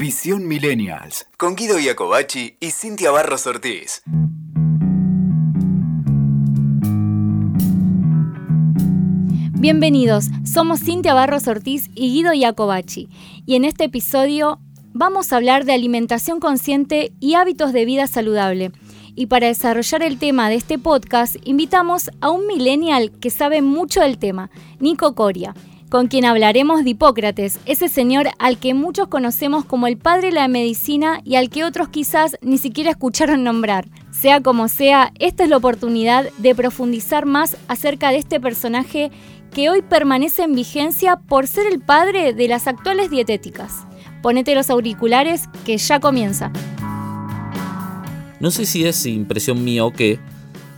Visión 0.00 0.48
Millennials. 0.48 1.26
Con 1.36 1.56
Guido 1.56 1.78
Iacobacci 1.78 2.56
y 2.58 2.70
Cintia 2.70 3.10
Barros 3.10 3.46
Ortiz. 3.46 4.00
Bienvenidos, 9.52 10.28
somos 10.50 10.80
Cintia 10.80 11.12
Barros 11.12 11.46
Ortiz 11.48 11.90
y 11.94 12.14
Guido 12.14 12.32
Iacobacci. 12.32 13.10
Y 13.44 13.56
en 13.56 13.66
este 13.66 13.84
episodio 13.84 14.58
vamos 14.94 15.34
a 15.34 15.36
hablar 15.36 15.66
de 15.66 15.74
alimentación 15.74 16.40
consciente 16.40 17.12
y 17.20 17.34
hábitos 17.34 17.74
de 17.74 17.84
vida 17.84 18.06
saludable. 18.06 18.72
Y 19.14 19.26
para 19.26 19.48
desarrollar 19.48 20.02
el 20.02 20.18
tema 20.18 20.48
de 20.48 20.54
este 20.54 20.78
podcast, 20.78 21.36
invitamos 21.44 22.10
a 22.22 22.30
un 22.30 22.46
millennial 22.46 23.12
que 23.20 23.28
sabe 23.28 23.60
mucho 23.60 24.00
del 24.00 24.16
tema, 24.16 24.50
Nico 24.78 25.14
Coria 25.14 25.54
con 25.90 26.06
quien 26.06 26.24
hablaremos 26.24 26.84
de 26.84 26.90
Hipócrates, 26.90 27.58
ese 27.66 27.88
señor 27.88 28.28
al 28.38 28.58
que 28.58 28.74
muchos 28.74 29.08
conocemos 29.08 29.64
como 29.64 29.88
el 29.88 29.98
padre 29.98 30.28
de 30.28 30.34
la 30.34 30.46
medicina 30.46 31.20
y 31.24 31.34
al 31.34 31.50
que 31.50 31.64
otros 31.64 31.88
quizás 31.88 32.36
ni 32.42 32.58
siquiera 32.58 32.92
escucharon 32.92 33.42
nombrar. 33.42 33.88
Sea 34.12 34.40
como 34.40 34.68
sea, 34.68 35.12
esta 35.18 35.42
es 35.42 35.50
la 35.50 35.56
oportunidad 35.56 36.30
de 36.38 36.54
profundizar 36.54 37.26
más 37.26 37.56
acerca 37.66 38.10
de 38.10 38.18
este 38.18 38.38
personaje 38.38 39.10
que 39.52 39.68
hoy 39.68 39.82
permanece 39.82 40.44
en 40.44 40.54
vigencia 40.54 41.16
por 41.16 41.48
ser 41.48 41.66
el 41.66 41.80
padre 41.80 42.34
de 42.34 42.46
las 42.46 42.68
actuales 42.68 43.10
dietéticas. 43.10 43.84
Ponete 44.22 44.54
los 44.54 44.70
auriculares 44.70 45.48
que 45.66 45.76
ya 45.76 45.98
comienza. 45.98 46.52
No 48.38 48.52
sé 48.52 48.64
si 48.64 48.86
es 48.86 49.04
impresión 49.06 49.64
mía 49.64 49.84
o 49.84 49.92
qué, 49.92 50.20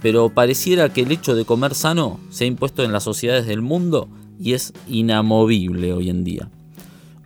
pero 0.01 0.31
pareciera 0.31 0.91
que 0.91 1.03
el 1.03 1.13
hecho 1.13 1.35
de 1.35 1.45
comer 1.45 1.75
sano 1.75 2.19
se 2.31 2.45
ha 2.45 2.47
impuesto 2.47 2.83
en 2.83 2.93
las 2.93 3.05
sociedades 3.05 3.47
del 3.47 3.61
mundo 3.61 4.09
y 4.39 4.53
es 4.53 4.73
inamovible 4.89 5.93
hoy 5.93 6.11
en 6.11 6.25
día. 6.25 6.49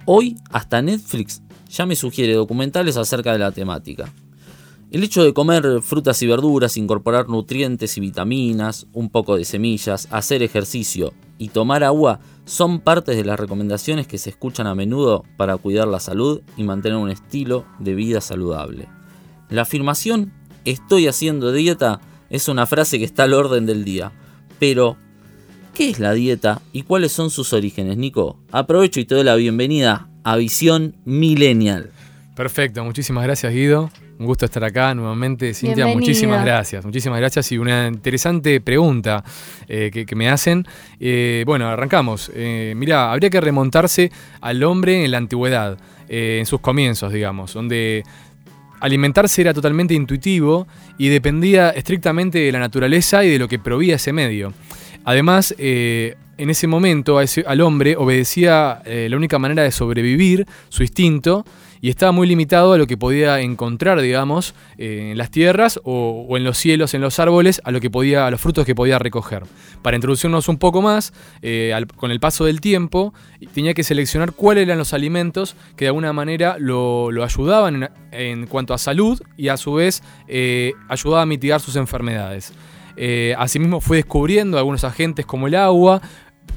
Hoy 0.04 0.36
hasta 0.50 0.82
Netflix 0.82 1.42
ya 1.68 1.86
me 1.86 1.96
sugiere 1.96 2.34
documentales 2.34 2.96
acerca 2.96 3.32
de 3.32 3.38
la 3.38 3.52
temática. 3.52 4.12
El 4.92 5.02
hecho 5.02 5.24
de 5.24 5.34
comer 5.34 5.82
frutas 5.82 6.22
y 6.22 6.28
verduras, 6.28 6.76
incorporar 6.76 7.28
nutrientes 7.28 7.96
y 7.98 8.00
vitaminas, 8.00 8.86
un 8.92 9.10
poco 9.10 9.36
de 9.36 9.44
semillas, 9.44 10.06
hacer 10.12 10.44
ejercicio 10.44 11.12
y 11.38 11.48
tomar 11.48 11.82
agua 11.82 12.20
son 12.44 12.78
partes 12.80 13.16
de 13.16 13.24
las 13.24 13.38
recomendaciones 13.38 14.06
que 14.06 14.16
se 14.16 14.30
escuchan 14.30 14.68
a 14.68 14.76
menudo 14.76 15.24
para 15.36 15.56
cuidar 15.56 15.88
la 15.88 15.98
salud 15.98 16.40
y 16.56 16.62
mantener 16.62 16.98
un 16.98 17.10
estilo 17.10 17.66
de 17.80 17.96
vida 17.96 18.20
saludable. 18.20 18.88
La 19.50 19.62
afirmación 19.62 20.32
estoy 20.64 21.08
haciendo 21.08 21.52
dieta 21.52 22.00
es 22.30 22.48
una 22.48 22.66
frase 22.66 22.98
que 22.98 23.04
está 23.04 23.24
al 23.24 23.34
orden 23.34 23.66
del 23.66 23.84
día, 23.84 24.12
pero 24.58 24.96
¿Qué 25.76 25.90
es 25.90 25.98
la 25.98 26.14
dieta 26.14 26.62
y 26.72 26.84
cuáles 26.84 27.12
son 27.12 27.28
sus 27.28 27.52
orígenes, 27.52 27.98
Nico? 27.98 28.38
Aprovecho 28.50 28.98
y 28.98 29.04
te 29.04 29.14
doy 29.14 29.24
la 29.24 29.34
bienvenida 29.34 30.08
a 30.24 30.36
Visión 30.36 30.94
Millennial. 31.04 31.90
Perfecto, 32.34 32.82
muchísimas 32.82 33.24
gracias 33.24 33.52
Guido. 33.52 33.90
Un 34.18 34.24
gusto 34.24 34.46
estar 34.46 34.64
acá 34.64 34.94
nuevamente. 34.94 35.52
Cintia, 35.52 35.86
muchísimas 35.86 36.42
gracias. 36.42 36.82
Muchísimas 36.82 37.20
gracias 37.20 37.52
y 37.52 37.58
una 37.58 37.88
interesante 37.88 38.58
pregunta 38.62 39.22
eh, 39.68 39.90
que, 39.92 40.16
me 40.16 40.30
hacen. 40.30 40.66
Eh, 40.98 41.44
bueno, 41.44 41.68
arrancamos. 41.68 42.32
Eh, 42.34 42.72
mira, 42.74 43.12
habría 43.12 43.28
que 43.28 43.42
remontarse 43.42 44.10
al 44.40 44.62
hombre 44.62 45.04
en 45.04 45.10
la 45.10 45.18
antigüedad, 45.18 45.76
en 46.08 46.46
sus 46.46 46.60
comienzos, 46.60 47.12
digamos, 47.12 47.52
donde 47.52 48.02
alimentarse 48.80 49.42
era 49.42 49.52
totalmente 49.52 49.92
intuitivo 49.92 50.66
y 50.96 51.08
dependía 51.08 51.68
estrictamente 51.68 52.38
de 52.38 52.52
la 52.52 52.60
naturaleza 52.60 53.24
y 53.26 53.30
de 53.30 53.38
lo 53.38 53.46
que 53.46 53.58
proveía 53.58 53.96
ese 53.96 54.14
medio. 54.14 54.54
Además, 55.06 55.54
eh, 55.58 56.16
en 56.36 56.50
ese 56.50 56.66
momento 56.66 57.18
al 57.18 57.60
hombre 57.60 57.96
obedecía 57.96 58.82
eh, 58.84 59.06
la 59.08 59.16
única 59.16 59.38
manera 59.38 59.62
de 59.62 59.70
sobrevivir, 59.70 60.46
su 60.68 60.82
instinto, 60.82 61.46
y 61.80 61.90
estaba 61.90 62.10
muy 62.10 62.26
limitado 62.26 62.72
a 62.72 62.78
lo 62.78 62.88
que 62.88 62.96
podía 62.96 63.38
encontrar, 63.38 64.00
digamos, 64.00 64.52
eh, 64.78 65.10
en 65.12 65.18
las 65.18 65.30
tierras 65.30 65.78
o, 65.84 66.36
en 66.36 66.42
los 66.42 66.58
cielos, 66.58 66.92
en 66.94 67.02
los 67.02 67.20
árboles, 67.20 67.62
a 67.62 67.70
lo 67.70 67.80
que 67.80 67.88
podía, 67.88 68.26
a 68.26 68.30
los 68.32 68.40
frutos 68.40 68.66
que 68.66 68.74
podía 68.74 68.98
recoger. 68.98 69.44
Para 69.80 69.94
introducirnos 69.94 70.48
un 70.48 70.58
poco 70.58 70.82
más, 70.82 71.12
con 71.96 72.10
el 72.10 72.18
paso 72.18 72.44
del 72.44 72.60
tiempo, 72.60 73.14
tenía 73.54 73.74
que 73.74 73.84
seleccionar 73.84 74.32
cuáles 74.32 74.64
eran 74.64 74.78
los 74.78 74.92
alimentos 74.92 75.54
que 75.76 75.84
de 75.84 75.90
alguna 75.90 76.12
manera 76.12 76.56
lo, 76.58 77.10
ayudaban 77.22 77.84
en, 77.84 77.90
en, 78.10 78.46
cuanto 78.48 78.74
a 78.74 78.78
salud 78.78 79.22
y 79.36 79.48
a 79.48 79.56
su 79.56 79.74
vez 79.74 80.02
ayudaba 80.88 81.22
a 81.22 81.26
mitigar 81.26 81.60
sus 81.60 81.76
enfermedades. 81.76 82.52
Eh, 82.96 83.34
asimismo 83.38 83.80
fue 83.80 83.98
descubriendo 83.98 84.58
algunos 84.58 84.84
agentes 84.84 85.26
como 85.26 85.46
el 85.46 85.54
agua, 85.54 86.00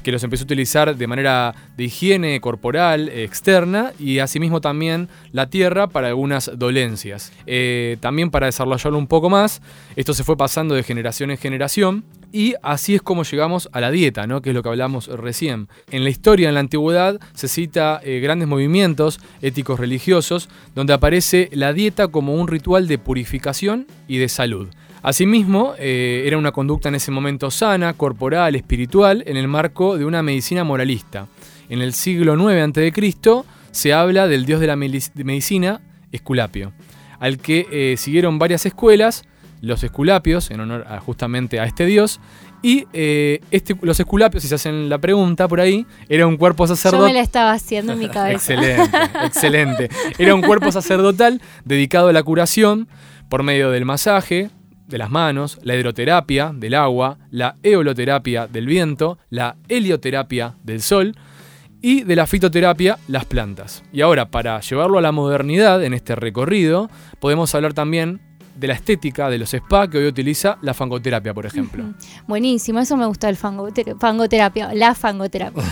que 0.02 0.12
los 0.12 0.22
empezó 0.24 0.44
a 0.44 0.46
utilizar 0.46 0.96
de 0.96 1.06
manera 1.06 1.54
de 1.76 1.84
higiene 1.84 2.40
corporal 2.40 3.08
externa 3.08 3.92
y 3.98 4.18
asimismo 4.18 4.60
también 4.60 5.08
la 5.32 5.48
tierra 5.48 5.88
para 5.88 6.08
algunas 6.08 6.50
dolencias. 6.56 7.32
Eh, 7.46 7.98
también 8.00 8.30
para 8.30 8.46
desarrollarlo 8.46 8.98
un 8.98 9.06
poco 9.06 9.28
más, 9.28 9.60
esto 9.96 10.14
se 10.14 10.24
fue 10.24 10.36
pasando 10.36 10.74
de 10.74 10.82
generación 10.82 11.30
en 11.30 11.36
generación 11.36 12.04
y 12.32 12.54
así 12.62 12.94
es 12.94 13.02
como 13.02 13.24
llegamos 13.24 13.68
a 13.72 13.80
la 13.80 13.90
dieta, 13.90 14.26
¿no? 14.26 14.40
que 14.40 14.50
es 14.50 14.54
lo 14.54 14.62
que 14.62 14.68
hablamos 14.68 15.08
recién. 15.08 15.68
En 15.90 16.04
la 16.04 16.10
historia, 16.10 16.48
en 16.48 16.54
la 16.54 16.60
antigüedad, 16.60 17.20
se 17.34 17.48
cita 17.48 18.00
eh, 18.02 18.20
grandes 18.20 18.48
movimientos 18.48 19.20
éticos 19.42 19.80
religiosos 19.80 20.48
donde 20.74 20.92
aparece 20.92 21.48
la 21.52 21.72
dieta 21.72 22.08
como 22.08 22.34
un 22.34 22.48
ritual 22.48 22.86
de 22.88 22.98
purificación 22.98 23.86
y 24.08 24.18
de 24.18 24.28
salud. 24.28 24.68
Asimismo, 25.02 25.74
eh, 25.78 26.24
era 26.26 26.36
una 26.36 26.52
conducta 26.52 26.88
en 26.88 26.94
ese 26.94 27.10
momento 27.10 27.50
sana, 27.50 27.94
corporal, 27.94 28.54
espiritual, 28.54 29.22
en 29.26 29.36
el 29.36 29.48
marco 29.48 29.96
de 29.96 30.04
una 30.04 30.22
medicina 30.22 30.64
moralista. 30.64 31.26
En 31.68 31.80
el 31.80 31.94
siglo 31.94 32.34
IX 32.34 32.76
a.C. 32.76 33.42
se 33.70 33.92
habla 33.92 34.28
del 34.28 34.44
dios 34.44 34.60
de 34.60 34.66
la 34.66 34.76
medicina, 34.76 35.80
Esculapio, 36.12 36.72
al 37.18 37.38
que 37.38 37.66
eh, 37.70 37.96
siguieron 37.96 38.38
varias 38.38 38.66
escuelas, 38.66 39.24
los 39.60 39.84
Esculapios, 39.84 40.50
en 40.50 40.60
honor 40.60 40.86
justamente 41.04 41.60
a 41.60 41.64
este 41.64 41.86
dios, 41.86 42.20
y 42.62 42.86
eh, 42.92 43.40
este, 43.50 43.74
los 43.80 43.98
esculapios, 43.98 44.42
si 44.42 44.48
se 44.48 44.56
hacen 44.56 44.88
la 44.88 44.98
pregunta 44.98 45.48
por 45.48 45.60
ahí, 45.60 45.86
era 46.08 46.26
un 46.26 46.36
cuerpo 46.36 46.66
sacerdotal. 46.66 47.08
Yo 47.08 47.12
me 47.12 47.14
la 47.14 47.22
estaba 47.22 47.52
haciendo 47.52 47.94
en 47.94 47.98
mi 47.98 48.08
cabeza. 48.08 48.52
excelente, 48.52 48.98
excelente. 49.24 49.90
Era 50.18 50.34
un 50.34 50.42
cuerpo 50.42 50.70
sacerdotal 50.70 51.40
dedicado 51.64 52.08
a 52.08 52.12
la 52.12 52.22
curación 52.22 52.88
por 53.30 53.42
medio 53.42 53.70
del 53.70 53.86
masaje, 53.86 54.50
de 54.90 54.98
las 54.98 55.10
manos, 55.10 55.58
la 55.62 55.76
hidroterapia 55.76 56.52
del 56.54 56.74
agua, 56.74 57.18
la 57.30 57.54
eoloterapia 57.62 58.46
del 58.46 58.66
viento, 58.66 59.18
la 59.30 59.56
helioterapia 59.68 60.56
del 60.62 60.82
sol 60.82 61.14
y 61.80 62.02
de 62.02 62.16
la 62.16 62.26
fitoterapia 62.26 62.98
las 63.08 63.24
plantas. 63.24 63.82
Y 63.92 64.02
ahora, 64.02 64.30
para 64.30 64.60
llevarlo 64.60 64.98
a 64.98 65.02
la 65.02 65.12
modernidad 65.12 65.82
en 65.82 65.94
este 65.94 66.14
recorrido, 66.14 66.90
podemos 67.20 67.54
hablar 67.54 67.72
también 67.72 68.20
de 68.60 68.66
la 68.66 68.74
estética 68.74 69.30
de 69.30 69.38
los 69.38 69.54
spa 69.54 69.88
que 69.88 69.96
hoy 69.96 70.06
utiliza 70.06 70.58
la 70.60 70.74
fangoterapia, 70.74 71.32
por 71.32 71.46
ejemplo. 71.46 71.82
Buenísimo, 72.28 72.78
eso 72.80 72.94
me 72.94 73.06
gusta 73.06 73.30
el 73.30 73.36
fangoterapia, 73.36 74.74
la 74.74 74.94
fangoterapia. 74.94 75.64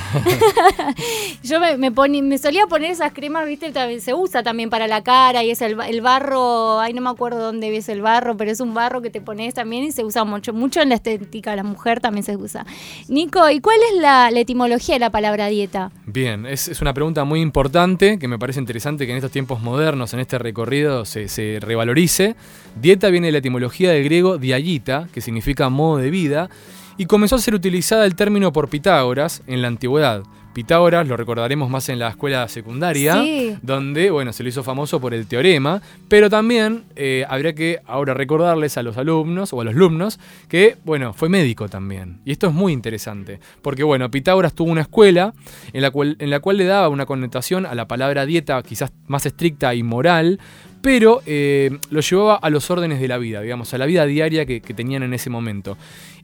Yo 1.42 1.60
me, 1.60 1.76
me, 1.76 2.38
solía 2.38 2.66
poner 2.66 2.92
esas 2.92 3.12
cremas, 3.12 3.46
viste, 3.46 3.72
se 4.00 4.14
usa 4.14 4.42
también 4.42 4.70
para 4.70 4.88
la 4.88 5.02
cara 5.02 5.44
y 5.44 5.50
es 5.50 5.60
el, 5.60 5.74
barro, 6.00 6.80
ay 6.80 6.94
no 6.94 7.02
me 7.02 7.10
acuerdo 7.10 7.40
dónde 7.40 7.68
ves 7.68 7.90
el 7.90 8.00
barro, 8.00 8.38
pero 8.38 8.50
es 8.50 8.60
un 8.60 8.72
barro 8.72 9.02
que 9.02 9.10
te 9.10 9.20
pones 9.20 9.52
también 9.52 9.84
y 9.84 9.92
se 9.92 10.02
usa 10.02 10.24
mucho, 10.24 10.54
mucho 10.54 10.80
en 10.80 10.88
la 10.88 10.94
estética, 10.94 11.54
la 11.56 11.64
mujer 11.64 12.00
también 12.00 12.24
se 12.24 12.36
usa. 12.36 12.64
Nico, 13.08 13.50
¿y 13.50 13.60
cuál 13.60 13.76
es 13.92 14.00
la, 14.00 14.30
etimología 14.30 14.94
de 14.94 15.00
la 15.00 15.10
palabra 15.10 15.48
dieta? 15.48 15.90
Bien, 16.06 16.46
es, 16.46 16.80
una 16.80 16.94
pregunta 16.94 17.24
muy 17.24 17.42
importante 17.42 18.18
que 18.18 18.28
me 18.28 18.38
parece 18.38 18.60
interesante 18.60 19.04
que 19.04 19.12
en 19.12 19.18
estos 19.18 19.32
tiempos 19.32 19.60
modernos, 19.60 20.14
en 20.14 20.20
este 20.20 20.38
recorrido, 20.38 21.04
se, 21.04 21.28
se 21.28 21.58
revalorice. 21.60 22.34
Dieta 22.80 23.08
viene 23.10 23.28
de 23.28 23.32
la 23.32 23.38
etimología 23.38 23.90
del 23.90 24.04
griego 24.04 24.38
diagita, 24.38 25.08
que 25.12 25.20
significa 25.20 25.68
modo 25.68 25.98
de 25.98 26.10
vida, 26.10 26.48
y 26.96 27.06
comenzó 27.06 27.36
a 27.36 27.40
ser 27.40 27.54
utilizada 27.54 28.06
el 28.06 28.14
término 28.14 28.52
por 28.52 28.68
Pitágoras 28.68 29.42
en 29.46 29.62
la 29.62 29.68
antigüedad. 29.68 30.22
Pitágoras 30.52 31.06
lo 31.06 31.16
recordaremos 31.16 31.70
más 31.70 31.88
en 31.88 32.00
la 32.00 32.08
escuela 32.08 32.48
secundaria, 32.48 33.22
donde 33.62 34.10
bueno, 34.10 34.32
se 34.32 34.42
lo 34.42 34.48
hizo 34.48 34.64
famoso 34.64 35.00
por 35.00 35.14
el 35.14 35.28
teorema, 35.28 35.80
pero 36.08 36.28
también 36.28 36.84
eh, 36.96 37.24
habría 37.28 37.54
que 37.54 37.80
ahora 37.86 38.14
recordarles 38.14 38.76
a 38.76 38.82
los 38.82 38.96
alumnos 38.96 39.52
o 39.52 39.60
a 39.60 39.64
los 39.64 39.74
alumnos 39.74 40.18
que 40.48 40.76
bueno, 40.84 41.12
fue 41.12 41.28
médico 41.28 41.68
también. 41.68 42.20
Y 42.24 42.32
esto 42.32 42.48
es 42.48 42.54
muy 42.54 42.72
interesante, 42.72 43.38
porque 43.62 43.84
bueno, 43.84 44.10
Pitágoras 44.10 44.52
tuvo 44.52 44.72
una 44.72 44.80
escuela 44.80 45.32
en 45.72 45.82
la 45.82 45.92
cual, 45.92 46.16
en 46.18 46.30
la 46.30 46.40
cual 46.40 46.56
le 46.56 46.64
daba 46.64 46.88
una 46.88 47.06
connotación 47.06 47.64
a 47.64 47.76
la 47.76 47.86
palabra 47.86 48.26
dieta 48.26 48.60
quizás 48.62 48.90
más 49.06 49.26
estricta 49.26 49.76
y 49.76 49.84
moral, 49.84 50.40
pero 50.80 51.22
eh, 51.26 51.78
lo 51.90 52.00
llevaba 52.00 52.36
a 52.36 52.50
los 52.50 52.70
órdenes 52.70 53.00
de 53.00 53.08
la 53.08 53.18
vida, 53.18 53.40
digamos, 53.40 53.72
a 53.74 53.78
la 53.78 53.86
vida 53.86 54.06
diaria 54.06 54.46
que, 54.46 54.60
tenían 54.60 55.02
en 55.02 55.14
ese 55.14 55.30
momento. 55.30 55.76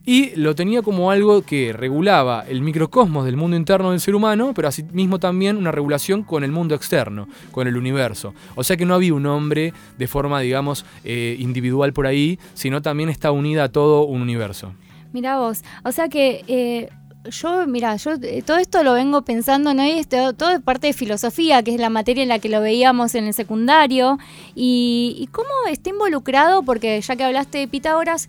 Y 0.07 0.37
lo 0.37 0.55
tenía 0.55 0.83
como 0.83 1.11
algo 1.11 1.43
que 1.43 1.73
regulaba 1.73 2.45
el 2.47 2.61
microcosmos 2.61 3.25
del 3.25 3.37
mundo 3.37 3.57
interno 3.57 3.91
del 3.91 4.01
ser 4.01 4.15
humano, 4.15 4.53
pero 4.55 4.69
asimismo 4.69 5.19
también 5.19 5.57
una 5.57 5.73
regulación 5.73 6.23
con 6.23 6.45
el 6.45 6.53
mundo 6.53 6.75
externo, 6.75 7.27
con 7.51 7.67
el 7.67 7.77
universo. 7.77 8.35
O 8.55 8.63
sea 8.63 8.77
que 8.77 8.85
no 8.85 8.95
había 8.95 9.15
un 9.15 9.27
hombre 9.27 9.73
de 9.97 10.07
forma, 10.07 10.41
digamos, 10.41 10.85
eh, 11.05 11.37
individual 11.39 11.93
por 11.95 12.07
ahí, 12.07 12.39
sino 12.53 12.83
también 12.83 13.09
está 13.09 13.33
unida 13.33 13.65
a 13.65 13.69
todo 13.71 14.05
un 14.05 14.21
universo. 14.21 14.75
Mira 15.13 15.39
vos, 15.39 15.63
o 15.85 15.93
sea 15.93 16.09
que... 16.09 16.45
Eh, 16.49 16.89
yo, 17.31 17.67
mira, 17.67 17.97
yo 17.97 18.13
eh, 18.23 18.43
todo 18.43 18.59
esto 18.59 18.83
lo 18.83 18.93
vengo 18.95 19.23
pensando, 19.23 19.75
¿no? 19.75 19.85
Y 19.87 20.05
todo 20.05 20.51
es 20.51 20.61
parte 20.61 20.89
de 20.89 20.93
filosofía, 20.93 21.63
que 21.63 21.75
es 21.75 21.81
la 21.81 21.91
materia 21.91 22.23
en 22.23 22.29
la 22.29 22.39
que 22.39 22.49
lo 22.49 22.61
veíamos 22.61 23.15
en 23.15 23.27
el 23.27 23.35
secundario. 23.35 24.19
Y, 24.55 25.17
y 25.19 25.27
cómo 25.29 25.49
está 25.71 25.91
involucrado, 25.91 26.63
porque 26.63 27.01
ya 27.01 27.17
que 27.17 27.25
hablaste 27.25 27.59
de 27.59 27.69
Pitágoras, 27.69 28.29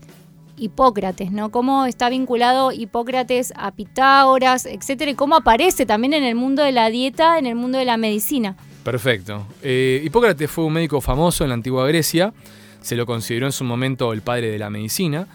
Hipócrates, 0.58 1.32
¿no? 1.32 1.52
Cómo 1.52 1.86
está 1.86 2.10
vinculado 2.10 2.72
Hipócrates 2.72 3.54
a 3.58 3.72
Pitágoras, 3.72 4.66
etcétera, 4.66 5.12
y 5.12 5.16
cómo 5.16 5.36
aparece 5.36 5.86
también 5.86 6.14
en 6.14 6.24
el 6.24 6.36
mundo 6.36 6.64
de 6.64 6.72
la 6.72 6.90
dieta, 6.90 7.38
en 7.38 7.46
el 7.46 7.56
mundo 7.56 7.78
de 7.78 7.86
la 7.86 7.98
medicina. 7.98 8.56
Perfecto. 8.84 9.46
Eh, 9.64 10.02
Hipócrates 10.06 10.50
fue 10.50 10.64
un 10.64 10.74
médico 10.74 11.02
famoso 11.02 11.44
en 11.44 11.50
la 11.50 11.56
antigua 11.56 11.88
Grecia, 11.88 12.34
se 12.82 12.96
lo 12.96 13.06
consideró 13.06 13.48
en 13.48 13.52
su 13.52 13.64
momento 13.64 14.14
el 14.14 14.22
padre 14.22 14.52
de 14.52 14.60
la 14.60 14.70
medicina. 14.70 15.28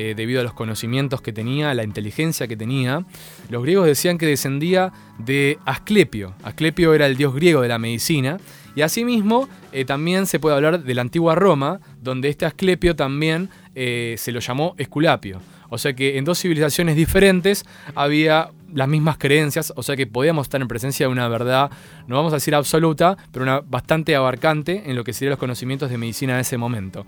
Eh, 0.00 0.14
debido 0.16 0.40
a 0.40 0.44
los 0.44 0.52
conocimientos 0.52 1.20
que 1.20 1.32
tenía, 1.32 1.74
la 1.74 1.82
inteligencia 1.82 2.46
que 2.46 2.56
tenía. 2.56 3.04
Los 3.48 3.64
griegos 3.64 3.84
decían 3.84 4.16
que 4.16 4.26
descendía 4.26 4.92
de 5.18 5.58
Asclepio. 5.64 6.34
Asclepio 6.44 6.94
era 6.94 7.06
el 7.06 7.16
dios 7.16 7.34
griego 7.34 7.62
de 7.62 7.68
la 7.68 7.80
medicina. 7.80 8.36
Y 8.76 8.82
asimismo, 8.82 9.48
eh, 9.72 9.84
también 9.84 10.26
se 10.26 10.38
puede 10.38 10.54
hablar 10.54 10.84
de 10.84 10.94
la 10.94 11.02
antigua 11.02 11.34
Roma, 11.34 11.80
donde 12.00 12.28
este 12.28 12.46
Asclepio 12.46 12.94
también 12.94 13.50
eh, 13.74 14.14
se 14.18 14.30
lo 14.30 14.38
llamó 14.38 14.76
Esculapio. 14.78 15.40
O 15.68 15.78
sea 15.78 15.92
que 15.94 16.16
en 16.16 16.24
dos 16.24 16.38
civilizaciones 16.38 16.94
diferentes 16.94 17.64
había 17.96 18.50
las 18.72 18.86
mismas 18.86 19.18
creencias, 19.18 19.72
o 19.74 19.82
sea 19.82 19.96
que 19.96 20.06
podíamos 20.06 20.46
estar 20.46 20.60
en 20.60 20.68
presencia 20.68 21.06
de 21.06 21.12
una 21.12 21.26
verdad, 21.26 21.72
no 22.06 22.14
vamos 22.14 22.32
a 22.32 22.36
decir 22.36 22.54
absoluta, 22.54 23.16
pero 23.32 23.42
una 23.42 23.62
bastante 23.62 24.14
abarcante 24.14 24.84
en 24.86 24.94
lo 24.94 25.02
que 25.02 25.12
serían 25.12 25.30
los 25.30 25.40
conocimientos 25.40 25.90
de 25.90 25.98
medicina 25.98 26.34
en 26.34 26.40
ese 26.40 26.56
momento. 26.56 27.04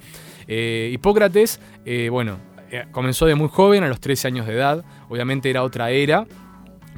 Hipócrates, 0.48 1.60
bueno, 2.10 2.38
comenzó 2.90 3.26
de 3.26 3.34
muy 3.34 3.48
joven, 3.48 3.84
a 3.84 3.88
los 3.88 4.00
13 4.00 4.28
años 4.28 4.46
de 4.46 4.54
edad, 4.54 4.84
obviamente 5.08 5.50
era 5.50 5.62
otra 5.62 5.90
era, 5.90 6.26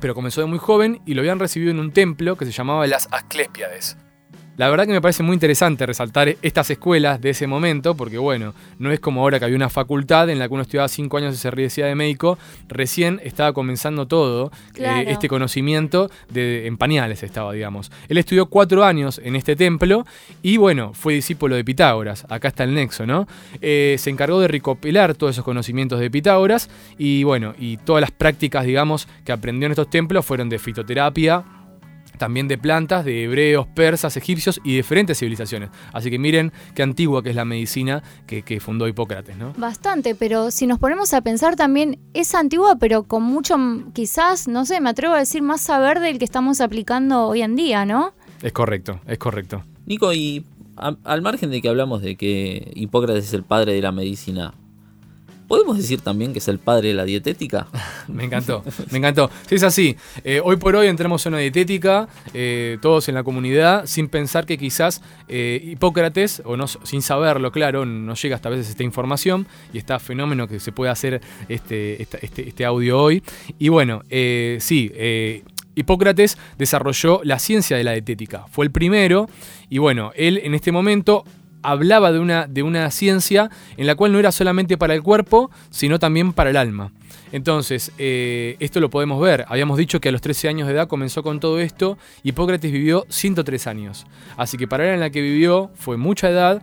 pero 0.01 0.15
comenzó 0.15 0.41
de 0.41 0.47
muy 0.47 0.59
joven 0.59 1.01
y 1.07 1.15
lo 1.15 1.21
habían 1.21 1.39
recibido 1.39 1.71
en 1.71 1.79
un 1.79 1.93
templo 1.93 2.37
que 2.37 2.45
se 2.45 2.53
llamaba 2.53 2.87
las 2.87 3.09
Asclepiades. 3.13 3.97
La 4.59 4.69
verdad 4.69 4.87
que 4.87 4.93
me 4.93 5.01
parece 5.01 5.23
muy 5.23 5.33
interesante 5.33 5.87
resaltar 5.87 6.37
estas 6.43 6.69
escuelas 6.69 7.23
de 7.23 7.31
ese 7.31 7.47
momento, 7.47 7.97
porque 7.97 8.19
bueno, 8.19 8.53
no 8.79 8.93
es 8.93 9.01
como 9.01 9.23
ahora 9.23 9.39
que 9.39 9.47
había 9.47 9.57
una 9.57 9.71
facultad 9.71 10.29
en 10.29 10.39
la 10.39 10.47
que 10.47 10.53
uno 10.53 10.63
estudiaba 10.63 10.89
cinco 10.89 11.17
años 11.17 11.35
y 11.35 11.39
se 11.39 11.51
recibía 11.51 11.87
de 11.87 11.95
médico, 11.95 12.39
recién 12.69 13.19
estaba 13.25 13.55
comenzando 13.55 14.07
todo, 14.07 14.53
eh, 14.77 15.07
este 15.09 15.27
conocimiento 15.29 16.11
de, 16.29 16.67
en 16.67 16.77
pañales 16.77 17.23
estaba, 17.23 17.55
digamos. 17.55 17.91
Él 18.11 18.19
estudió 18.19 18.45
cuatro 18.45 18.85
años 18.85 19.23
en 19.25 19.37
este 19.37 19.57
templo 19.57 20.05
y 20.43 20.59
bueno, 20.59 20.93
fue 20.93 21.15
discípulo 21.15 21.57
de 21.57 21.65
Pitágoras, 21.65 22.27
acá 22.29 22.49
está 22.49 22.65
el 22.65 22.75
nexo, 22.75 23.07
¿no? 23.07 23.27
Eh, 23.63 23.97
se 23.99 24.11
encargó 24.11 24.39
de 24.39 24.49
recopilar 24.49 25.15
todos 25.15 25.35
esos 25.35 25.47
conocimientos 25.47 25.99
de 25.99 26.11
Pitágoras 26.11 26.69
y 26.99 27.25
bueno, 27.25 27.55
y 27.59 27.79
todas 27.79 28.03
las 28.03 28.11
prácticas, 28.11 28.67
digamos, 28.67 29.09
que 29.25 29.33
aprendió 29.33 29.65
en 29.65 29.73
estos 29.73 29.89
templos 29.89 30.27
fueron 30.27 30.51
de 30.51 30.59
fitoterapia, 30.59 31.43
también 32.23 32.47
de 32.47 32.57
plantas, 32.57 33.05
de 33.05 33.25
hebreos, 33.25 33.67
persas, 33.67 34.17
egipcios 34.17 34.61
y 34.63 34.77
diferentes 34.77 35.19
civilizaciones. 35.19 35.71
Así 35.93 36.09
que 36.09 36.21
miren 36.21 36.53
qué 36.73 36.85
antigua 36.85 37.21
que 37.21 37.31
es 37.31 37.35
la 37.35 37.45
medicina 37.45 38.01
que, 38.29 38.61
fundó 38.61 38.87
Hipócrates, 38.87 39.37
¿no? 39.37 39.55
Bastante, 39.57 40.15
pero 40.15 40.53
si 40.53 40.69
nos 40.69 40.79
ponemos 40.79 41.15
a 41.15 41.21
pensar 41.23 41.57
también, 41.57 41.99
es 42.15 42.37
antigua, 42.37 42.77
pero 42.79 43.03
con 43.03 43.25
mucho, 43.25 43.57
quizás, 43.93 44.47
no 44.47 44.65
sé, 44.65 44.81
me 44.81 44.91
atrevo 44.91 45.15
a 45.15 45.19
decir 45.19 45.43
más 45.43 45.63
saber 45.63 45.99
del 45.99 46.21
que 46.21 46.25
estamos 46.25 46.61
aplicando 46.61 47.27
hoy 47.27 47.43
en 47.43 47.57
día, 47.57 47.85
¿no? 47.85 48.13
Es 48.41 48.53
correcto, 48.53 49.01
es 49.09 49.19
correcto. 49.19 49.65
Nico, 49.87 50.13
y 50.13 50.45
al 50.77 51.23
margen 51.23 51.51
de 51.51 51.61
que 51.61 51.69
hablamos 51.69 52.03
de 52.03 52.15
que 52.15 52.71
Hipócrates 52.77 53.25
es 53.25 53.35
el 53.35 53.43
padre 53.43 53.75
de 53.75 53.83
la 53.83 53.91
medicina, 53.91 54.55
¿Podemos 55.53 55.77
decir 55.77 56.01
también 56.01 56.33
que 56.33 56.39
es 56.39 56.49
el 56.49 56.59
padre 56.59 56.89
de 56.89 56.95
la 56.95 57.05
dietética? 57.05 57.67
me 58.09 58.25
encantó, 58.25 58.65
me 58.91 58.97
encantó. 58.97 59.31
Sí, 59.47 59.57
es 59.57 59.63
así. 59.63 59.99
Eh, 60.25 60.41
hoy 60.43 60.57
por 60.57 60.75
hoy 60.75 60.87
entramos 60.87 61.27
en 61.27 61.35
una 61.35 61.43
dietética, 61.43 62.09
eh, 62.33 62.79
todos 62.81 63.11
en 63.11 63.17
la 63.17 63.23
comunidad, 63.23 63.85
sin 63.85 64.09
pensar 64.09 64.47
que 64.47 64.57
quizás 64.57 65.03
eh, 65.29 65.61
Hipócrates, 65.63 66.41
o 66.47 66.57
no, 66.57 66.67
sin 66.67 67.03
saberlo, 67.03 67.53
claro, 67.53 67.85
no 67.85 68.15
llega 68.15 68.37
hasta 68.37 68.49
a 68.49 68.53
veces 68.53 68.71
esta 68.71 68.83
información 68.83 69.47
y 69.75 69.77
está 69.77 69.99
fenómeno 69.99 70.49
que 70.49 70.59
se 70.59 70.73
puede 70.73 70.91
hacer 70.91 71.21
este, 71.51 72.03
este, 72.03 72.49
este 72.49 72.65
audio 72.65 72.99
hoy. 72.99 73.23
Y 73.59 73.69
bueno, 73.69 74.01
sí, 74.09 74.91
Hipócrates 75.75 76.39
desarrolló 76.57 77.21
la 77.25 77.39
ciencia 77.39 77.77
de 77.77 77.85
la 77.85 77.93
dietética. 77.93 78.47
Fue 78.51 78.65
el 78.65 78.73
primero 78.73 79.29
y 79.69 79.77
bueno, 79.77 80.13
él 80.17 80.41
en 80.43 80.55
este 80.55 80.73
momento 80.73 81.25
hablaba 81.63 82.13
de 82.13 82.19
una, 82.19 82.47
de 82.47 82.63
una 82.63 82.91
ciencia 82.91 83.51
en 83.77 83.87
la 83.87 83.95
cual 83.95 84.13
no 84.13 84.19
era 84.19 84.33
solamente 84.33 84.77
para 84.77 84.95
el 84.95 85.03
cuerpo, 85.03 85.51
sino 85.71 85.99
también 85.99 86.33
para 86.33 86.51
el 86.51 86.57
alma. 86.57 86.93
Entonces, 87.33 87.93
eh, 87.99 88.57
esto 88.61 88.79
lo 88.81 88.91
podemos 88.91 89.21
ver. 89.21 89.45
Habíamos 89.49 89.79
dicho 89.79 90.01
que 90.01 90.11
a 90.11 90.13
los 90.13 90.21
13 90.21 90.49
años 90.49 90.69
de 90.69 90.75
edad 90.75 90.87
comenzó 90.87 91.23
con 91.23 91.41
todo 91.41 91.61
esto. 91.61 91.97
Hipócrates 92.23 92.71
vivió 92.71 93.07
103 93.09 93.67
años. 93.67 94.07
Así 94.37 94.59
que 94.59 94.69
para 94.69 94.87
él 94.87 94.95
en 94.95 95.01
la 95.01 95.11
que 95.11 95.23
vivió 95.23 95.71
fue 95.75 95.97
mucha 95.97 96.29
edad. 96.29 96.63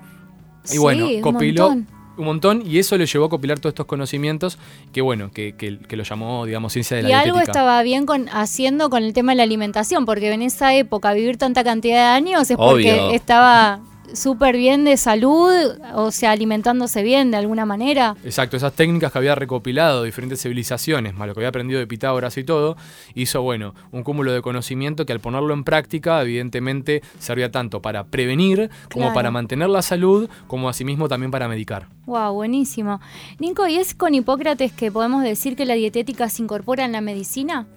Y 0.71 0.77
bueno, 0.77 1.07
copiló 1.21 1.69
un 1.69 2.25
montón. 2.25 2.61
y 2.65 2.77
eso 2.77 2.97
le 2.97 3.05
llevó 3.05 3.25
a 3.25 3.29
copilar 3.29 3.59
todos 3.59 3.71
estos 3.71 3.85
conocimientos 3.85 4.59
que 4.91 5.01
bueno, 5.01 5.31
que, 5.31 5.55
que, 5.55 5.95
lo 5.95 6.03
llamó, 6.03 6.45
digamos, 6.45 6.73
ciencia 6.73 6.97
de 6.97 7.03
la 7.03 7.09
Y 7.09 7.13
algo 7.13 7.39
estaba 7.39 7.81
bien 7.81 8.05
con, 8.05 8.27
haciendo 8.29 8.89
con 8.89 9.03
el 9.03 9.13
tema 9.13 9.31
de 9.31 9.37
la 9.37 9.43
alimentación, 9.43 10.05
porque 10.05 10.31
en 10.31 10.41
esa 10.41 10.75
época 10.75 11.13
vivir 11.13 11.37
tanta 11.37 11.63
cantidad 11.63 11.95
de 11.95 12.17
años 12.17 12.51
es 12.51 12.57
porque 12.57 13.15
estaba 13.15 13.79
súper 14.13 14.57
bien 14.57 14.83
de 14.83 14.97
salud, 14.97 15.53
o 15.94 16.11
sea, 16.11 16.31
alimentándose 16.31 17.03
bien 17.03 17.31
de 17.31 17.38
alguna 17.38 17.65
manera. 17.65 18.15
Exacto, 18.23 18.57
esas 18.57 18.73
técnicas 18.73 19.11
que 19.11 19.17
había 19.17 19.35
recopilado 19.35 20.03
diferentes 20.03 20.41
civilizaciones, 20.41 21.13
más 21.13 21.27
lo 21.27 21.33
que 21.33 21.39
había 21.39 21.50
aprendido 21.50 21.79
de 21.79 21.88
Pitágoras 21.88 22.38
y 22.38 22.44
todo, 22.44 22.77
hizo, 23.15 23.41
bueno, 23.41 23.73
un 23.91 24.03
cúmulo 24.03 24.31
de 24.31 24.41
conocimiento 24.41 25.06
que 25.06 25.13
al 25.13 25.19
ponerlo 25.19 25.53
en 25.53 25.63
práctica, 25.63 26.21
evidentemente, 26.21 27.01
servía 27.19 27.51
tanto 27.51 27.81
para 27.81 28.06
prevenir, 28.06 28.69
como 28.91 29.13
para 29.13 29.31
mantener 29.31 29.69
la 29.69 29.81
salud, 29.81 30.29
como 30.47 30.69
asimismo 30.69 31.07
también 31.07 31.31
para 31.31 31.47
medicar. 31.47 31.88
Wow, 32.06 32.33
buenísimo. 32.33 33.00
Nico, 33.39 33.67
¿y 33.67 33.77
es 33.77 33.94
con 33.94 34.15
Hipócrates 34.15 34.71
que 34.71 34.91
podemos 34.91 35.23
decir 35.23 35.56
que 35.56 35.65
la 35.65 35.75
dietética 35.75 36.29
se 36.29 36.41
incorpora 36.41 36.85
en 36.85 36.91
la 36.91 37.01
medicina? 37.01 37.67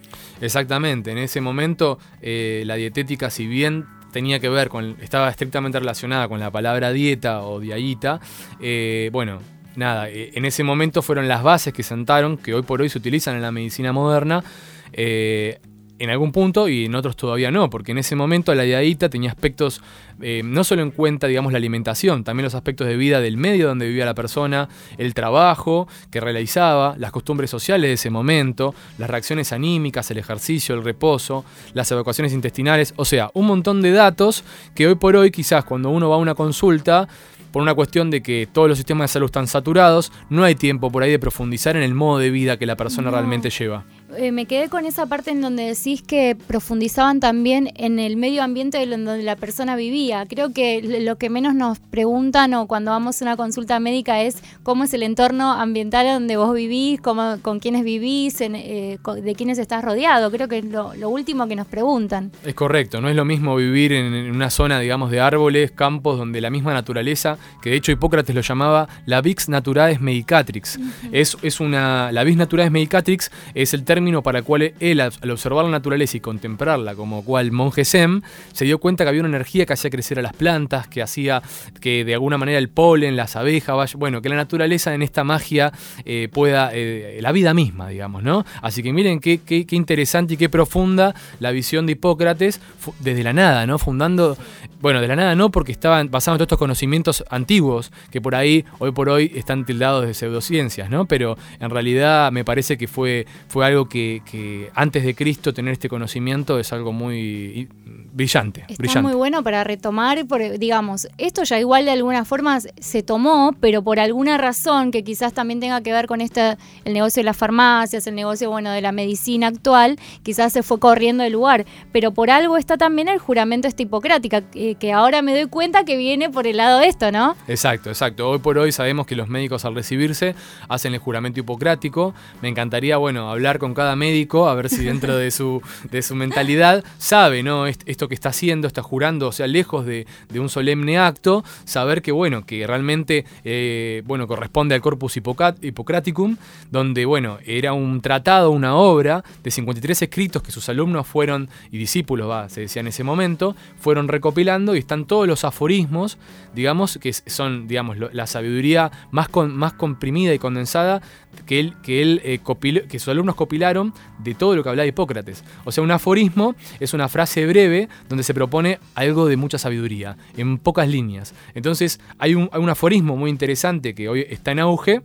Exactamente, 0.40 1.12
en 1.12 1.18
ese 1.18 1.40
momento 1.40 1.98
eh, 2.20 2.62
la 2.66 2.76
dietética, 2.76 3.30
si 3.30 3.46
bien 3.46 3.86
tenía 4.12 4.38
que 4.38 4.48
ver 4.48 4.68
con, 4.68 4.96
estaba 5.00 5.28
estrictamente 5.28 5.80
relacionada 5.80 6.28
con 6.28 6.38
la 6.38 6.50
palabra 6.50 6.92
dieta 6.92 7.42
o 7.42 7.58
diaita, 7.58 8.20
eh, 8.60 9.10
bueno, 9.12 9.40
nada, 9.74 10.08
eh, 10.08 10.30
en 10.34 10.44
ese 10.44 10.62
momento 10.62 11.02
fueron 11.02 11.28
las 11.28 11.42
bases 11.42 11.72
que 11.72 11.82
sentaron, 11.82 12.36
que 12.36 12.54
hoy 12.54 12.62
por 12.62 12.80
hoy 12.82 12.88
se 12.88 12.98
utilizan 12.98 13.34
en 13.36 13.42
la 13.42 13.50
medicina 13.50 13.92
moderna, 13.92 14.44
eh, 14.92 15.58
en 16.02 16.10
algún 16.10 16.32
punto 16.32 16.66
y 16.68 16.86
en 16.86 16.96
otros 16.96 17.14
todavía 17.14 17.52
no, 17.52 17.70
porque 17.70 17.92
en 17.92 17.98
ese 17.98 18.16
momento 18.16 18.52
la 18.56 18.64
diadita 18.64 19.08
tenía 19.08 19.30
aspectos, 19.30 19.80
eh, 20.20 20.42
no 20.44 20.64
solo 20.64 20.82
en 20.82 20.90
cuenta, 20.90 21.28
digamos, 21.28 21.52
la 21.52 21.58
alimentación, 21.58 22.24
también 22.24 22.42
los 22.42 22.56
aspectos 22.56 22.88
de 22.88 22.96
vida 22.96 23.20
del 23.20 23.36
medio 23.36 23.68
donde 23.68 23.86
vivía 23.86 24.04
la 24.04 24.14
persona, 24.14 24.68
el 24.98 25.14
trabajo 25.14 25.86
que 26.10 26.20
realizaba, 26.20 26.96
las 26.98 27.12
costumbres 27.12 27.50
sociales 27.50 27.88
de 27.88 27.92
ese 27.92 28.10
momento, 28.10 28.74
las 28.98 29.08
reacciones 29.08 29.52
anímicas, 29.52 30.10
el 30.10 30.18
ejercicio, 30.18 30.74
el 30.74 30.82
reposo, 30.82 31.44
las 31.72 31.88
evacuaciones 31.92 32.32
intestinales, 32.32 32.94
o 32.96 33.04
sea, 33.04 33.30
un 33.34 33.46
montón 33.46 33.80
de 33.80 33.92
datos 33.92 34.42
que 34.74 34.88
hoy 34.88 34.96
por 34.96 35.14
hoy 35.14 35.30
quizás 35.30 35.64
cuando 35.64 35.90
uno 35.90 36.08
va 36.08 36.16
a 36.16 36.18
una 36.18 36.34
consulta, 36.34 37.06
por 37.52 37.62
una 37.62 37.74
cuestión 37.74 38.10
de 38.10 38.22
que 38.22 38.48
todos 38.50 38.68
los 38.68 38.78
sistemas 38.78 39.10
de 39.10 39.12
salud 39.12 39.26
están 39.26 39.46
saturados, 39.46 40.10
no 40.30 40.42
hay 40.42 40.56
tiempo 40.56 40.90
por 40.90 41.04
ahí 41.04 41.12
de 41.12 41.18
profundizar 41.20 41.76
en 41.76 41.82
el 41.82 41.94
modo 41.94 42.18
de 42.18 42.30
vida 42.30 42.56
que 42.56 42.66
la 42.66 42.76
persona 42.76 43.10
realmente 43.10 43.50
lleva. 43.50 43.84
Eh, 44.16 44.30
me 44.30 44.46
quedé 44.46 44.68
con 44.68 44.84
esa 44.84 45.06
parte 45.06 45.30
en 45.30 45.40
donde 45.40 45.64
decís 45.64 46.02
que 46.02 46.36
profundizaban 46.46 47.20
también 47.20 47.70
en 47.76 47.98
el 47.98 48.16
medio 48.16 48.42
ambiente 48.42 48.84
donde 48.86 49.22
la 49.22 49.36
persona 49.36 49.74
vivía. 49.74 50.26
Creo 50.26 50.52
que 50.52 51.00
lo 51.00 51.16
que 51.16 51.30
menos 51.30 51.54
nos 51.54 51.78
preguntan 51.78 52.52
o 52.54 52.66
cuando 52.66 52.90
vamos 52.90 53.20
a 53.20 53.24
una 53.24 53.36
consulta 53.36 53.80
médica 53.80 54.22
es 54.22 54.42
cómo 54.62 54.84
es 54.84 54.92
el 54.92 55.02
entorno 55.02 55.52
ambiental 55.52 56.06
donde 56.06 56.36
vos 56.36 56.54
vivís, 56.54 57.00
cómo, 57.00 57.38
con 57.40 57.58
quiénes 57.58 57.84
vivís, 57.84 58.40
eh, 58.40 58.98
de 59.22 59.34
quiénes 59.34 59.58
estás 59.58 59.82
rodeado. 59.82 60.30
Creo 60.30 60.48
que 60.48 60.58
es 60.58 60.64
lo, 60.64 60.92
último 61.08 61.46
que 61.46 61.56
nos 61.56 61.66
preguntan. 61.66 62.32
Es 62.44 62.54
correcto, 62.54 63.00
no 63.00 63.08
es 63.08 63.16
lo 63.16 63.24
mismo 63.24 63.56
vivir 63.56 63.92
en, 63.92 64.30
una 64.30 64.50
zona, 64.50 64.80
digamos, 64.80 65.10
de 65.10 65.20
árboles, 65.20 65.70
campos, 65.70 66.18
donde 66.18 66.40
la 66.40 66.50
misma 66.50 66.72
naturaleza, 66.72 67.38
que 67.62 67.70
de 67.70 67.76
hecho 67.76 67.92
Hipócrates 67.92 68.34
lo 68.34 68.40
llamaba 68.40 68.88
la 69.06 69.20
Vix 69.20 69.48
Naturalis 69.48 70.00
Medicatrix. 70.00 70.78
es, 71.12 71.36
es 71.42 71.60
una, 71.60 72.12
la 72.12 72.24
Vix 72.24 72.36
Naturalis 72.36 72.72
Medicatrix 72.72 73.30
es 73.54 73.74
el 73.74 73.84
término 73.84 74.01
para 74.22 74.38
el 74.38 74.44
cual 74.44 74.74
él, 74.80 75.00
al 75.00 75.30
observar 75.30 75.64
la 75.64 75.70
naturaleza 75.70 76.16
y 76.16 76.20
contemplarla 76.20 76.94
como 76.94 77.24
cual 77.24 77.52
monje 77.52 77.84
Zen, 77.84 78.22
se 78.52 78.64
dio 78.64 78.78
cuenta 78.78 79.04
que 79.04 79.08
había 79.08 79.20
una 79.20 79.28
energía 79.28 79.64
que 79.64 79.72
hacía 79.72 79.90
crecer 79.90 80.18
a 80.18 80.22
las 80.22 80.32
plantas, 80.32 80.88
que 80.88 81.02
hacía 81.02 81.42
que 81.80 82.04
de 82.04 82.14
alguna 82.14 82.38
manera 82.38 82.58
el 82.58 82.68
polen, 82.68 83.16
las 83.16 83.36
abejas, 83.36 83.94
bueno, 83.94 84.20
que 84.20 84.28
la 84.28 84.36
naturaleza 84.36 84.94
en 84.94 85.02
esta 85.02 85.24
magia 85.24 85.72
eh, 86.04 86.28
pueda, 86.32 86.70
eh, 86.72 87.18
la 87.20 87.32
vida 87.32 87.54
misma, 87.54 87.88
digamos, 87.88 88.22
¿no? 88.22 88.44
Así 88.60 88.82
que 88.82 88.92
miren 88.92 89.20
qué, 89.20 89.38
qué, 89.38 89.64
interesante 89.70 90.34
y 90.34 90.36
qué 90.36 90.48
profunda 90.48 91.14
la 91.40 91.50
visión 91.50 91.86
de 91.86 91.92
Hipócrates 91.92 92.60
desde 92.98 93.22
la 93.22 93.32
nada, 93.32 93.66
¿no? 93.66 93.78
Fundando, 93.78 94.36
bueno, 94.80 95.00
de 95.00 95.08
la 95.08 95.16
nada 95.16 95.34
no, 95.34 95.50
porque 95.50 95.72
estaban 95.72 96.10
basados 96.10 96.36
en 96.36 96.38
todos 96.38 96.46
estos 96.46 96.58
conocimientos 96.58 97.24
antiguos 97.30 97.92
que 98.10 98.20
por 98.20 98.34
ahí, 98.34 98.64
hoy 98.78 98.92
por 98.92 99.08
hoy, 99.08 99.32
están 99.34 99.64
tildados 99.64 100.06
de 100.06 100.14
pseudociencias, 100.14 100.90
¿no? 100.90 101.06
Pero 101.06 101.36
en 101.60 101.70
realidad 101.70 102.32
me 102.32 102.44
parece 102.44 102.76
que 102.76 102.88
fue, 102.88 103.26
fue 103.48 103.64
algo 103.64 103.88
que, 103.92 104.70
antes 104.74 105.04
de 105.04 105.14
Cristo 105.14 105.52
tener 105.52 105.72
este 105.72 105.88
conocimiento 105.88 106.58
es 106.58 106.72
algo 106.72 106.92
muy 106.92 107.68
brillante. 108.12 108.64
Está 108.68 109.02
muy 109.02 109.14
bueno 109.14 109.42
para 109.42 109.64
retomar, 109.64 110.26
digamos, 110.58 111.08
esto 111.18 111.42
ya 111.44 111.58
igual 111.58 111.84
de 111.84 111.92
alguna 111.92 112.24
forma 112.24 112.58
se 112.60 113.02
tomó, 113.02 113.54
pero 113.60 113.82
por 113.82 114.00
alguna 114.00 114.38
razón 114.38 114.90
que 114.90 115.04
quizás 115.04 115.32
también 115.32 115.60
tenga 115.60 115.80
que 115.82 115.92
ver 115.92 116.06
con 116.06 116.20
este, 116.20 116.56
el 116.84 116.94
negocio 116.94 117.20
de 117.20 117.24
las 117.24 117.36
farmacias, 117.36 118.06
el 118.06 118.14
negocio 118.14 118.50
bueno 118.50 118.70
de 118.70 118.80
la 118.80 118.92
medicina 118.92 119.48
actual, 119.48 119.98
quizás 120.22 120.52
se 120.52 120.62
fue 120.62 120.78
corriendo 120.78 121.24
del 121.24 121.34
lugar, 121.34 121.66
pero 121.92 122.12
por 122.12 122.30
algo 122.30 122.56
está 122.56 122.76
también 122.76 123.08
el 123.08 123.18
juramento 123.18 123.68
esta 123.68 123.82
hipocrática, 123.82 124.42
que, 124.42 124.92
ahora 124.92 125.22
me 125.22 125.32
doy 125.32 125.46
cuenta 125.46 125.84
que 125.84 125.96
viene 125.96 126.30
por 126.30 126.46
el 126.46 126.58
lado 126.58 126.80
de 126.80 126.88
esto, 126.88 127.12
¿no? 127.12 127.34
Exacto, 127.48 127.90
exacto. 127.90 128.28
Hoy 128.28 128.38
por 128.38 128.58
hoy 128.58 128.72
sabemos 128.72 129.06
que 129.06 129.16
los 129.16 129.28
médicos 129.28 129.64
al 129.64 129.74
recibirse 129.74 130.34
hacen 130.68 130.94
el 130.94 131.00
juramento 131.00 131.40
hipocrático. 131.40 132.14
Me 132.42 132.48
encantaría, 132.48 132.96
bueno, 132.96 133.30
hablar 133.30 133.58
con 133.58 133.71
cada 133.74 133.96
médico, 133.96 134.48
a 134.48 134.54
ver 134.54 134.68
si 134.68 134.84
dentro 134.84 135.16
de 135.16 135.30
su, 135.30 135.62
de 135.90 136.02
su 136.02 136.14
mentalidad 136.14 136.84
sabe, 136.98 137.42
¿no? 137.42 137.66
Esto 137.66 138.08
que 138.08 138.14
está 138.14 138.30
haciendo, 138.30 138.66
está 138.66 138.82
jurando, 138.82 139.28
o 139.28 139.32
sea, 139.32 139.46
lejos 139.46 139.86
de, 139.86 140.06
un 140.34 140.48
solemne 140.48 140.98
acto, 140.98 141.44
saber 141.64 142.02
que, 142.02 142.12
bueno, 142.12 142.44
que 142.44 142.66
realmente, 142.66 143.24
eh, 143.44 144.02
bueno, 144.06 144.26
corresponde 144.26 144.74
al 144.74 144.80
Corpus 144.80 145.16
Hippocraticum, 145.16 146.36
donde, 146.70 147.04
bueno, 147.04 147.38
era 147.44 147.72
un 147.72 148.00
tratado, 148.00 148.50
una 148.50 148.74
obra 148.74 149.22
de 149.42 149.50
53 149.50 150.02
escritos 150.02 150.42
que 150.42 150.52
sus 150.52 150.68
alumnos 150.68 151.06
fueron, 151.06 151.48
y 151.70 151.78
discípulos, 151.78 152.52
se 152.52 152.62
decía 152.62 152.80
en 152.80 152.88
ese 152.88 153.04
momento, 153.04 153.54
fueron 153.78 154.08
recopilando 154.08 154.74
y 154.74 154.78
están 154.78 155.04
todos 155.04 155.26
los 155.26 155.44
aforismos, 155.44 156.18
digamos, 156.54 156.98
que 156.98 157.12
son, 157.12 157.68
digamos, 157.68 157.96
la 158.12 158.26
sabiduría 158.26 158.90
más, 159.10 159.28
más 159.34 159.72
comprimida 159.74 160.34
y 160.34 160.38
condensada 160.38 161.02
que 161.46 161.60
él, 161.60 161.74
que 161.82 162.02
él 162.02 162.20
eh, 162.24 162.40
que 162.88 162.98
sus 162.98 163.08
alumnos 163.08 163.34
copilaron 163.34 163.92
de 164.18 164.34
todo 164.34 164.56
lo 164.56 164.62
que 164.62 164.68
hablaba 164.68 164.86
Hipócrates. 164.86 165.44
O 165.64 165.72
sea, 165.72 165.82
un 165.82 165.90
aforismo 165.90 166.54
es 166.80 166.94
una 166.94 167.08
frase 167.08 167.46
breve 167.46 167.88
donde 168.08 168.24
se 168.24 168.34
propone 168.34 168.78
algo 168.94 169.26
de 169.26 169.36
mucha 169.36 169.58
sabiduría, 169.58 170.16
en 170.36 170.58
pocas 170.58 170.88
líneas. 170.88 171.34
Entonces, 171.54 172.00
hay 172.18 172.34
un, 172.34 172.48
hay 172.52 172.60
un 172.60 172.70
aforismo 172.70 173.16
muy 173.16 173.30
interesante 173.30 173.94
que 173.94 174.08
hoy 174.08 174.26
está 174.28 174.52
en 174.52 174.60
auge, 174.60 175.02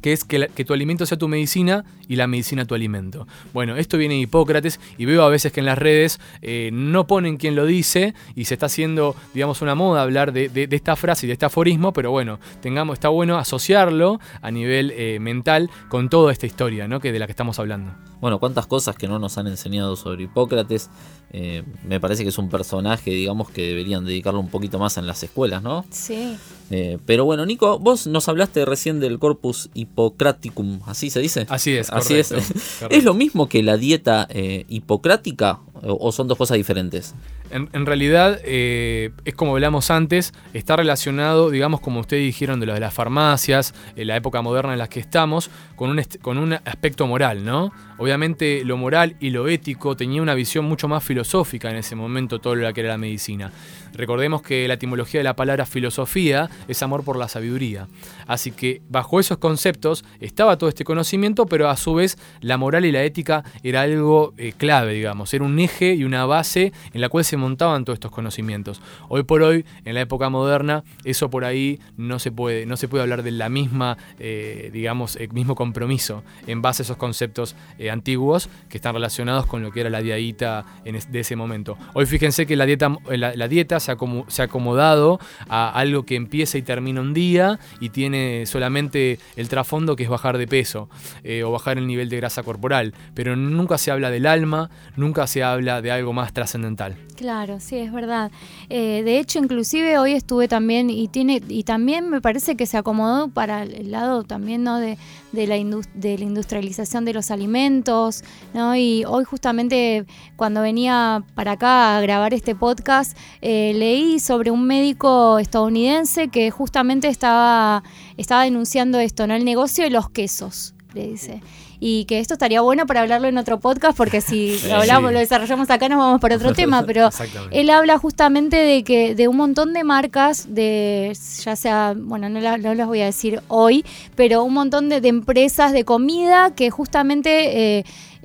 que 0.00 0.12
es 0.12 0.24
que, 0.24 0.64
tu 0.64 0.72
alimento 0.72 1.06
sea 1.06 1.18
tu 1.18 1.28
medicina 1.28 1.84
y 2.08 2.16
la 2.16 2.26
medicina 2.26 2.64
tu 2.64 2.74
alimento. 2.74 3.26
Bueno, 3.52 3.76
esto 3.76 3.98
viene 3.98 4.14
de 4.14 4.20
Hipócrates 4.20 4.80
y 4.98 5.04
veo 5.04 5.22
a 5.22 5.28
veces 5.28 5.52
que 5.52 5.60
en 5.60 5.66
las 5.66 5.78
redes 5.78 6.20
eh, 6.42 6.70
no 6.72 7.06
ponen 7.06 7.36
quien 7.36 7.54
lo 7.54 7.66
dice 7.66 8.14
y 8.34 8.44
se 8.44 8.54
está 8.54 8.66
haciendo, 8.66 9.14
digamos, 9.34 9.62
una 9.62 9.74
moda 9.74 10.02
hablar 10.02 10.32
de, 10.32 10.50
esta 10.70 10.96
frase 10.96 11.26
y 11.26 11.28
de 11.28 11.34
este 11.34 11.46
aforismo, 11.46 11.92
pero 11.92 12.10
bueno, 12.10 12.38
tengamos, 12.60 12.94
está 12.94 13.08
bueno 13.08 13.38
asociarlo 13.38 14.20
a 14.40 14.50
nivel 14.50 14.92
eh, 14.96 15.18
mental 15.20 15.70
con 15.88 16.08
toda 16.08 16.32
esta 16.32 16.46
historia, 16.46 16.88
¿no? 16.88 17.00
Que 17.00 17.12
de 17.12 17.18
la 17.18 17.26
que 17.26 17.32
estamos 17.32 17.58
hablando. 17.58 18.09
Bueno, 18.20 18.38
cuántas 18.38 18.66
cosas 18.66 18.96
que 18.96 19.08
no 19.08 19.18
nos 19.18 19.38
han 19.38 19.46
enseñado 19.46 19.96
sobre 19.96 20.24
Hipócrates. 20.24 20.90
Eh, 21.32 21.62
me 21.86 22.00
parece 22.00 22.22
que 22.24 22.30
es 22.30 22.38
un 22.38 22.48
personaje, 22.48 23.10
digamos, 23.12 23.50
que 23.50 23.62
deberían 23.68 24.04
dedicarlo 24.04 24.40
un 24.40 24.48
poquito 24.48 24.78
más 24.78 24.98
en 24.98 25.06
las 25.06 25.22
escuelas, 25.22 25.62
¿no? 25.62 25.84
Sí. 25.90 26.36
Eh, 26.70 26.98
pero 27.06 27.24
bueno, 27.24 27.46
Nico, 27.46 27.78
vos 27.78 28.06
nos 28.06 28.28
hablaste 28.28 28.64
recién 28.64 29.00
del 29.00 29.18
Corpus 29.18 29.70
Hippocraticum, 29.74 30.80
¿así 30.86 31.08
se 31.10 31.20
dice? 31.20 31.46
Así 31.48 31.76
es, 31.76 31.90
Así 31.90 32.14
es. 32.14 32.32
¿Es 32.90 33.04
lo 33.04 33.14
mismo 33.14 33.48
que 33.48 33.62
la 33.62 33.76
dieta 33.76 34.26
eh, 34.30 34.64
hipocrática 34.68 35.60
o 35.82 36.12
son 36.12 36.28
dos 36.28 36.38
cosas 36.38 36.56
diferentes? 36.56 37.14
En, 37.50 37.84
realidad, 37.84 38.38
eh, 38.44 39.10
es 39.24 39.34
como 39.34 39.54
hablamos 39.54 39.90
antes, 39.90 40.32
está 40.54 40.76
relacionado, 40.76 41.50
digamos, 41.50 41.80
como 41.80 42.00
ustedes 42.00 42.22
dijeron, 42.22 42.60
de 42.60 42.66
lo 42.66 42.74
de 42.74 42.80
las 42.80 42.94
farmacias, 42.94 43.74
en 43.96 44.06
la 44.06 44.16
época 44.16 44.40
moderna 44.40 44.72
en 44.72 44.78
la 44.78 44.88
que 44.88 45.00
estamos, 45.00 45.50
con 45.74 45.90
un, 45.90 46.00
con 46.22 46.38
un 46.38 46.52
aspecto 46.52 47.08
moral, 47.08 47.44
¿no? 47.44 47.72
Obviamente 47.98 48.64
lo 48.64 48.76
moral 48.76 49.16
y 49.18 49.30
lo 49.30 49.48
ético 49.48 49.96
tenía 49.96 50.22
una 50.22 50.34
visión 50.34 50.64
mucho 50.64 50.86
más 50.86 51.02
filosófica 51.02 51.70
en 51.70 51.76
ese 51.76 51.96
momento 51.96 52.38
todo 52.38 52.54
lo 52.54 52.72
que 52.72 52.80
era 52.80 52.90
la 52.90 52.98
medicina. 52.98 53.50
Recordemos 53.94 54.42
que 54.42 54.66
la 54.68 54.74
etimología 54.74 55.20
de 55.20 55.24
la 55.24 55.36
palabra 55.36 55.66
filosofía 55.66 56.50
es 56.68 56.82
amor 56.82 57.04
por 57.04 57.16
la 57.16 57.28
sabiduría. 57.28 57.88
Así 58.26 58.50
que 58.50 58.82
bajo 58.88 59.20
esos 59.20 59.38
conceptos 59.38 60.04
estaba 60.20 60.56
todo 60.56 60.68
este 60.68 60.84
conocimiento, 60.84 61.46
pero 61.46 61.68
a 61.68 61.76
su 61.76 61.94
vez 61.94 62.18
la 62.40 62.56
moral 62.56 62.84
y 62.84 62.92
la 62.92 63.02
ética 63.02 63.44
era 63.62 63.82
algo 63.82 64.34
eh, 64.36 64.52
clave, 64.56 64.94
digamos, 64.94 65.32
era 65.34 65.44
un 65.44 65.58
eje 65.58 65.94
y 65.94 66.04
una 66.04 66.26
base 66.26 66.72
en 66.92 67.00
la 67.00 67.08
cual 67.08 67.24
se 67.24 67.36
montaban 67.36 67.84
todos 67.84 67.96
estos 67.96 68.10
conocimientos. 68.10 68.80
Hoy 69.08 69.24
por 69.24 69.42
hoy, 69.42 69.64
en 69.84 69.94
la 69.94 70.00
época 70.00 70.28
moderna, 70.28 70.84
eso 71.04 71.30
por 71.30 71.44
ahí 71.44 71.80
no 71.96 72.18
se 72.18 72.30
puede, 72.30 72.66
no 72.66 72.76
se 72.76 72.88
puede 72.88 73.02
hablar 73.02 73.22
de 73.22 73.32
la 73.32 73.48
misma, 73.48 73.96
eh, 74.18 74.70
digamos, 74.72 75.16
el 75.16 75.32
mismo 75.32 75.54
compromiso 75.54 76.22
en 76.46 76.62
base 76.62 76.82
a 76.82 76.84
esos 76.84 76.96
conceptos 76.96 77.56
eh, 77.78 77.90
antiguos 77.90 78.48
que 78.68 78.78
están 78.78 78.94
relacionados 78.94 79.46
con 79.46 79.62
lo 79.62 79.72
que 79.72 79.80
era 79.80 79.90
la 79.90 80.00
dieta 80.00 80.64
de 80.84 81.20
ese 81.20 81.36
momento. 81.36 81.76
Hoy 81.94 82.06
fíjense 82.06 82.46
que 82.46 82.56
la 82.56 82.66
dieta, 82.66 82.96
la 83.08 83.48
dieta 83.48 83.79
se 83.80 83.90
ha, 83.90 84.44
acomodado 84.44 85.18
a 85.48 85.70
algo 85.70 86.04
que 86.04 86.16
empieza 86.16 86.58
y 86.58 86.62
termina 86.62 87.00
un 87.00 87.14
día 87.14 87.58
y 87.80 87.90
tiene 87.90 88.46
solamente 88.46 89.18
el 89.36 89.48
trasfondo 89.48 89.96
que 89.96 90.04
es 90.04 90.08
bajar 90.08 90.38
de 90.38 90.46
peso 90.46 90.88
eh, 91.24 91.42
o 91.42 91.50
bajar 91.50 91.78
el 91.78 91.86
nivel 91.86 92.08
de 92.08 92.16
grasa 92.16 92.42
corporal, 92.42 92.94
pero 93.14 93.36
nunca 93.36 93.78
se 93.78 93.90
habla 93.90 94.10
del 94.10 94.26
alma, 94.26 94.70
nunca 94.96 95.26
se 95.26 95.42
habla 95.42 95.82
de 95.82 95.90
algo 95.90 96.12
más 96.12 96.32
trascendental. 96.32 96.96
Claro, 97.16 97.60
sí, 97.60 97.76
es 97.76 97.92
verdad. 97.92 98.30
Eh, 98.70 99.02
de 99.04 99.18
hecho, 99.18 99.38
inclusive 99.38 99.98
hoy 99.98 100.12
estuve 100.12 100.48
también 100.48 100.88
y 100.88 101.08
tiene 101.08 101.42
y 101.48 101.64
también 101.64 102.08
me 102.08 102.22
parece 102.22 102.56
que 102.56 102.64
se 102.64 102.78
acomodó 102.78 103.28
para 103.28 103.64
el 103.64 103.90
lado 103.90 104.24
también 104.24 104.64
no 104.64 104.78
de, 104.78 104.96
de 105.32 105.46
la, 105.46 105.56
de 105.94 106.18
la 106.18 106.24
industrialización 106.24 107.04
de 107.04 107.12
los 107.12 107.30
alimentos, 107.30 108.24
¿no? 108.54 108.76
Y 108.76 109.04
hoy 109.04 109.24
justamente 109.24 110.06
cuando 110.36 110.62
venía 110.62 111.24
para 111.34 111.52
acá 111.52 111.96
a 111.96 112.00
grabar 112.00 112.34
este 112.34 112.54
podcast 112.54 113.16
eh, 113.40 113.72
leí 113.74 114.20
sobre 114.20 114.50
un 114.50 114.66
médico 114.66 115.38
estadounidense 115.38 116.28
que 116.28 116.50
justamente 116.50 117.08
estaba 117.08 117.82
estaba 118.16 118.44
denunciando 118.44 118.98
esto, 118.98 119.26
¿no? 119.26 119.34
El 119.34 119.44
negocio 119.44 119.84
de 119.84 119.90
los 119.90 120.10
quesos, 120.10 120.74
le 120.94 121.08
dice 121.08 121.40
y 121.80 122.04
que 122.04 122.20
esto 122.20 122.34
estaría 122.34 122.60
bueno 122.60 122.86
para 122.86 123.00
hablarlo 123.00 123.26
en 123.26 123.38
otro 123.38 123.58
podcast 123.58 123.96
porque 123.96 124.20
si 124.20 124.60
lo 124.68 124.76
hablamos, 124.76 125.12
lo 125.12 125.18
desarrollamos 125.18 125.70
acá 125.70 125.88
nos 125.88 125.98
vamos 125.98 126.20
por 126.20 126.32
otro 126.32 126.52
tema, 126.52 126.84
pero 126.84 127.08
él 127.50 127.70
habla 127.70 127.98
justamente 127.98 128.56
de 128.56 128.84
que 128.84 129.14
de 129.14 129.26
un 129.26 129.36
montón 129.38 129.72
de 129.72 129.82
marcas 129.82 130.54
de 130.54 131.16
ya 131.42 131.56
sea, 131.56 131.94
bueno, 131.96 132.28
no, 132.28 132.40
las 132.40 132.86
voy 132.86 133.00
a 133.00 133.06
decir 133.06 133.40
hoy, 133.48 133.84
pero 134.14 134.44
un 134.44 134.52
montón 134.52 134.88
de, 134.90 135.00
empresas 135.10 135.72
de 135.72 135.84
comida 135.84 136.54
que 136.54 136.70
justamente 136.70 137.78
eh, 137.78 137.84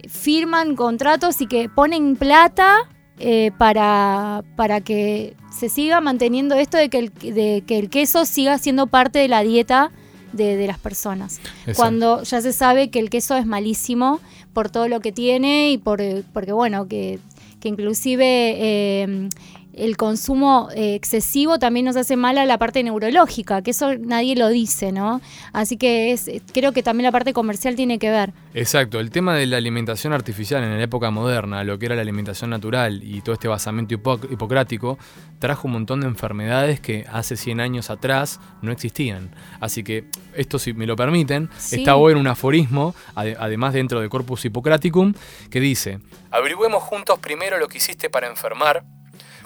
firman 0.10 0.76
contratos 0.76 1.40
y 1.40 1.48
que 1.48 1.70
ponen 1.70 2.18
plata 2.18 2.76
eh, 3.18 3.52
para, 3.58 4.44
para 4.58 4.82
que 4.82 5.36
se 5.50 5.70
siga 5.70 6.02
manteniendo 6.02 6.56
esto 6.56 6.78
de 6.78 6.90
que, 6.90 7.00
el, 7.00 7.14
de 7.14 7.64
que 7.66 7.80
el 7.80 7.90
queso 7.90 8.26
siga 8.26 8.58
siendo 8.58 8.88
parte 8.88 9.20
de 9.20 9.30
la 9.30 9.42
dieta 9.42 9.92
de, 10.34 10.68
las 10.68 10.80
personas. 10.80 11.40
Cuando 11.76 12.24
ya 12.24 12.42
se 12.42 12.54
sabe 12.54 12.90
que 12.90 13.00
el 13.00 13.10
queso 13.10 13.36
es 13.36 13.46
malísimo 13.46 14.20
por 14.54 14.70
todo 14.70 14.88
lo 14.88 15.00
que 15.00 15.12
tiene 15.12 15.72
y 15.72 15.78
por 15.78 16.02
porque 16.34 16.52
bueno, 16.52 16.88
que, 16.88 17.20
que 17.60 17.70
inclusive 17.70 18.56
eh, 18.58 19.30
el 19.76 19.98
consumo 19.98 20.70
eh, 20.74 20.96
excesivo 20.96 21.60
también 21.60 21.86
nos 21.86 21.96
hace 21.96 22.16
mal 22.16 22.38
a 22.38 22.46
la 22.46 22.58
parte 22.58 22.82
neurológica, 22.84 23.62
que 23.62 23.72
eso 23.72 23.96
nadie 23.98 24.36
lo 24.36 24.50
dice, 24.50 24.92
¿no? 24.92 25.22
Así 25.54 25.78
que 25.78 26.12
es, 26.12 26.30
creo 26.54 26.72
que 26.72 26.82
también 26.82 27.04
la 27.06 27.12
parte 27.12 27.34
comercial 27.34 27.76
tiene 27.76 28.00
que 28.00 28.10
ver. 28.10 28.34
Exacto, 28.54 29.00
el 29.00 29.12
tema 29.12 29.36
de 29.36 29.46
la 29.46 29.58
alimentación 29.58 30.14
artificial 30.14 30.64
en 30.64 30.78
la 30.78 30.82
época 30.82 31.12
moderna, 31.12 31.64
lo 31.64 31.78
que 31.78 31.88
era 31.88 31.96
la 31.96 32.02
alimentación 32.02 32.50
natural 32.50 33.02
y 33.04 33.22
todo 33.22 33.34
este 33.34 33.48
basamento 33.48 33.94
hipocrático, 33.94 34.98
trajo 35.40 35.68
un 35.68 35.74
montón 35.74 36.02
de 36.02 36.08
enfermedades 36.08 36.80
que 36.80 37.06
hace 37.12 37.36
100 37.36 37.60
años 37.60 37.90
atrás 37.90 38.40
no 38.62 38.72
existían. 38.72 39.36
Así 39.60 39.84
que 39.84 40.06
esto, 40.36 40.58
si 40.58 40.74
me 40.74 40.86
lo 40.86 40.96
permiten, 40.96 41.50
está 41.72 41.98
hoy 41.98 42.14
en 42.14 42.20
un 42.20 42.28
aforismo, 42.28 42.96
además 43.16 43.74
dentro 43.74 44.00
de 44.00 44.08
Corpus 44.08 44.46
Hippocraticum, 44.46 45.14
que 45.50 45.60
dice, 45.60 46.00
averigüemos 46.32 46.82
juntos 46.84 47.20
primero 47.20 47.58
lo 47.58 47.68
que 47.68 47.78
hiciste 47.78 48.10
para 48.10 48.28
enfermar, 48.28 48.84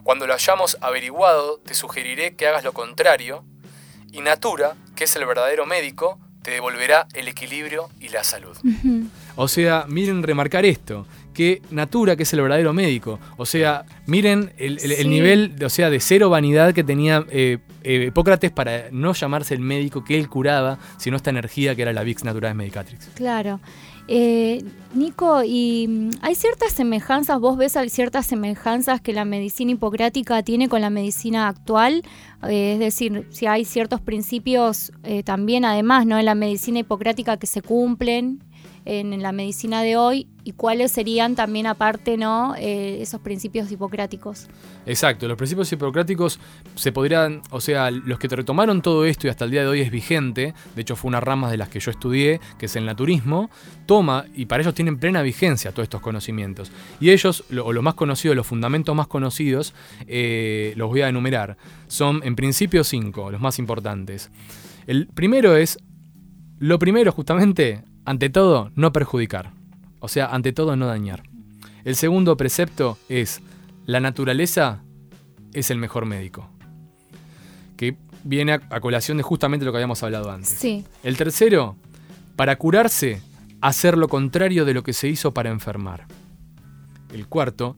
cuando 0.03 0.27
lo 0.27 0.33
hayamos 0.33 0.77
averiguado, 0.81 1.59
te 1.59 1.73
sugeriré 1.73 2.35
que 2.35 2.47
hagas 2.47 2.63
lo 2.63 2.73
contrario, 2.73 3.43
y 4.11 4.21
Natura, 4.21 4.75
que 4.95 5.03
es 5.03 5.15
el 5.15 5.25
verdadero 5.25 5.65
médico, 5.65 6.19
te 6.41 6.51
devolverá 6.51 7.07
el 7.13 7.27
equilibrio 7.27 7.89
y 7.99 8.09
la 8.09 8.23
salud. 8.23 8.57
O 9.35 9.47
sea, 9.47 9.85
miren 9.87 10.23
remarcar 10.23 10.65
esto, 10.65 11.05
que 11.33 11.61
Natura, 11.69 12.15
que 12.15 12.23
es 12.23 12.33
el 12.33 12.41
verdadero 12.41 12.73
médico, 12.73 13.19
o 13.37 13.45
sea, 13.45 13.85
miren 14.05 14.53
el, 14.57 14.77
nivel, 15.09 15.55
o 15.63 15.69
sea, 15.69 15.89
de 15.89 15.99
cero 15.99 16.29
vanidad 16.29 16.73
que 16.73 16.83
tenía 16.83 17.25
eh, 17.29 17.59
eh, 17.83 18.05
Hipócrates 18.07 18.51
para 18.51 18.85
no 18.91 19.13
llamarse 19.13 19.53
el 19.53 19.59
médico 19.59 20.03
que 20.03 20.17
él 20.17 20.29
curaba, 20.29 20.79
sino 20.97 21.17
esta 21.17 21.29
energía 21.29 21.75
que 21.75 21.81
era 21.83 21.93
la 21.93 22.03
Vix 22.03 22.23
Naturalis 22.23 22.55
Medicatrix. 22.55 23.09
Claro. 23.15 23.59
Eh, 24.11 24.63
Nico, 24.95 25.43
y 25.45 25.85
mm, 25.87 26.09
hay 26.21 26.33
ciertas 26.33 26.71
semejanzas, 26.71 27.39
vos 27.39 27.57
ves 27.57 27.77
ciertas 27.89 28.25
semejanzas 28.25 29.01
que 29.01 29.13
la 29.13 29.23
medicina 29.23 29.73
hipocrática 29.73 30.41
tiene 30.41 30.67
con 30.67 30.81
la 30.81 30.89
medicina 30.89 31.47
actual, 31.47 32.01
eh, 32.47 32.73
es 32.73 32.79
decir, 32.79 33.27
si 33.29 33.45
hay 33.45 33.65
ciertos 33.65 34.01
principios 34.01 34.91
eh, 35.03 35.21
también 35.21 35.63
además 35.63 36.07
¿no? 36.07 36.17
en 36.17 36.25
la 36.25 36.33
medicina 36.33 36.79
hipocrática 36.79 37.37
que 37.37 37.45
se 37.45 37.61
cumplen 37.61 38.43
en 38.85 39.21
la 39.21 39.31
medicina 39.31 39.81
de 39.81 39.97
hoy 39.97 40.27
y 40.43 40.53
cuáles 40.53 40.91
serían 40.91 41.35
también 41.35 41.67
aparte 41.67 42.17
no 42.17 42.55
eh, 42.57 43.01
esos 43.01 43.21
principios 43.21 43.71
hipocráticos. 43.71 44.47
Exacto, 44.85 45.27
los 45.27 45.37
principios 45.37 45.71
hipocráticos 45.71 46.39
se 46.75 46.91
podrían, 46.91 47.41
o 47.51 47.61
sea, 47.61 47.91
los 47.91 48.17
que 48.17 48.27
te 48.27 48.35
retomaron 48.35 48.81
todo 48.81 49.05
esto 49.05 49.27
y 49.27 49.29
hasta 49.29 49.45
el 49.45 49.51
día 49.51 49.61
de 49.61 49.67
hoy 49.67 49.81
es 49.81 49.91
vigente, 49.91 50.53
de 50.75 50.81
hecho 50.81 50.95
fue 50.95 51.09
una 51.09 51.19
rama 51.19 51.51
de 51.51 51.57
las 51.57 51.69
que 51.69 51.79
yo 51.79 51.91
estudié, 51.91 52.39
que 52.57 52.65
es 52.65 52.75
el 52.75 52.85
naturismo, 52.85 53.49
toma 53.85 54.25
y 54.33 54.45
para 54.45 54.63
ellos 54.63 54.73
tienen 54.73 54.97
plena 54.97 55.21
vigencia 55.21 55.71
todos 55.71 55.83
estos 55.83 56.01
conocimientos. 56.01 56.71
Y 56.99 57.11
ellos, 57.11 57.43
o 57.63 57.73
lo 57.73 57.81
más 57.81 57.93
conocido, 57.93 58.33
los 58.33 58.47
fundamentos 58.47 58.95
más 58.95 59.07
conocidos, 59.07 59.73
eh, 60.07 60.73
los 60.77 60.89
voy 60.89 61.01
a 61.01 61.09
enumerar. 61.09 61.57
Son 61.87 62.21
en 62.23 62.35
principio 62.35 62.83
cinco, 62.83 63.29
los 63.29 63.41
más 63.41 63.59
importantes. 63.59 64.31
El 64.87 65.07
primero 65.07 65.55
es, 65.55 65.77
lo 66.57 66.79
primero 66.79 67.11
justamente, 67.11 67.83
ante 68.05 68.29
todo, 68.29 68.71
no 68.75 68.91
perjudicar. 68.91 69.51
O 69.99 70.07
sea, 70.07 70.27
ante 70.27 70.53
todo, 70.53 70.75
no 70.75 70.87
dañar. 70.87 71.23
El 71.83 71.95
segundo 71.95 72.37
precepto 72.37 72.97
es, 73.09 73.41
la 73.85 73.99
naturaleza 73.99 74.83
es 75.53 75.71
el 75.71 75.77
mejor 75.77 76.05
médico. 76.05 76.49
Que 77.77 77.95
viene 78.23 78.53
a, 78.53 78.79
colación 78.79 79.17
de 79.17 79.23
justamente 79.23 79.65
lo 79.65 79.71
que 79.71 79.77
habíamos 79.77 80.03
hablado 80.03 80.31
antes. 80.31 80.49
Sí. 80.49 80.85
El 81.03 81.17
tercero, 81.17 81.75
para 82.35 82.57
curarse, 82.57 83.21
hacer 83.61 83.97
lo 83.97 84.07
contrario 84.07 84.65
de 84.65 84.73
lo 84.73 84.83
que 84.83 84.93
se 84.93 85.07
hizo 85.07 85.33
para 85.33 85.49
enfermar. 85.49 86.05
El 87.13 87.27
cuarto, 87.27 87.75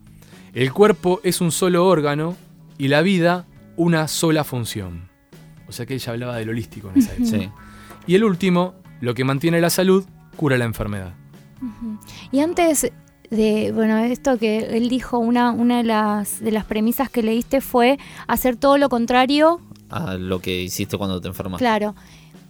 el 0.53 0.73
cuerpo 0.73 1.21
es 1.23 1.41
un 1.41 1.51
solo 1.51 1.85
órgano 1.87 2.35
y 2.77 2.87
la 2.87 3.01
vida 3.01 3.45
una 3.77 4.07
sola 4.07 4.43
función. 4.43 5.09
O 5.67 5.71
sea 5.71 5.85
que 5.85 5.93
ella 5.93 6.11
hablaba 6.11 6.35
del 6.35 6.49
holístico 6.49 6.91
en 6.93 6.99
esa 6.99 7.13
época. 7.13 7.53
Y 8.07 8.15
el 8.15 8.23
último, 8.23 8.75
lo 9.01 9.13
que 9.13 9.23
mantiene 9.25 9.59
la 9.59 9.69
salud, 9.69 10.05
cura 10.37 10.57
la 10.57 10.65
enfermedad. 10.65 11.13
Y 12.31 12.39
antes 12.39 12.91
de, 13.29 13.71
bueno, 13.73 13.97
esto 13.97 14.37
que 14.37 14.77
él 14.77 14.89
dijo, 14.89 15.19
una, 15.19 15.51
una 15.51 15.77
de, 15.77 15.83
las, 15.83 16.39
de 16.39 16.51
las 16.51 16.65
premisas 16.65 17.09
que 17.09 17.23
leíste 17.23 17.61
fue 17.61 17.99
hacer 18.27 18.55
todo 18.55 18.77
lo 18.77 18.89
contrario 18.89 19.61
a 19.89 20.15
lo 20.15 20.39
que 20.39 20.61
hiciste 20.61 20.97
cuando 20.97 21.19
te 21.19 21.27
enfermaste. 21.27 21.63
Claro. 21.63 21.95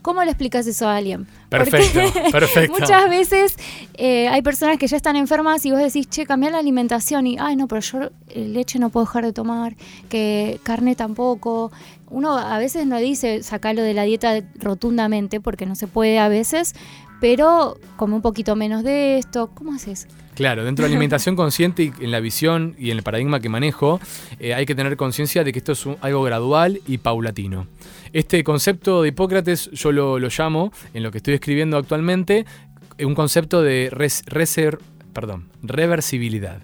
¿Cómo 0.02 0.24
le 0.24 0.32
explicas 0.32 0.66
eso 0.66 0.88
a 0.88 0.98
alguien? 0.98 1.28
Perfecto, 1.50 2.00
perfecto. 2.32 2.80
Muchas 2.80 3.10
veces 3.10 3.56
eh, 3.94 4.28
hay 4.30 4.42
personas 4.42 4.78
que 4.78 4.88
ya 4.88 4.98
están 4.98 5.16
enfermas 5.16 5.66
y 5.66 5.72
vos 5.72 5.80
decís, 5.80 6.10
che, 6.10 6.26
cambiar 6.26 6.54
la 6.54 6.60
alimentación 6.60 7.28
y, 7.28 7.38
ay, 7.40 7.56
no, 7.56 7.68
pero 7.68 7.82
yo 7.82 8.10
eh, 8.30 8.48
leche 8.48 8.80
no 8.80 8.90
puedo 8.90 9.06
dejar 9.06 9.26
de 9.26 9.34
tomar, 9.34 9.76
que 10.10 10.60
carne 10.64 10.96
tampoco. 10.96 11.72
Uno 12.10 12.38
a 12.38 12.58
veces 12.58 12.88
no 12.88 12.98
dice 12.98 13.44
sacarlo 13.44 13.84
de 13.84 13.94
la 13.94 14.04
dieta 14.04 14.42
rotundamente 14.56 15.40
porque 15.40 15.66
no 15.66 15.76
se 15.76 15.88
puede 15.88 16.20
a 16.20 16.30
veces, 16.30 16.74
pero 17.22 17.78
come 17.96 18.16
un 18.16 18.22
poquito 18.22 18.56
menos 18.56 18.84
de 18.84 19.20
esto. 19.20 19.52
¿Cómo 19.54 19.74
haces? 19.74 20.08
Claro, 20.34 20.64
dentro 20.64 20.84
de 20.84 20.90
la 20.90 20.96
alimentación 20.96 21.36
consciente 21.36 21.84
y 21.84 21.94
en 22.04 22.12
la 22.12 22.20
visión 22.20 22.76
y 22.80 22.90
en 22.90 22.98
el 22.98 23.04
paradigma 23.04 23.40
que 23.40 23.50
manejo, 23.50 24.00
eh, 24.40 24.54
hay 24.54 24.66
que 24.66 24.74
tener 24.74 24.98
conciencia 24.98 25.44
de 25.44 25.52
que 25.52 25.60
esto 25.60 25.74
es 25.74 25.86
algo 26.02 26.24
gradual 26.24 26.82
y 26.88 26.98
paulatino. 26.98 27.68
Este 28.14 28.44
concepto 28.44 29.02
de 29.02 29.10
Hipócrates 29.10 29.72
yo 29.72 29.94
lo, 29.94 30.18
llamo, 30.20 30.74
en 30.94 31.04
lo 31.04 31.12
que 31.12 31.20
estoy 31.20 31.36
escribiendo 31.36 31.78
actualmente, 31.78 32.46
un 33.00 33.16
concepto 33.16 33.62
de 33.62 33.90
reversibilidad. 35.62 36.62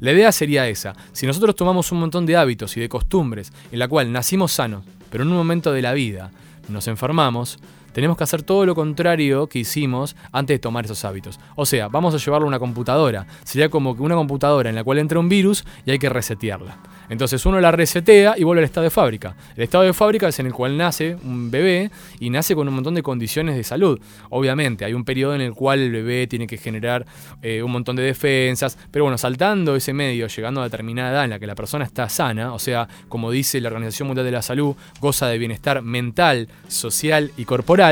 La 0.00 0.12
idea 0.12 0.32
sería 0.32 0.68
esa, 0.68 0.94
si 1.12 1.26
nosotros 1.26 1.54
tomamos 1.54 1.92
un 1.92 2.00
montón 2.00 2.24
de 2.24 2.36
hábitos 2.36 2.76
y 2.76 2.80
de 2.80 2.88
costumbres 2.88 3.52
en 3.72 3.78
la 3.78 3.88
cual 3.88 4.10
nacimos 4.10 4.52
sanos, 4.52 4.84
pero 5.10 5.24
en 5.24 5.30
un 5.30 5.36
momento 5.36 5.72
de 5.72 5.82
la 5.82 5.92
vida 5.92 6.30
nos 6.68 6.88
enfermamos, 6.88 7.58
tenemos 7.96 8.18
que 8.18 8.24
hacer 8.24 8.42
todo 8.42 8.66
lo 8.66 8.74
contrario 8.74 9.46
que 9.46 9.60
hicimos 9.60 10.16
antes 10.30 10.56
de 10.56 10.58
tomar 10.58 10.84
esos 10.84 11.02
hábitos. 11.06 11.40
O 11.54 11.64
sea, 11.64 11.88
vamos 11.88 12.14
a 12.14 12.18
llevarlo 12.18 12.44
a 12.44 12.48
una 12.48 12.58
computadora. 12.58 13.26
Sería 13.42 13.70
como 13.70 13.96
que 13.96 14.02
una 14.02 14.14
computadora 14.14 14.68
en 14.68 14.76
la 14.76 14.84
cual 14.84 14.98
entra 14.98 15.18
un 15.18 15.30
virus 15.30 15.64
y 15.86 15.92
hay 15.92 15.98
que 15.98 16.10
resetearla. 16.10 16.76
Entonces 17.08 17.46
uno 17.46 17.58
la 17.58 17.70
resetea 17.70 18.34
y 18.36 18.44
vuelve 18.44 18.60
al 18.60 18.66
estado 18.66 18.84
de 18.84 18.90
fábrica. 18.90 19.34
El 19.56 19.62
estado 19.62 19.84
de 19.84 19.94
fábrica 19.94 20.28
es 20.28 20.38
en 20.38 20.46
el 20.46 20.52
cual 20.52 20.76
nace 20.76 21.16
un 21.24 21.50
bebé 21.50 21.90
y 22.20 22.28
nace 22.28 22.54
con 22.54 22.68
un 22.68 22.74
montón 22.74 22.94
de 22.94 23.02
condiciones 23.02 23.56
de 23.56 23.64
salud. 23.64 23.98
Obviamente, 24.28 24.84
hay 24.84 24.92
un 24.92 25.04
periodo 25.04 25.34
en 25.34 25.40
el 25.40 25.54
cual 25.54 25.80
el 25.80 25.92
bebé 25.92 26.26
tiene 26.26 26.46
que 26.46 26.58
generar 26.58 27.06
eh, 27.40 27.62
un 27.62 27.70
montón 27.70 27.96
de 27.96 28.02
defensas, 28.02 28.76
pero 28.90 29.06
bueno, 29.06 29.16
saltando 29.16 29.74
ese 29.74 29.94
medio, 29.94 30.26
llegando 30.26 30.60
a 30.60 30.64
determinada 30.64 31.12
edad 31.12 31.24
en 31.24 31.30
la 31.30 31.38
que 31.38 31.46
la 31.46 31.54
persona 31.54 31.86
está 31.86 32.10
sana, 32.10 32.52
o 32.52 32.58
sea, 32.58 32.88
como 33.08 33.30
dice 33.30 33.58
la 33.60 33.68
Organización 33.68 34.08
Mundial 34.08 34.26
de 34.26 34.32
la 34.32 34.42
Salud, 34.42 34.76
goza 35.00 35.28
de 35.28 35.38
bienestar 35.38 35.80
mental, 35.82 36.48
social 36.68 37.30
y 37.36 37.44
corporal, 37.44 37.85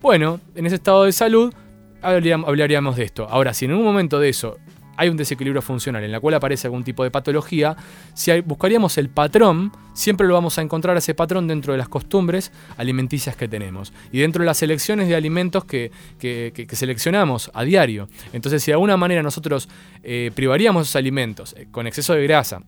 bueno, 0.00 0.40
en 0.54 0.66
ese 0.66 0.76
estado 0.76 1.04
de 1.04 1.12
salud 1.12 1.52
hablaríamos 2.02 2.96
de 2.96 3.04
esto. 3.04 3.26
Ahora, 3.28 3.52
si 3.54 3.66
en 3.66 3.74
un 3.74 3.84
momento 3.84 4.18
de 4.18 4.28
eso 4.28 4.56
hay 4.96 5.08
un 5.08 5.16
desequilibrio 5.16 5.62
funcional 5.62 6.04
en 6.04 6.12
la 6.12 6.20
cual 6.20 6.34
aparece 6.34 6.66
algún 6.66 6.84
tipo 6.84 7.04
de 7.04 7.10
patología, 7.10 7.74
si 8.12 8.38
buscaríamos 8.42 8.98
el 8.98 9.08
patrón, 9.08 9.72
siempre 9.94 10.26
lo 10.26 10.34
vamos 10.34 10.58
a 10.58 10.62
encontrar 10.62 10.94
ese 10.96 11.14
patrón 11.14 11.48
dentro 11.48 11.72
de 11.72 11.78
las 11.78 11.88
costumbres 11.88 12.52
alimenticias 12.76 13.34
que 13.34 13.48
tenemos 13.48 13.94
y 14.12 14.18
dentro 14.20 14.42
de 14.42 14.46
las 14.46 14.58
selecciones 14.58 15.08
de 15.08 15.16
alimentos 15.16 15.64
que, 15.64 15.90
seleccionamos 16.72 17.50
a 17.54 17.64
diario. 17.64 18.10
Entonces, 18.34 18.62
si 18.62 18.70
de 18.70 18.74
alguna 18.74 18.98
manera 18.98 19.22
nosotros 19.22 19.70
eh, 20.02 20.32
privaríamos 20.34 20.82
esos 20.82 20.96
alimentos 20.96 21.54
eh, 21.56 21.66
con 21.70 21.86
exceso 21.86 22.12
de 22.12 22.22
grasa, 22.24 22.60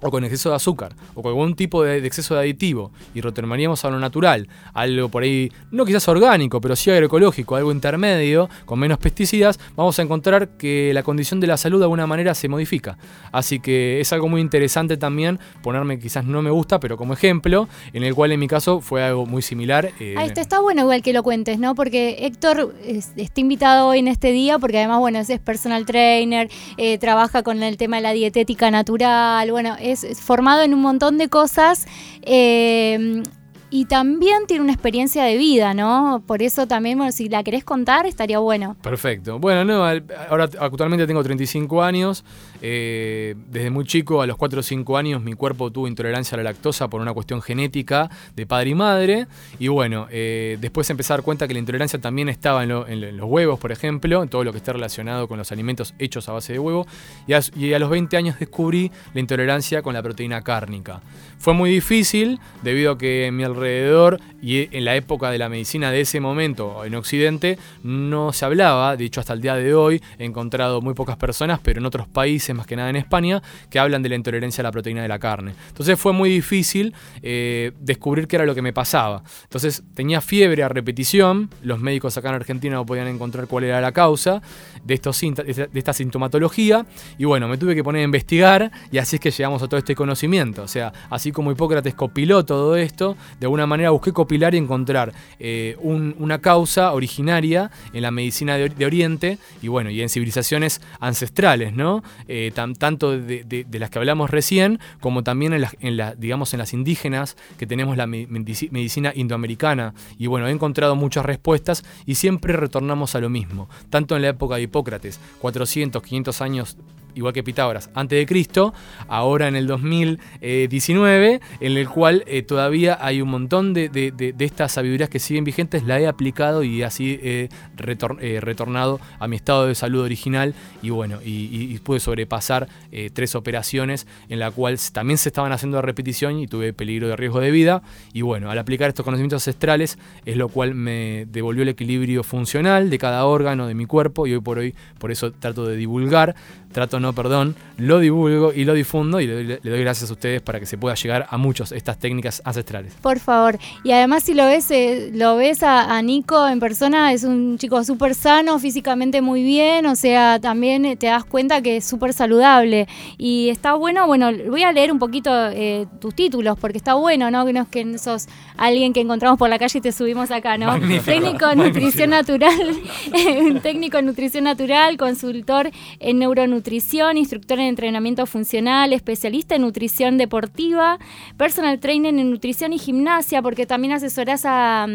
o 0.00 0.10
con 0.10 0.24
exceso 0.24 0.50
de 0.50 0.56
azúcar, 0.56 0.94
o 1.14 1.22
con 1.22 1.30
algún 1.30 1.54
tipo 1.54 1.82
de, 1.82 2.04
exceso 2.06 2.34
de 2.34 2.40
aditivo, 2.40 2.92
y 3.14 3.20
retornaríamos 3.20 3.84
a 3.84 3.90
lo 3.90 3.98
natural, 3.98 4.48
algo 4.74 5.08
por 5.08 5.22
ahí, 5.22 5.50
no 5.70 5.84
quizás 5.84 6.06
orgánico, 6.08 6.60
pero 6.60 6.76
sí 6.76 6.90
agroecológico, 6.90 7.56
algo 7.56 7.72
intermedio, 7.72 8.48
con 8.64 8.78
menos 8.78 8.98
pesticidas, 8.98 9.58
vamos 9.74 9.98
a 9.98 10.02
encontrar 10.02 10.56
que 10.56 10.92
la 10.92 11.02
condición 11.02 11.40
de 11.40 11.46
la 11.46 11.56
salud 11.56 11.78
de 11.78 11.84
alguna 11.84 12.06
manera 12.06 12.34
se 12.34 12.48
modifica. 12.48 12.98
Así 13.32 13.60
que 13.60 14.00
es 14.00 14.12
algo 14.12 14.28
muy 14.28 14.40
interesante 14.40 14.96
también 14.96 15.38
ponerme, 15.62 15.98
quizás 15.98 16.24
no 16.24 16.42
me 16.42 16.50
gusta, 16.50 16.80
pero 16.80 16.96
como 16.96 17.14
ejemplo, 17.14 17.68
en 17.92 18.02
el 18.02 18.14
cual 18.14 18.32
en 18.32 18.40
mi 18.40 18.48
caso 18.48 18.80
fue 18.80 19.02
algo 19.02 19.26
muy 19.26 19.42
similar. 19.42 19.90
Ahí 19.98 20.26
está, 20.28 20.40
está 20.40 20.60
bueno 20.60 20.82
igual 20.82 21.02
que 21.02 21.12
lo 21.12 21.22
cuentes, 21.22 21.58
¿no? 21.58 21.74
Porque 21.74 22.26
Héctor 22.26 22.74
está 22.84 23.40
invitado 23.40 23.88
hoy 23.88 24.00
en 24.00 24.08
este 24.08 24.32
día, 24.32 24.58
porque 24.58 24.78
además, 24.78 25.00
bueno, 25.00 25.18
es 25.18 25.40
personal 25.40 25.86
trainer, 25.86 26.50
eh, 26.76 26.98
trabaja 26.98 27.42
con 27.42 27.62
el 27.62 27.76
tema 27.76 27.96
de 27.96 28.02
la 28.02 28.12
dietética 28.12 28.70
natural, 28.70 29.50
bueno, 29.50 29.76
es, 29.90 30.20
formado 30.20 30.62
en 30.62 30.74
un 30.74 30.80
montón 30.80 31.18
de 31.18 31.28
cosas. 31.28 31.86
Eh, 32.22 33.22
y 33.70 33.86
también 33.86 34.46
tiene 34.46 34.62
una 34.62 34.72
experiencia 34.72 35.24
de 35.24 35.36
vida, 35.36 35.74
¿no? 35.74 36.22
Por 36.26 36.42
eso 36.42 36.66
también, 36.66 36.98
bueno, 36.98 37.12
si 37.12 37.28
la 37.28 37.42
querés 37.42 37.64
contar, 37.64 38.06
estaría 38.06 38.38
bueno. 38.38 38.76
Perfecto. 38.82 39.38
Bueno, 39.38 39.64
no, 39.64 39.84
ahora 40.28 40.48
actualmente 40.60 41.06
tengo 41.06 41.22
35 41.22 41.82
años. 41.82 42.24
Eh, 42.62 43.34
desde 43.48 43.70
muy 43.70 43.84
chico, 43.84 44.22
a 44.22 44.26
los 44.26 44.36
4 44.36 44.60
o 44.60 44.62
5 44.62 44.96
años, 44.96 45.22
mi 45.22 45.34
cuerpo 45.34 45.70
tuvo 45.70 45.88
intolerancia 45.88 46.36
a 46.36 46.38
la 46.38 46.44
lactosa 46.44 46.88
por 46.88 47.00
una 47.00 47.12
cuestión 47.12 47.42
genética 47.42 48.08
de 48.34 48.46
padre 48.46 48.70
y 48.70 48.74
madre. 48.74 49.26
Y 49.58 49.68
bueno, 49.68 50.06
eh, 50.10 50.58
después 50.60 50.88
empecé 50.90 51.12
a 51.12 51.16
dar 51.16 51.24
cuenta 51.24 51.48
que 51.48 51.54
la 51.54 51.60
intolerancia 51.60 52.00
también 52.00 52.28
estaba 52.28 52.62
en, 52.62 53.16
los 53.16 53.28
huevos, 53.28 53.58
por 53.58 53.72
ejemplo, 53.72 54.22
en 54.22 54.28
todo 54.28 54.44
lo 54.44 54.52
que 54.52 54.58
está 54.58 54.72
relacionado 54.72 55.28
con 55.28 55.38
los 55.38 55.50
alimentos 55.52 55.94
hechos 55.98 56.28
a 56.28 56.32
base 56.32 56.52
de 56.52 56.58
huevo. 56.58 56.86
Y 57.26 57.32
a, 57.32 57.78
los 57.78 57.90
20 57.90 58.16
años 58.16 58.38
descubrí 58.38 58.90
la 59.12 59.20
intolerancia 59.20 59.82
con 59.82 59.94
la 59.94 60.02
proteína 60.02 60.42
cárnica. 60.42 61.00
Fue 61.38 61.52
muy 61.52 61.70
difícil 61.70 62.40
debido 62.62 62.92
a 62.92 62.98
que 62.98 63.30
mi 63.32 63.44
alrededor 63.56 64.20
y 64.46 64.68
en 64.70 64.84
la 64.84 64.94
época 64.94 65.28
de 65.32 65.38
la 65.38 65.48
medicina 65.48 65.90
de 65.90 66.02
ese 66.02 66.20
momento 66.20 66.84
en 66.84 66.94
Occidente 66.94 67.58
no 67.82 68.32
se 68.32 68.44
hablaba, 68.44 68.96
de 68.96 69.04
hecho 69.04 69.18
hasta 69.18 69.32
el 69.32 69.40
día 69.40 69.56
de 69.56 69.74
hoy 69.74 70.00
he 70.20 70.24
encontrado 70.24 70.80
muy 70.80 70.94
pocas 70.94 71.16
personas, 71.16 71.58
pero 71.60 71.80
en 71.80 71.86
otros 71.86 72.06
países, 72.06 72.54
más 72.54 72.64
que 72.64 72.76
nada 72.76 72.88
en 72.88 72.94
España, 72.94 73.42
que 73.68 73.80
hablan 73.80 74.04
de 74.04 74.08
la 74.08 74.14
intolerancia 74.14 74.62
a 74.62 74.64
la 74.64 74.70
proteína 74.70 75.02
de 75.02 75.08
la 75.08 75.18
carne. 75.18 75.52
Entonces 75.66 75.98
fue 75.98 76.12
muy 76.12 76.30
difícil 76.30 76.94
eh, 77.22 77.72
descubrir 77.80 78.28
qué 78.28 78.36
era 78.36 78.46
lo 78.46 78.54
que 78.54 78.62
me 78.62 78.72
pasaba. 78.72 79.24
Entonces 79.42 79.82
tenía 79.96 80.20
fiebre 80.20 80.62
a 80.62 80.68
repetición, 80.68 81.50
los 81.62 81.80
médicos 81.80 82.16
acá 82.16 82.28
en 82.28 82.36
Argentina 82.36 82.76
no 82.76 82.86
podían 82.86 83.08
encontrar 83.08 83.48
cuál 83.48 83.64
era 83.64 83.80
la 83.80 83.90
causa 83.90 84.42
de, 84.84 84.94
estos, 84.94 85.20
de 85.20 85.68
esta 85.74 85.92
sintomatología 85.92 86.86
y 87.18 87.24
bueno, 87.24 87.48
me 87.48 87.58
tuve 87.58 87.74
que 87.74 87.82
poner 87.82 88.02
a 88.02 88.04
investigar 88.04 88.70
y 88.92 88.98
así 88.98 89.16
es 89.16 89.20
que 89.20 89.32
llegamos 89.32 89.60
a 89.64 89.66
todo 89.66 89.78
este 89.78 89.96
conocimiento. 89.96 90.62
O 90.62 90.68
sea, 90.68 90.92
así 91.10 91.32
como 91.32 91.50
Hipócrates 91.50 91.94
copiló 91.94 92.44
todo 92.44 92.76
esto, 92.76 93.16
de 93.40 93.46
alguna 93.46 93.66
manera 93.66 93.90
busqué 93.90 94.12
copilar 94.12 94.35
y 94.36 94.56
encontrar 94.56 95.12
eh, 95.38 95.76
una 95.80 96.40
causa 96.40 96.92
originaria 96.92 97.70
en 97.92 98.02
la 98.02 98.10
medicina 98.10 98.56
de, 98.56 98.86
Oriente 98.86 99.38
y 99.62 99.68
bueno, 99.68 99.90
y 99.90 100.02
en 100.02 100.08
civilizaciones 100.08 100.80
ancestrales, 101.00 101.72
¿no? 101.72 102.04
Eh, 102.28 102.52
tanto 102.78 103.18
de, 103.18 103.66
las 103.72 103.90
que 103.90 103.98
hablamos 103.98 104.30
recién, 104.30 104.78
como 105.00 105.22
también 105.22 105.54
en 105.54 105.62
las, 105.62 105.76
en 105.80 105.98
digamos, 106.18 106.52
en 106.52 106.58
las 106.58 106.72
indígenas, 106.72 107.36
que 107.58 107.66
tenemos 107.66 107.96
la 107.96 108.06
medicina 108.06 109.12
indoamericana. 109.14 109.94
Y 110.18 110.26
bueno, 110.26 110.48
he 110.48 110.50
encontrado 110.50 110.94
muchas 110.96 111.24
respuestas 111.24 111.84
y 112.04 112.16
siempre 112.16 112.52
retornamos 112.52 113.14
a 113.14 113.20
lo 113.20 113.30
mismo, 113.30 113.68
tanto 113.90 114.16
en 114.16 114.22
la 114.22 114.28
época 114.28 114.56
de 114.56 114.62
Hipócrates, 114.62 115.18
400, 115.40 116.02
500 116.02 116.40
años 116.42 116.76
igual 117.16 117.34
que 117.34 117.42
Pitágoras, 117.42 117.90
antes 117.94 118.18
de 118.18 118.26
Cristo, 118.26 118.72
ahora 119.08 119.48
en 119.48 119.56
el 119.56 119.66
2019, 119.66 121.40
en 121.60 121.76
el 121.76 121.88
cual 121.88 122.22
eh, 122.26 122.42
todavía 122.42 122.98
hay 123.00 123.20
un 123.20 123.30
montón 123.30 123.74
de, 123.74 124.34
estas 124.38 124.72
sabidurías 124.72 125.08
que 125.08 125.18
siguen 125.18 125.44
vigentes, 125.44 125.82
la 125.82 125.98
he 125.98 126.06
aplicado 126.06 126.62
y 126.62 126.82
así 126.82 127.18
he 127.22 127.48
retornado 127.76 129.00
a 129.18 129.26
mi 129.26 129.36
estado 129.36 129.66
de 129.66 129.74
salud 129.74 130.02
original 130.02 130.54
y 130.82 130.90
bueno, 130.90 131.18
y, 131.24 131.76
pude 131.86 132.00
sobrepasar 132.00 132.68
tres 133.12 133.34
operaciones 133.34 134.06
en 134.28 134.38
la 134.38 134.50
cual 134.50 134.78
también 134.92 135.18
se 135.18 135.28
estaban 135.28 135.52
haciendo 135.52 135.78
a 135.78 135.82
repetición 135.82 136.38
y 136.38 136.46
tuve 136.46 136.72
peligro 136.72 137.08
de 137.08 137.16
riesgo 137.16 137.40
de 137.40 137.50
vida 137.50 137.82
y 138.12 138.22
bueno, 138.22 138.50
al 138.50 138.58
aplicar 138.58 138.88
estos 138.88 139.04
conocimientos 139.04 139.42
ancestrales 139.42 139.98
es 140.24 140.36
lo 140.36 140.48
cual 140.48 140.74
me 140.74 141.26
devolvió 141.30 141.62
el 141.62 141.68
equilibrio 141.68 142.22
funcional 142.22 142.90
de 142.90 142.98
cada 142.98 143.24
órgano 143.24 143.66
de 143.66 143.74
mi 143.74 143.86
cuerpo 143.86 144.26
y 144.26 144.34
hoy 144.34 144.40
por 144.40 144.58
hoy 144.58 144.74
por 144.98 145.10
eso 145.10 145.32
trato 145.32 145.66
de 145.66 145.76
divulgar 145.76 146.34
trato 146.76 147.00
no, 147.00 147.14
perdón, 147.14 147.56
lo 147.78 148.00
divulgo 148.00 148.52
y 148.52 148.66
lo 148.66 148.74
difundo 148.74 149.18
y 149.18 149.26
le, 149.26 149.56
doy 149.64 149.80
gracias 149.80 150.10
a 150.10 150.12
ustedes 150.12 150.42
para 150.42 150.60
que 150.60 150.66
se 150.66 150.76
pueda 150.76 150.94
llegar 150.94 151.26
a 151.30 151.38
muchos 151.38 151.72
estas 151.72 151.98
técnicas 151.98 152.42
ancestrales. 152.44 152.92
Por 153.00 153.18
favor. 153.18 153.58
Y 153.82 153.92
además 153.92 154.24
si 154.24 154.34
lo 154.34 154.44
ves, 154.44 154.70
eh, 154.70 155.10
lo 155.14 155.36
ves 155.36 155.62
a, 155.62 156.02
Nico 156.02 156.46
en 156.46 156.60
persona, 156.60 157.14
es 157.14 157.24
un 157.24 157.56
chico 157.56 157.82
súper 157.82 158.14
sano, 158.14 158.58
físicamente 158.58 159.22
muy 159.22 159.42
bien, 159.42 159.86
o 159.86 159.96
sea, 159.96 160.38
también 160.38 160.84
eh, 160.84 160.96
te 160.96 161.06
das 161.06 161.24
cuenta 161.24 161.62
que 161.62 161.78
es 161.78 161.86
súper 161.86 162.12
saludable. 162.12 162.86
Y 163.16 163.48
está 163.48 163.72
bueno, 163.72 164.06
bueno, 164.06 164.30
voy 164.50 164.62
a 164.62 164.70
leer 164.70 164.92
un 164.92 164.98
poquito 164.98 165.30
eh, 165.34 165.86
tus 165.98 166.14
títulos, 166.14 166.58
porque 166.58 166.76
está 166.76 166.92
bueno, 166.92 167.30
¿no? 167.30 167.46
Que 167.46 167.54
no 167.54 167.62
es 167.62 167.68
que 167.68 167.96
sos 167.98 168.26
alguien 168.58 168.92
que 168.92 169.00
encontramos 169.00 169.38
por 169.38 169.48
la 169.48 169.58
calle 169.58 169.78
y 169.78 169.80
te 169.80 169.92
subimos 169.92 170.30
acá, 170.30 170.58
¿no? 170.58 170.74
técnico 171.06 171.48
en 171.50 171.58
nutrición 171.58 172.10
natural, 172.10 172.76
técnico 173.62 173.96
en 173.96 174.04
nutrición 174.04 174.44
natural, 174.44 174.98
consultor 174.98 175.70
en 176.00 176.18
neuronutrición 176.18 176.65
nutrición, 176.66 177.16
instructor 177.16 177.60
en 177.60 177.66
entrenamiento 177.66 178.26
funcional, 178.26 178.92
especialista 178.92 179.54
en 179.54 179.62
nutrición 179.62 180.18
deportiva, 180.18 180.98
personal 181.36 181.78
trainer 181.78 182.12
en 182.12 182.28
nutrición 182.28 182.72
y 182.72 182.78
gimnasia, 182.80 183.40
porque 183.40 183.66
también 183.66 183.92
asesoras 183.92 184.42
a, 184.44 184.88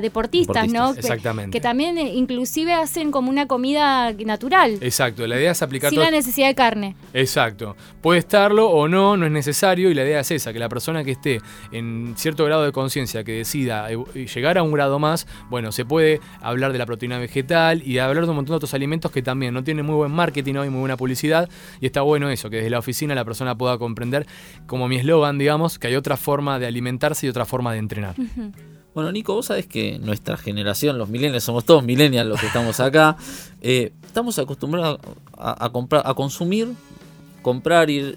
deportistas, 0.00 0.68
¿no? 0.68 0.94
Exactamente. 0.94 1.56
Que, 1.56 1.60
también 1.60 1.98
eh, 1.98 2.14
inclusive 2.14 2.72
hacen 2.72 3.10
como 3.10 3.30
una 3.30 3.48
comida 3.48 4.12
natural. 4.12 4.78
Exacto, 4.80 5.26
la 5.26 5.36
idea 5.36 5.50
es 5.50 5.60
aplicar... 5.60 5.90
Sin 5.90 5.98
la 5.98 6.12
necesidad 6.12 6.46
de 6.46 6.54
carne. 6.54 6.94
Exacto. 7.12 7.74
Puede 8.00 8.20
estarlo 8.20 8.70
o 8.70 8.86
no, 8.86 9.16
no 9.16 9.26
es 9.26 9.32
necesario 9.32 9.90
y 9.90 9.94
la 9.94 10.04
idea 10.04 10.20
es 10.20 10.30
esa, 10.30 10.52
que 10.52 10.60
la 10.60 10.68
persona 10.68 11.02
que 11.02 11.12
esté 11.12 11.40
en 11.72 12.14
cierto 12.16 12.44
grado 12.44 12.64
de 12.64 12.70
conciencia, 12.70 13.24
que 13.24 13.32
decida 13.32 13.88
llegar 14.14 14.56
a 14.56 14.62
un 14.62 14.70
grado 14.70 15.00
más, 15.00 15.26
bueno, 15.50 15.72
se 15.72 15.84
puede 15.84 16.20
hablar 16.40 16.72
de 16.72 16.78
la 16.78 16.86
proteína 16.86 17.18
vegetal 17.18 17.82
y 17.84 17.98
hablar 17.98 18.24
de 18.24 18.30
un 18.30 18.36
montón 18.36 18.52
de 18.52 18.56
otros 18.58 18.74
alimentos 18.74 19.10
que 19.10 19.20
también 19.20 19.52
no 19.52 19.64
tienen 19.64 19.84
muy 19.84 19.96
buen 19.96 20.12
marketing 20.12 20.54
hoy, 20.54 20.70
muy 20.70 20.78
buena 20.78 20.96
publicidad 20.96 21.07
publicidad 21.08 21.48
y 21.80 21.86
está 21.86 22.02
bueno 22.02 22.28
eso, 22.28 22.50
que 22.50 22.56
desde 22.56 22.70
la 22.70 22.78
oficina 22.78 23.14
la 23.14 23.24
persona 23.24 23.56
pueda 23.56 23.78
comprender, 23.78 24.26
como 24.66 24.88
mi 24.88 24.96
eslogan, 24.96 25.38
digamos, 25.38 25.78
que 25.78 25.86
hay 25.86 25.96
otra 25.96 26.18
forma 26.18 26.58
de 26.58 26.66
alimentarse 26.66 27.26
y 27.26 27.30
otra 27.30 27.46
forma 27.46 27.72
de 27.72 27.78
entrenar. 27.78 28.14
Bueno, 28.94 29.10
Nico, 29.12 29.32
vos 29.32 29.46
sabés 29.46 29.66
que 29.66 29.98
nuestra 30.00 30.36
generación, 30.36 30.98
los 30.98 31.08
millennials, 31.08 31.44
somos 31.44 31.64
todos 31.64 31.82
millennials 31.82 32.28
los 32.28 32.40
que 32.40 32.46
estamos 32.46 32.78
acá, 32.80 33.16
eh, 33.62 33.92
estamos 34.04 34.38
acostumbrados 34.38 34.98
a, 35.36 35.70
comprar, 35.70 36.02
a 36.04 36.12
consumir, 36.12 36.74
comprar 37.40 37.88
y 37.88 38.16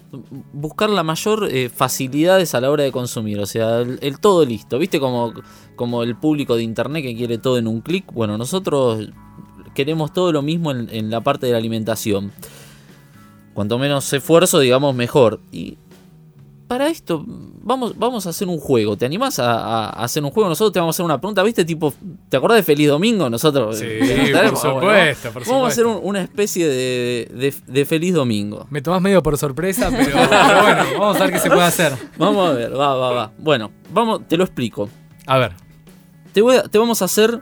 buscar 0.52 0.90
la 0.90 1.02
mayor 1.02 1.48
eh, 1.50 1.70
facilidades 1.70 2.54
a 2.54 2.60
la 2.60 2.70
hora 2.70 2.84
de 2.84 2.92
consumir, 2.92 3.38
o 3.38 3.46
sea, 3.46 3.80
el, 3.80 4.18
todo 4.20 4.44
listo, 4.44 4.78
¿viste? 4.78 5.00
Como, 5.00 5.32
como 5.76 6.02
el 6.02 6.14
público 6.16 6.56
de 6.56 6.62
internet 6.62 7.02
que 7.02 7.16
quiere 7.16 7.38
todo 7.38 7.56
en 7.56 7.68
un 7.68 7.80
clic. 7.80 8.12
Bueno, 8.12 8.36
nosotros 8.36 9.08
queremos 9.74 10.12
todo 10.12 10.32
lo 10.32 10.42
mismo 10.42 10.72
en 10.72 11.10
la 11.10 11.22
parte 11.22 11.46
de 11.46 11.52
la 11.52 11.58
alimentación. 11.58 12.32
Cuanto 13.54 13.78
menos 13.78 14.12
esfuerzo, 14.12 14.58
digamos, 14.60 14.94
mejor. 14.94 15.40
Y 15.50 15.76
para 16.72 16.88
esto 16.88 17.22
vamos, 17.26 17.98
vamos 17.98 18.26
a 18.26 18.30
hacer 18.30 18.48
un 18.48 18.58
juego. 18.58 18.96
¿Te 18.96 19.04
animás 19.04 19.38
a, 19.38 19.90
hacer 19.90 20.24
un 20.24 20.30
juego? 20.30 20.48
Nosotros 20.48 20.72
te 20.72 20.78
vamos 20.78 20.94
a 20.94 20.96
hacer 20.96 21.04
una 21.04 21.20
pregunta, 21.20 21.42
¿viste? 21.42 21.66
Tipo, 21.66 21.92
¿te 22.30 22.38
acordás 22.38 22.56
de 22.56 22.62
Feliz 22.62 22.88
Domingo? 22.88 23.28
Nosotros. 23.28 23.78
Sí, 23.78 23.86
por 24.32 24.56
supuesto, 24.56 25.32
Vamos 25.48 25.64
a 25.64 25.68
hacer 25.68 25.84
una 25.84 26.22
especie 26.22 26.66
de, 26.66 27.86
Feliz 27.86 28.14
Domingo. 28.14 28.66
Me 28.70 28.80
tomás 28.80 29.02
medio 29.02 29.22
por 29.22 29.36
sorpresa, 29.36 29.90
pero, 29.90 30.16
bueno, 30.16 30.84
vamos 30.98 31.16
a 31.18 31.24
ver 31.24 31.32
qué 31.32 31.38
se 31.38 31.50
puede 31.50 31.64
hacer. 31.64 31.92
Vamos 32.16 32.50
a 32.50 32.52
ver, 32.54 32.72
va, 32.72 32.94
va, 32.94 33.12
va. 33.12 33.32
Bueno, 33.36 33.70
vamos, 33.92 34.26
te 34.26 34.38
lo 34.38 34.44
explico. 34.44 34.88
A 35.26 35.36
ver. 35.36 35.52
Te, 36.32 36.40
voy 36.40 36.56
te 36.70 36.78
vamos 36.78 37.02
a 37.02 37.04
hacer 37.04 37.38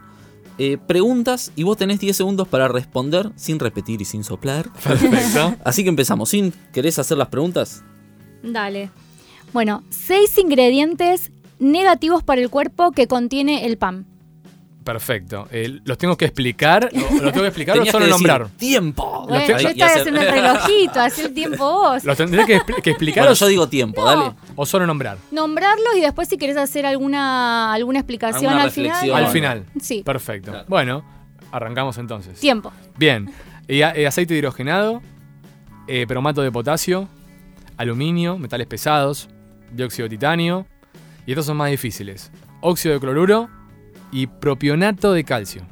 eh, 0.62 0.77
preguntas 0.77 1.53
y 1.57 1.62
vos 1.62 1.79
tenés 1.79 2.01
10 2.01 2.14
segundos 2.14 2.46
para 2.46 2.68
responder 2.68 3.31
sin 3.35 3.59
repetir 3.59 4.03
y 4.03 4.05
sin 4.05 4.25
soplar. 4.25 4.70
Perfecto. 4.85 5.57
Así 5.64 5.85
que 5.85 5.88
empezamos. 5.88 6.29
¿Sin 6.29 6.53
querés 6.70 6.99
hacer 6.99 7.16
las 7.16 7.29
preguntas? 7.29 7.83
Dale. 8.42 8.90
Bueno, 9.55 9.83
seis 9.88 10.37
ingredientes 10.37 11.33
negativos 11.59 12.23
para 12.23 12.42
el 12.42 12.51
cuerpo 12.51 12.92
que 12.92 13.07
contiene 13.07 13.64
el 13.64 13.79
pan. 13.79 14.10
Perfecto. 14.84 15.46
Eh, 15.50 15.80
¿Los 15.84 15.98
tengo 15.98 16.16
que 16.16 16.24
explicar? 16.24 16.88
¿Los 16.92 17.32
tengo 17.32 17.42
que 17.42 17.46
explicar 17.48 17.78
o 17.78 17.84
solo 17.84 18.06
nombrar? 18.06 18.48
¡Tiempo! 18.50 19.26
Bueno, 19.28 19.58
yo 19.58 19.68
estaba 19.68 19.92
haciendo 19.92 20.20
el 20.20 20.30
relojito, 20.30 21.00
hacer 21.00 21.26
el 21.26 21.34
tiempo 21.34 21.72
vos. 21.72 22.04
¿Los 22.04 22.16
tendré 22.16 22.46
que, 22.46 22.56
explicar 22.90 23.28
o 23.28 23.34
yo 23.34 23.46
digo 23.48 23.68
tiempo, 23.68 24.04
dale. 24.04 24.32
¿O 24.56 24.64
solo 24.64 24.86
nombrar? 24.86 25.18
Nombrarlos 25.30 25.96
y 25.96 26.00
después 26.00 26.28
si 26.28 26.38
querés 26.38 26.56
hacer 26.56 26.86
alguna, 26.86 27.72
alguna 27.72 27.98
explicación 27.98 28.54
al 28.54 28.70
final. 28.70 29.10
Al 29.12 29.28
final. 29.28 29.64
Sí. 29.80 30.02
Perfecto. 30.02 30.64
Bueno, 30.66 31.04
arrancamos 31.52 31.98
entonces. 31.98 32.40
Tiempo. 32.40 32.72
Bien. 32.96 33.30
Eh, 33.68 34.06
aceite 34.06 34.34
hidrogenado, 34.34 35.02
eh, 35.86 36.06
bromato 36.06 36.42
de 36.42 36.50
potasio, 36.50 37.08
aluminio, 37.76 38.38
metales 38.38 38.66
pesados, 38.66 39.28
dióxido 39.72 40.08
de 40.08 40.16
titanio. 40.16 40.66
Y 41.26 41.32
estos 41.32 41.46
son 41.46 41.58
más 41.58 41.70
difíciles. 41.70 42.32
Óxido 42.60 42.94
de 42.94 43.00
cloruro 43.00 43.48
y 44.12 44.27
propionato 44.27 45.12
de 45.12 45.25
calcio. 45.25 45.62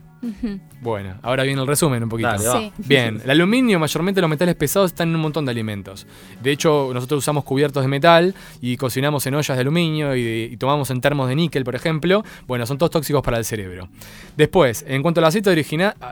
Bueno, 0.80 1.14
ahora 1.22 1.42
viene 1.42 1.60
el 1.60 1.66
resumen 1.66 2.02
un 2.02 2.08
poquito. 2.08 2.30
Bien, 2.78 3.20
el 3.22 3.30
aluminio, 3.30 3.78
mayormente 3.78 4.20
los 4.20 4.30
metales 4.30 4.54
pesados, 4.54 4.92
están 4.92 5.08
en 5.08 5.16
un 5.16 5.22
montón 5.22 5.44
de 5.44 5.50
alimentos. 5.50 6.06
De 6.42 6.50
hecho, 6.50 6.90
nosotros 6.92 7.18
usamos 7.18 7.44
cubiertos 7.44 7.82
de 7.82 7.88
metal 7.88 8.34
y 8.60 8.76
cocinamos 8.76 9.26
en 9.26 9.34
ollas 9.34 9.56
de 9.56 9.60
aluminio 9.60 10.16
y, 10.16 10.56
tomamos 10.56 10.90
en 10.90 11.00
termos 11.00 11.28
de 11.28 11.36
níquel, 11.36 11.64
por 11.64 11.74
ejemplo. 11.74 12.24
Bueno, 12.46 12.66
son 12.66 12.78
todos 12.78 12.90
tóxicos 12.90 13.22
para 13.22 13.38
el 13.38 13.44
cerebro. 13.44 13.88
Después, 14.36 14.84
en 14.88 15.02
cuanto 15.02 15.20
al 15.20 15.26
aceite 15.26 15.52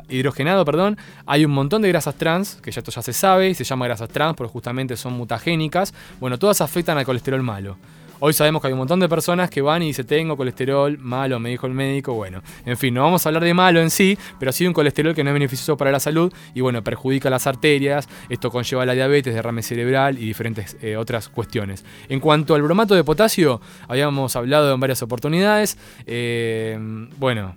hidrogenado, 0.09 0.65
perdón, 0.65 0.97
hay 1.27 1.45
un 1.45 1.53
montón 1.53 1.83
de 1.83 1.89
grasas 1.89 2.15
trans, 2.17 2.57
que 2.63 2.71
ya 2.71 2.81
esto 2.81 2.91
ya 2.91 3.03
se 3.03 3.13
sabe, 3.13 3.51
y 3.51 3.55
se 3.55 3.65
llama 3.65 3.87
grasas 3.87 4.09
trans 4.09 4.37
porque 4.37 4.53
justamente 4.53 4.97
son 4.97 5.15
mutagénicas. 5.15 5.95
Bueno, 6.21 6.39
todas 6.39 6.61
afectan 6.61 6.99
al 6.99 7.05
colesterol 7.05 7.43
malo. 7.43 7.77
Hoy 8.19 8.33
sabemos 8.33 8.63
que 8.63 8.69
hay 8.69 8.73
un 8.73 8.79
montón 8.79 8.99
de 8.99 9.11
personas 9.11 9.51
que 9.51 9.61
van 9.61 9.83
y 9.83 9.89
dicen, 9.89 10.07
tengo 10.07 10.39
colesterol 10.39 10.97
malo, 10.99 11.39
me 11.39 11.51
dijo 11.51 11.67
el 11.67 11.75
médico. 11.75 12.15
Bueno, 12.15 12.43
en 12.65 12.79
fin, 12.79 12.95
no 12.95 13.03
vamos 13.03 13.27
a 13.27 13.29
hablar 13.29 13.45
de 13.45 13.53
malo 13.53 13.81
en 13.81 13.91
sí, 13.91 14.17
pero 14.39 14.53
sí 14.53 14.67
un 14.67 14.73
colesterol 14.73 15.15
que 15.15 15.23
no 15.23 15.31
es 15.31 15.35
beneficioso 15.35 15.77
para 15.77 15.93
la 15.93 16.01
salud 16.01 16.33
y 16.55 16.63
bueno, 16.63 16.83
perjudica 16.83 17.29
las 17.29 17.47
arterias. 17.47 18.09
Esto 18.31 18.51
conlleva 18.51 18.87
la 18.87 18.95
diabetes, 18.95 19.35
derrame 19.35 19.63
cerebral 19.63 20.19
y 20.19 20.25
diferentes 20.25 20.79
eh, 20.81 20.97
otras 20.97 21.29
cuestiones. 21.29 21.85
En 22.09 22.21
cuanto 22.21 22.55
al 22.55 22.63
bromato 22.63 22.95
de 22.95 23.05
potasio, 23.05 23.61
habíamos 23.87 24.35
hablado 24.35 24.73
en 24.73 24.81
varias 24.81 25.03
oportunidades. 25.03 25.77
Eh, 26.07 26.79
bueno, 27.19 27.55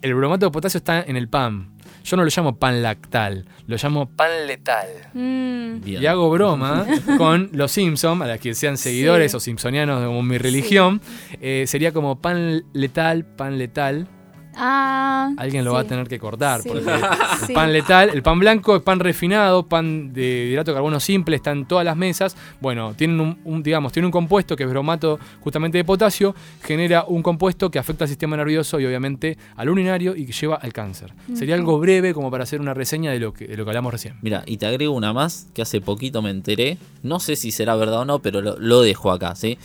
el 0.00 0.14
bromato 0.14 0.46
de 0.46 0.52
potasio 0.52 0.78
está 0.78 1.02
en 1.02 1.16
el 1.16 1.28
PAM. 1.28 1.71
Yo 2.04 2.16
no 2.16 2.24
lo 2.24 2.30
llamo 2.34 2.58
pan 2.58 2.82
lactal, 2.82 3.46
lo 3.66 3.76
llamo 3.76 4.06
pan 4.06 4.46
letal. 4.46 4.88
Mm. 5.14 5.86
Y 5.86 6.06
hago 6.06 6.30
broma 6.30 6.86
con 7.18 7.50
los 7.52 7.72
Simpsons, 7.72 8.22
a 8.22 8.26
las 8.26 8.40
que 8.40 8.54
sean 8.54 8.76
seguidores 8.76 9.34
o 9.34 9.40
simpsonianos 9.40 10.00
de 10.00 10.22
mi 10.22 10.38
religión. 10.38 11.00
Eh, 11.40 11.64
sería 11.66 11.92
como 11.92 12.20
pan 12.20 12.64
letal, 12.72 13.24
pan 13.24 13.58
letal. 13.58 14.08
Ah, 14.54 15.32
Alguien 15.36 15.64
lo 15.64 15.72
va 15.72 15.80
a 15.80 15.84
tener 15.84 16.08
que 16.08 16.18
cortar. 16.18 16.60
Porque 16.66 16.84
pan 17.54 17.72
letal, 17.72 18.10
el 18.10 18.22
pan 18.22 18.38
blanco 18.38 18.76
es 18.76 18.82
pan 18.82 19.00
refinado, 19.00 19.64
pan 19.66 20.12
de 20.12 20.48
hidrato 20.50 20.70
de 20.70 20.74
carbono 20.74 21.00
simple, 21.00 21.36
está 21.36 21.52
en 21.52 21.66
todas 21.66 21.84
las 21.84 21.96
mesas. 21.96 22.36
Bueno, 22.60 22.94
tienen 22.94 23.38
un, 23.44 23.62
digamos, 23.62 23.92
tiene 23.92 24.06
un 24.06 24.12
compuesto 24.12 24.56
que 24.56 24.64
es 24.64 24.68
bromato 24.68 25.18
justamente 25.40 25.78
de 25.78 25.84
potasio, 25.84 26.34
genera 26.62 27.04
un 27.06 27.22
compuesto 27.22 27.70
que 27.70 27.78
afecta 27.78 28.04
al 28.04 28.08
sistema 28.08 28.36
nervioso 28.36 28.78
y 28.80 28.86
obviamente 28.86 29.38
al 29.56 29.68
urinario 29.68 30.14
y 30.16 30.26
que 30.26 30.32
lleva 30.32 30.56
al 30.56 30.72
cáncer. 30.72 31.12
Sería 31.34 31.54
algo 31.54 31.78
breve 31.78 32.14
como 32.14 32.30
para 32.30 32.44
hacer 32.44 32.60
una 32.60 32.74
reseña 32.74 33.10
de 33.10 33.20
lo 33.20 33.32
que, 33.32 33.46
de 33.46 33.56
lo 33.56 33.64
que 33.64 33.70
hablamos 33.70 33.92
recién. 33.92 34.16
Mira, 34.22 34.42
y 34.46 34.58
te 34.58 34.66
agrego 34.66 34.94
una 34.94 35.12
más 35.12 35.48
que 35.54 35.62
hace 35.62 35.80
poquito 35.80 36.22
me 36.22 36.30
enteré. 36.30 36.78
No 37.02 37.20
sé 37.20 37.36
si 37.36 37.50
será 37.50 37.74
verdad 37.76 38.00
o 38.00 38.04
no, 38.04 38.18
pero 38.20 38.40
lo, 38.40 38.80
dejo 38.82 39.10
acá, 39.10 39.34
¿sí? 39.34 39.58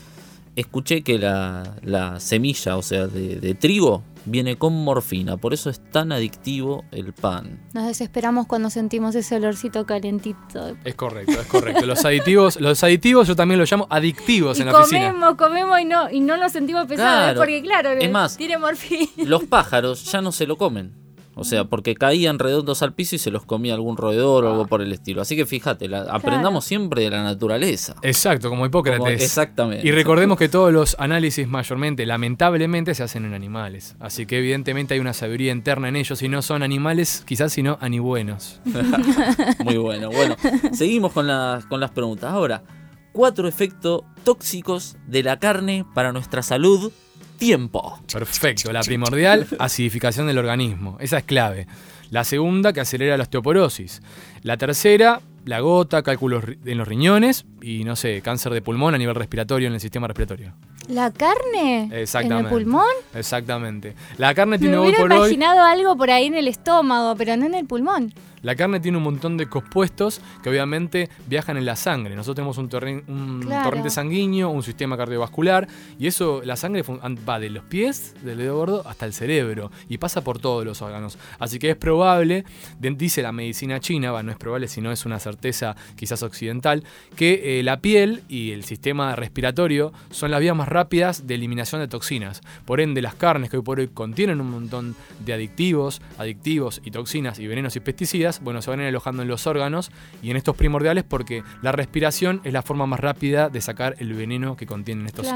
Escuché 0.57 1.03
que 1.03 1.17
la, 1.17 2.15
semilla, 2.19 2.75
o 2.75 2.81
sea, 2.81 3.07
de 3.07 3.55
trigo, 3.55 4.03
viene 4.27 4.57
con 4.57 4.73
morfina, 4.73 5.37
por 5.37 5.53
eso 5.53 5.69
es 5.69 5.79
tan 5.91 6.11
adictivo 6.11 6.83
el 6.91 7.13
pan. 7.13 7.59
Nos 7.73 7.87
desesperamos 7.87 8.45
cuando 8.45 8.69
sentimos 8.69 9.15
ese 9.15 9.37
olorcito 9.37 9.85
calentito. 9.85 10.75
Es 10.83 10.95
correcto, 10.95 11.39
es 11.39 11.47
correcto. 11.47 11.85
Los 11.85 12.03
aditivos, 12.05 12.59
los 12.59 12.83
aditivos 12.83 13.27
yo 13.27 13.35
también 13.35 13.59
los 13.59 13.71
llamo 13.71 13.87
adictivos 13.89 14.59
en 14.59 14.67
la 14.67 14.79
oficina. 14.79 15.07
Comemos, 15.07 15.35
comemos 15.35 15.79
y 15.79 15.85
no, 15.85 16.09
y 16.11 16.19
no 16.19 16.37
nos 16.37 16.51
sentimos 16.51 16.85
pesados, 16.85 17.37
porque 17.37 17.61
claro, 17.61 17.91
es 17.91 18.11
más, 18.11 18.37
tiene 18.37 18.57
morfina. 18.57 19.07
Los 19.17 19.45
pájaros 19.45 20.05
ya 20.11 20.21
no 20.21 20.31
se 20.31 20.45
lo 20.45 20.57
comen. 20.57 21.06
O 21.37 21.43
sea, 21.43 21.65
porque 21.65 21.95
caían 21.95 22.39
redondos 22.39 22.81
al 22.81 22.93
piso 22.93 23.15
y 23.15 23.19
se 23.19 23.29
los 23.29 23.45
comía 23.45 23.75
algún 23.75 23.95
roedor 23.95 24.43
o 24.43 24.51
algo 24.51 24.65
por 24.65 24.81
el 24.81 24.91
estilo. 24.91 25.21
Así 25.21 25.35
que 25.35 25.45
fíjate, 25.45 25.87
aprendamos 26.09 26.65
siempre 26.65 27.03
de 27.03 27.11
la 27.11 27.23
naturaleza. 27.23 27.95
Exacto, 28.01 28.49
como 28.49 28.65
Hipócrates. 28.65 29.21
exactamente. 29.21 29.87
Y 29.87 29.91
recordemos 29.91 30.37
que 30.37 30.49
todos 30.49 30.73
los 30.73 30.95
análisis 30.99 31.47
mayormente, 31.47 32.05
lamentablemente, 32.05 32.95
se 32.95 33.03
hacen 33.03 33.25
en 33.25 33.35
animales. 33.35 33.95
Así 33.99 34.25
que 34.25 34.39
evidentemente 34.39 34.95
hay 34.95 34.99
una 34.99 35.13
sabiduría 35.13 35.51
interna 35.51 35.89
en 35.89 35.95
ellos 35.95 36.21
y 36.23 36.27
no 36.27 36.41
son 36.41 36.63
animales, 36.63 37.23
quizás, 37.25 37.53
sino 37.53 37.77
anibuenos. 37.81 38.59
Muy 39.63 39.77
bueno. 39.77 40.09
Bueno, 40.09 40.35
seguimos 40.73 41.13
con 41.13 41.27
las, 41.27 41.65
con 41.65 41.79
las 41.79 41.91
preguntas. 41.91 42.31
Ahora, 42.31 42.63
cuatro 43.11 43.47
efectos 43.47 44.01
tóxicos 44.23 44.97
de 45.07 45.23
la 45.23 45.37
carne 45.37 45.85
para 45.93 46.11
nuestra 46.11 46.41
salud 46.41 46.91
tiempo. 47.37 47.99
Perfecto. 48.11 48.71
La 48.73 48.81
primordial, 48.81 49.47
acidificación 49.59 50.27
del 50.27 50.37
organismo. 50.37 50.97
Esa 50.99 51.19
es 51.19 51.23
clave. 51.23 51.67
La 52.09 52.23
segunda, 52.23 52.73
que 52.73 52.81
acelera 52.81 53.17
la 53.17 53.23
osteoporosis. 53.23 54.01
La 54.41 54.57
tercera, 54.57 55.21
la 55.45 55.59
gota, 55.59 56.03
cálculos 56.03 56.43
en 56.65 56.77
los 56.77 56.87
riñones 56.87 57.45
y, 57.61 57.83
no 57.83 57.95
sé, 57.95 58.21
cáncer 58.21 58.53
de 58.53 58.61
pulmón 58.61 58.95
a 58.95 58.97
nivel 58.97 59.15
respiratorio 59.15 59.67
en 59.67 59.73
el 59.73 59.79
sistema 59.79 60.07
respiratorio. 60.07 60.53
¿La 60.87 61.11
carne? 61.11 61.89
Exactamente. 61.91 62.49
¿En 62.49 62.55
el 62.55 62.63
pulmón? 62.63 62.85
Exactamente. 63.13 63.95
La 64.17 64.33
carne 64.33 64.57
tiene 64.57 64.75
Me 64.75 64.79
hoy 64.79 64.87
hubiera 64.87 65.01
por 65.01 65.11
hoy... 65.11 65.17
imaginado 65.17 65.61
algo 65.61 65.97
por 65.97 66.11
ahí 66.11 66.27
en 66.27 66.35
el 66.35 66.47
estómago, 66.47 67.15
pero 67.17 67.35
no 67.35 67.45
en 67.45 67.55
el 67.55 67.65
pulmón. 67.65 68.13
La 68.41 68.55
carne 68.55 68.79
tiene 68.79 68.97
un 68.97 69.03
montón 69.03 69.37
de 69.37 69.47
compuestos 69.47 70.21
que 70.43 70.49
obviamente 70.49 71.09
viajan 71.27 71.57
en 71.57 71.65
la 71.65 71.75
sangre. 71.75 72.15
Nosotros 72.15 72.35
tenemos 72.35 72.57
un, 72.57 72.69
torrente 72.69 73.89
sanguíneo, 73.89 74.49
un 74.49 74.63
sistema 74.63 74.97
cardiovascular 74.97 75.67
y 75.99 76.07
eso, 76.07 76.41
la 76.43 76.55
sangre 76.55 76.83
va 77.27 77.39
de 77.39 77.49
los 77.49 77.63
pies, 77.63 78.15
del 78.23 78.37
dedo 78.37 78.55
gordo, 78.55 78.87
hasta 78.87 79.05
el 79.05 79.13
cerebro 79.13 79.71
y 79.89 79.97
pasa 79.97 80.23
por 80.23 80.39
todos 80.39 80.65
los 80.65 80.81
órganos. 80.81 81.17
Así 81.39 81.59
que 81.59 81.71
es 81.71 81.75
probable, 81.75 82.45
dice 82.79 83.21
la 83.21 83.31
medicina 83.31 83.79
china, 83.79 84.21
no 84.23 84.31
es 84.31 84.37
probable, 84.37 84.67
sino 84.67 84.91
es 84.91 85.05
una 85.05 85.19
certeza 85.19 85.75
quizás 85.95 86.23
occidental, 86.23 86.83
que 87.15 87.59
eh, 87.59 87.63
la 87.63 87.79
piel 87.79 88.23
y 88.27 88.51
el 88.51 88.63
sistema 88.63 89.15
respiratorio 89.15 89.91
son 90.11 90.31
las 90.31 90.39
vías 90.39 90.55
más 90.55 90.67
rápidas 90.67 91.27
de 91.27 91.35
eliminación 91.35 91.81
de 91.81 91.87
toxinas. 91.87 92.41
Por 92.65 92.81
ende, 92.81 93.01
las 93.01 93.15
carnes 93.15 93.49
que 93.49 93.57
hoy 93.57 93.63
por 93.63 93.79
hoy 93.79 93.87
contienen 93.87 94.41
un 94.41 94.51
montón 94.51 94.95
de 95.25 95.33
adictivos, 95.33 96.01
adictivos 96.17 96.81
y 96.83 96.91
toxinas 96.91 97.39
y 97.39 97.47
venenos 97.47 97.75
y 97.75 97.79
pesticidas, 97.79 98.26
bueno, 98.41 98.61
se 98.61 98.69
van 98.69 98.79
alojando 98.81 99.21
en 99.21 99.27
los 99.27 99.47
órganos 99.47 99.91
y 100.21 100.31
en 100.31 100.37
estos 100.37 100.55
primordiales 100.55 101.03
porque 101.03 101.43
la 101.61 101.71
respiración 101.71 102.41
es 102.43 102.53
la 102.53 102.61
forma 102.61 102.85
más 102.85 102.99
rápida 102.99 103.49
de 103.49 103.61
sacar 103.61 103.95
el 103.99 104.13
veneno 104.13 104.55
que 104.55 104.65
contienen 104.65 105.05
estos 105.05 105.27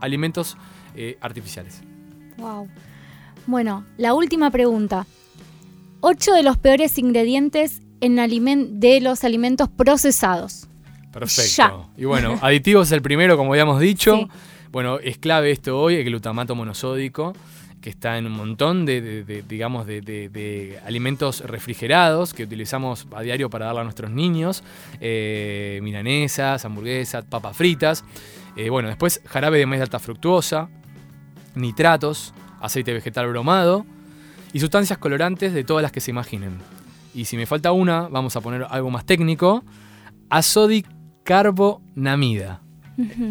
alimentos 0.00 0.56
eh, 0.94 1.18
artificiales. 1.20 1.82
Wow. 2.38 2.68
Bueno, 3.46 3.84
la 3.96 4.14
última 4.14 4.50
pregunta. 4.50 5.06
Ocho 6.00 6.32
de 6.32 6.42
los 6.42 6.56
peores 6.56 6.96
ingredientes 6.98 7.82
en 8.00 8.80
de 8.80 9.00
los 9.00 9.24
alimentos 9.24 9.68
procesados. 9.68 10.66
Perfecto. 11.12 11.90
Y 11.96 12.04
bueno, 12.04 12.38
aditivos 12.40 12.88
es 12.88 12.92
el 12.92 13.02
primero, 13.02 13.36
como 13.36 13.52
habíamos 13.52 13.80
dicho. 13.80 14.28
Bueno, 14.70 14.98
es 15.00 15.18
clave 15.18 15.50
esto 15.50 15.80
hoy, 15.80 15.96
el 15.96 16.04
glutamato 16.04 16.54
monosódico 16.54 17.34
que 17.80 17.90
está 17.90 18.18
en 18.18 18.26
un 18.26 18.32
montón 18.32 18.84
de, 18.84 19.44
digamos, 19.48 19.86
de, 19.86 20.78
alimentos 20.84 21.40
refrigerados 21.40 22.34
que 22.34 22.44
utilizamos 22.44 23.06
a 23.14 23.22
diario 23.22 23.48
para 23.48 23.66
darle 23.66 23.80
a 23.80 23.84
nuestros 23.84 24.10
niños, 24.10 24.62
eh, 25.00 25.80
milanesas, 25.82 26.64
hamburguesas, 26.64 27.24
papas 27.24 27.56
fritas. 27.56 28.04
Eh, 28.56 28.68
bueno, 28.68 28.88
después 28.88 29.22
jarabe 29.26 29.58
de 29.58 29.66
maíz 29.66 29.80
de 29.80 29.84
alta 29.84 29.98
fructuosa, 29.98 30.68
nitratos, 31.54 32.34
aceite 32.60 32.92
vegetal 32.92 33.28
bromado 33.28 33.86
y 34.52 34.60
sustancias 34.60 34.98
colorantes 34.98 35.54
de 35.54 35.64
todas 35.64 35.82
las 35.82 35.92
que 35.92 36.00
se 36.00 36.10
imaginen. 36.10 36.58
Y 37.14 37.24
si 37.24 37.36
me 37.36 37.46
falta 37.46 37.72
una, 37.72 38.08
vamos 38.08 38.36
a 38.36 38.40
poner 38.40 38.66
algo 38.68 38.90
más 38.90 39.06
técnico, 39.06 39.64
azodicarbonamida. 40.28 42.60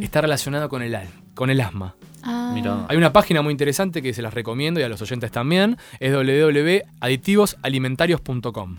Está 0.02 0.22
relacionado 0.22 0.70
con 0.70 0.82
el, 0.82 0.98
con 1.36 1.52
el 1.52 1.62
asma. 1.62 1.96
Ah. 2.24 2.86
Hay 2.88 2.98
una 2.98 3.14
página 3.14 3.42
muy 3.42 3.52
interesante 3.52 4.02
que 4.02 4.14
se 4.14 4.22
las 4.22 4.34
recomiendo 4.34 4.80
y 4.80 4.84
a 4.84 4.90
los 4.90 5.02
oyentes 5.02 5.32
también, 5.32 5.78
es 6.00 6.14
www.aditivosalimentarios.com. 6.14 8.78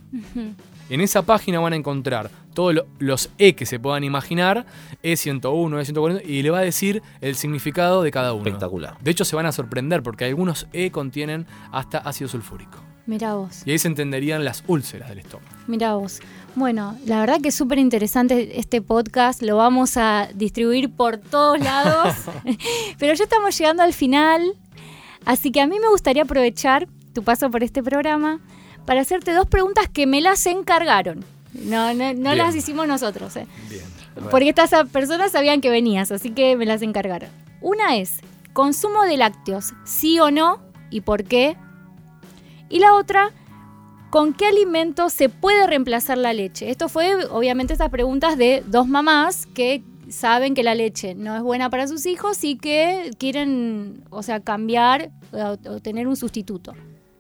En 0.90 1.00
esa 1.00 1.22
página 1.22 1.60
van 1.60 1.72
a 1.72 1.76
encontrar 1.76 2.30
todos 2.52 2.84
los 2.98 3.30
E 3.38 3.54
que 3.54 3.64
se 3.64 3.78
puedan 3.78 4.02
imaginar, 4.02 4.66
E101, 5.04 5.40
E140, 5.40 6.22
y 6.26 6.42
le 6.42 6.50
va 6.50 6.58
a 6.58 6.62
decir 6.62 7.00
el 7.20 7.36
significado 7.36 8.02
de 8.02 8.10
cada 8.10 8.32
uno. 8.32 8.44
Espectacular. 8.44 8.96
De 9.00 9.12
hecho, 9.12 9.24
se 9.24 9.36
van 9.36 9.46
a 9.46 9.52
sorprender 9.52 10.02
porque 10.02 10.24
algunos 10.24 10.66
E 10.72 10.90
contienen 10.90 11.46
hasta 11.70 11.98
ácido 11.98 12.28
sulfúrico. 12.28 12.78
Mira 13.06 13.34
vos. 13.34 13.62
Y 13.64 13.70
ahí 13.70 13.78
se 13.78 13.88
entendería 13.88 14.38
las 14.40 14.64
úlceras 14.66 15.08
del 15.08 15.20
estómago. 15.20 15.59
Mira 15.70 15.94
vos. 15.94 16.18
Bueno, 16.56 16.98
la 17.06 17.20
verdad 17.20 17.40
que 17.40 17.50
es 17.50 17.54
súper 17.54 17.78
interesante 17.78 18.58
este 18.58 18.82
podcast, 18.82 19.40
lo 19.40 19.56
vamos 19.56 19.96
a 19.96 20.28
distribuir 20.34 20.90
por 20.90 21.16
todos 21.18 21.60
lados, 21.60 22.12
pero 22.98 23.14
ya 23.14 23.22
estamos 23.22 23.56
llegando 23.56 23.84
al 23.84 23.92
final, 23.92 24.42
así 25.24 25.52
que 25.52 25.60
a 25.60 25.68
mí 25.68 25.78
me 25.78 25.88
gustaría 25.88 26.24
aprovechar 26.24 26.88
tu 27.14 27.22
paso 27.22 27.52
por 27.52 27.62
este 27.62 27.84
programa 27.84 28.40
para 28.84 29.00
hacerte 29.00 29.32
dos 29.32 29.46
preguntas 29.46 29.88
que 29.88 30.08
me 30.08 30.20
las 30.20 30.44
encargaron. 30.46 31.24
No, 31.54 31.94
no, 31.94 32.34
las 32.34 32.56
hicimos 32.56 32.88
nosotros, 32.88 33.36
¿eh? 33.36 33.46
Bien. 33.68 33.84
Porque 34.28 34.48
estas 34.48 34.72
personas 34.88 35.30
sabían 35.30 35.60
que 35.60 35.70
venías, 35.70 36.10
así 36.10 36.30
que 36.30 36.56
me 36.56 36.66
las 36.66 36.82
encargaron. 36.82 37.30
Una 37.60 37.96
es, 37.96 38.18
¿consumo 38.52 39.04
de 39.04 39.16
lácteos, 39.16 39.72
sí 39.84 40.18
o 40.18 40.32
no? 40.32 40.60
¿Y 40.90 41.02
por 41.02 41.22
qué? 41.22 41.56
Y 42.68 42.80
la 42.80 42.94
otra, 42.94 43.30
¿con 44.10 44.34
qué 44.34 44.46
alimento 44.46 45.08
se 45.08 45.28
puede 45.28 45.66
reemplazar 45.66 46.18
la 46.18 46.32
leche? 46.32 46.70
Esto 46.70 46.88
fue, 46.88 47.26
obviamente, 47.26 47.72
estas 47.72 47.90
preguntas 47.90 48.36
de 48.36 48.62
dos 48.66 48.86
mamás 48.86 49.46
que 49.46 49.82
saben 50.10 50.54
que 50.54 50.62
la 50.62 50.74
leche 50.74 51.14
no 51.14 51.36
es 51.36 51.42
buena 51.42 51.70
para 51.70 51.86
sus 51.86 52.04
hijos 52.06 52.42
y 52.44 52.56
que 52.56 53.12
quieren, 53.18 54.04
o 54.10 54.22
sea, 54.22 54.40
cambiar 54.40 55.10
o, 55.32 55.56
tener 55.80 56.08
un 56.08 56.16
sustituto. 56.16 56.74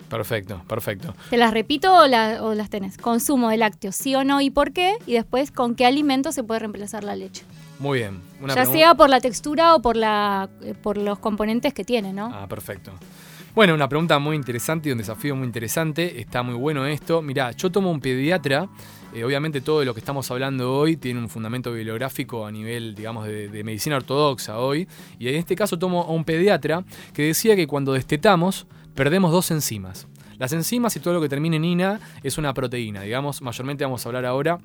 Perfecto, 0.08 0.60
perfecto. 0.66 1.14
¿Te 1.30 1.36
las 1.36 1.52
repito 1.52 1.94
o, 1.94 2.06
las 2.08 2.68
tenés? 2.68 2.98
Consumo 2.98 3.48
de 3.48 3.56
lácteos, 3.56 3.94
sí 3.94 4.16
o 4.16 4.24
no 4.24 4.40
y 4.40 4.50
por 4.50 4.72
qué. 4.72 4.96
Y 5.06 5.12
después, 5.12 5.52
¿con 5.52 5.76
qué 5.76 5.86
alimento 5.86 6.32
se 6.32 6.42
puede 6.42 6.60
reemplazar 6.60 7.04
la 7.04 7.14
leche? 7.14 7.44
Muy 7.78 8.00
bien. 8.00 8.20
ya 8.54 8.66
sea 8.66 8.94
por 8.94 9.08
la 9.08 9.20
textura 9.20 9.76
o 9.76 9.80
por, 9.80 9.96
la, 9.96 10.50
eh, 10.62 10.74
por 10.74 10.96
los 10.96 11.18
componentes 11.20 11.72
que 11.72 11.84
tiene, 11.84 12.12
¿no? 12.12 12.30
Ah, 12.34 12.46
perfecto. 12.48 12.92
Bueno, 13.52 13.74
una 13.74 13.88
pregunta 13.88 14.16
muy 14.20 14.36
interesante 14.36 14.88
y 14.88 14.92
un 14.92 14.98
desafío 14.98 15.34
muy 15.34 15.44
interesante. 15.44 16.20
Está 16.20 16.44
muy 16.44 16.54
bueno 16.54 16.86
esto. 16.86 17.20
Mirá, 17.20 17.50
yo 17.50 17.70
tomo 17.72 17.90
un 17.90 18.00
pediatra. 18.00 18.68
Eh, 19.12 19.24
obviamente 19.24 19.60
todo 19.60 19.84
lo 19.84 19.92
que 19.92 19.98
estamos 19.98 20.30
hablando 20.30 20.72
hoy 20.72 20.96
tiene 20.96 21.18
un 21.18 21.28
fundamento 21.28 21.72
bibliográfico 21.72 22.46
a 22.46 22.52
nivel, 22.52 22.94
digamos, 22.94 23.26
de, 23.26 23.64
medicina 23.64 23.96
ortodoxa 23.96 24.60
hoy. 24.60 24.86
Y 25.18 25.28
en 25.28 25.34
este 25.34 25.56
caso 25.56 25.80
tomo 25.80 26.02
a 26.02 26.12
un 26.12 26.24
pediatra 26.24 26.84
que 27.12 27.24
decía 27.24 27.56
que 27.56 27.66
cuando 27.66 27.92
destetamos 27.92 28.68
perdemos 28.94 29.32
dos 29.32 29.50
enzimas. 29.50 30.06
Las 30.38 30.52
enzimas 30.52 30.94
y 30.94 31.00
todo 31.00 31.14
lo 31.14 31.20
que 31.20 31.28
termine 31.28 31.56
en 31.56 31.64
ina 31.64 32.00
es 32.22 32.38
una 32.38 32.54
proteína. 32.54 33.02
Digamos, 33.02 33.42
mayormente 33.42 33.82
vamos 33.84 34.06
a 34.06 34.08
hablar 34.10 34.26
ahora 34.26 34.60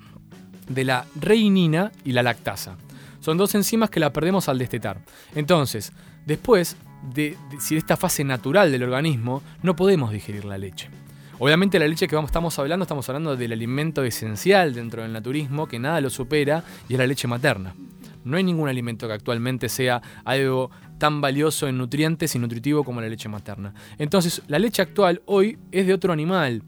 de 0.69 0.83
la 0.83 1.07
reinina 1.19 1.91
y 2.03 2.11
la 2.11 2.21
lactasa. 2.21 2.77
Son 3.19 3.35
dos 3.35 3.55
enzimas 3.55 3.89
que 3.89 3.99
la 3.99 4.13
perdemos 4.13 4.47
al 4.47 4.59
destetar. 4.59 5.01
Entonces, 5.33 5.91
después 6.27 6.77
de, 7.13 7.37
si 7.59 7.75
de 7.75 7.79
esta 7.79 7.97
fase 7.97 8.23
natural 8.23 8.71
del 8.71 8.83
organismo 8.83 9.41
no 9.61 9.75
podemos 9.75 10.11
digerir 10.11 10.45
la 10.45 10.57
leche. 10.57 10.89
Obviamente 11.37 11.79
la 11.79 11.87
leche 11.87 12.07
que 12.07 12.15
vamos, 12.15 12.29
estamos 12.29 12.57
hablando, 12.59 12.83
estamos 12.83 13.07
hablando 13.09 13.35
del 13.35 13.51
alimento 13.51 14.03
esencial 14.03 14.73
dentro 14.73 15.01
del 15.01 15.11
naturismo, 15.11 15.67
que 15.67 15.79
nada 15.79 15.99
lo 15.99 16.09
supera, 16.09 16.63
y 16.87 16.93
es 16.93 16.99
la 16.99 17.07
leche 17.07 17.27
materna. 17.27 17.75
No 18.23 18.37
hay 18.37 18.43
ningún 18.43 18.69
alimento 18.69 19.07
que 19.07 19.13
actualmente 19.13 19.67
sea 19.67 20.01
algo 20.23 20.71
tan 20.97 21.19
valioso 21.19 21.67
en 21.67 21.77
nutrientes 21.77 22.33
y 22.35 22.39
nutritivo 22.39 22.83
como 22.83 23.01
la 23.01 23.09
leche 23.09 23.27
materna. 23.27 23.73
Entonces, 23.97 24.41
la 24.47 24.59
leche 24.59 24.81
actual 24.81 25.21
hoy 25.25 25.57
es 25.71 25.85
de 25.85 25.93
otro 25.93 26.13
animal. 26.13 26.63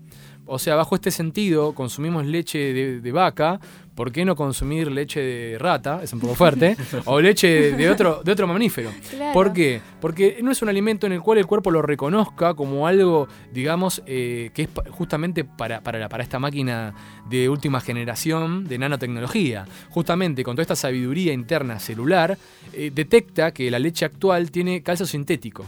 O 0.45 0.60
sea, 0.60 0.76
bajo 0.76 0.95
este 0.95 1.12
sentido, 1.12 1.73
consumimos 1.73 2.26
leche 2.26 3.02
de 3.02 3.12
vaca 3.12 3.60
¿por 3.98 4.12
qué 4.12 4.24
no 4.24 4.36
consumir 4.36 4.92
leche 4.92 5.20
de 5.20 5.58
rata? 5.58 6.02
Es 6.04 6.14
un 6.14 6.20
poco 6.20 6.36
fuerte. 6.36 6.78
o 7.06 7.20
leche 7.20 7.72
de 7.72 7.90
otro, 7.90 8.22
de 8.24 8.32
otro 8.32 8.46
mamífero. 8.46 8.92
¿Por 9.34 9.52
qué? 9.52 9.82
Porque 10.00 10.38
no 10.44 10.52
es 10.52 10.62
un 10.62 10.70
alimento 10.70 11.08
en 11.08 11.14
el 11.14 11.22
cual 11.22 11.40
el 11.40 11.48
cuerpo 11.48 11.72
lo 11.72 11.82
reconozca 11.82 12.54
como 12.54 12.86
algo, 12.86 13.28
digamos, 13.52 14.04
eh, 14.06 14.52
que 14.54 14.64
es 14.64 14.70
justamente 14.92 15.44
para, 15.44 15.82
para, 15.82 16.08
para 16.08 16.22
esta 16.22 16.38
máquina 16.38 16.94
de 17.28 17.50
última 17.50 17.82
generación 17.82 18.68
de 18.68 18.78
nanotecnología. 18.78 19.66
Justamente 19.90 20.44
con 20.44 20.56
toda 20.56 20.62
esta 20.62 20.76
sabiduría 20.76 21.34
interna 21.34 21.80
celular, 21.80 22.38
eh, 22.74 22.92
detecta 22.94 23.52
que 23.52 23.72
la 23.72 23.80
leche 23.80 24.06
actual 24.06 24.52
tiene 24.52 24.84
calcio 24.84 25.08
sintético. 25.08 25.66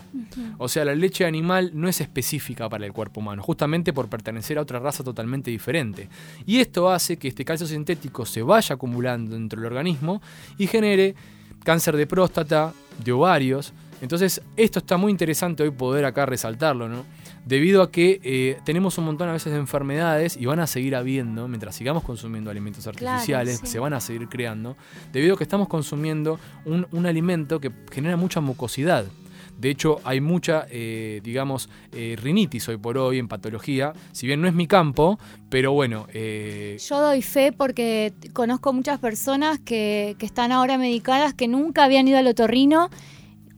O 0.60 0.70
sea, 0.70 0.86
la 0.86 0.94
leche 0.94 1.26
animal 1.26 1.72
no 1.74 1.90
es 1.90 2.00
específica 2.00 2.70
para 2.70 2.86
el 2.86 2.94
cuerpo 2.94 3.22
humano, 3.22 3.42
justamente 3.42 3.92
por 3.92 4.08
pertenecer 4.08 4.60
a 4.60 4.62
otra 4.62 4.78
raza 4.78 5.04
totalmente 5.04 5.50
diferente. 5.50 6.10
Y 6.46 6.60
esto 6.60 6.92
hace 6.92 7.18
que 7.18 7.30
este 7.30 7.44
calcio 7.44 7.66
sintético 7.66 8.19
se 8.26 8.42
vaya 8.42 8.76
acumulando 8.76 9.36
dentro 9.36 9.60
del 9.60 9.68
organismo 9.68 10.22
y 10.58 10.68
genere 10.68 11.16
cáncer 11.64 11.98
de 11.98 12.08
próstata, 12.08 12.74
de 13.04 13.12
ovarios. 13.12 13.74
Entonces, 14.02 14.42
esto 14.56 14.80
está 14.80 14.98
muy 14.98 15.12
interesante 15.12 15.64
hoy 15.64 15.72
poder 15.72 16.06
acá 16.06 16.26
resaltarlo, 16.26 16.88
¿no? 16.88 17.04
debido 17.46 17.82
a 17.82 17.92
que 17.92 18.20
eh, 18.24 18.60
tenemos 18.64 18.98
un 19.00 19.06
montón 19.06 19.28
a 19.28 19.34
veces 19.34 19.52
de 19.52 19.58
enfermedades 19.58 20.38
y 20.38 20.46
van 20.46 20.60
a 20.60 20.68
seguir 20.68 20.96
habiendo, 20.96 21.48
mientras 21.48 21.76
sigamos 21.76 22.04
consumiendo 22.04 22.52
alimentos 22.52 22.86
artificiales, 22.86 23.60
se 23.64 23.80
van 23.80 23.94
a 23.94 24.00
seguir 24.00 24.28
creando, 24.28 24.78
debido 25.12 25.34
a 25.34 25.38
que 25.38 25.44
estamos 25.44 25.68
consumiendo 25.68 26.40
un, 26.66 26.86
un 26.92 27.06
alimento 27.08 27.60
que 27.60 27.72
genera 27.92 28.18
mucha 28.18 28.40
mucosidad. 28.40 29.06
De 29.60 29.70
hecho, 29.70 30.00
hay 30.06 30.22
mucha, 30.22 30.66
eh, 30.70 31.20
digamos, 31.24 31.70
eh, 31.92 32.16
rinitis 32.22 32.70
hoy 32.70 32.78
por 32.78 32.98
hoy 32.98 33.20
en 33.20 33.28
patología. 33.28 33.94
Si 34.14 34.26
bien 34.26 34.42
no 34.42 34.48
es 34.48 34.54
mi 34.54 34.68
campo, 34.68 35.20
pero 35.50 35.74
bueno. 35.74 36.08
Eh, 36.14 36.78
Yo 36.88 37.02
doy 37.02 37.22
fe 37.22 37.52
porque 37.52 38.14
conozco 38.34 38.72
muchas 38.72 39.00
personas 39.00 39.60
que, 39.60 40.16
que 40.18 40.26
están 40.26 40.52
ahora 40.52 40.78
medicadas 40.78 41.34
que 41.34 41.48
nunca 41.48 41.84
habían 41.84 42.08
ido 42.08 42.18
al 42.18 42.28
otorrino 42.28 42.90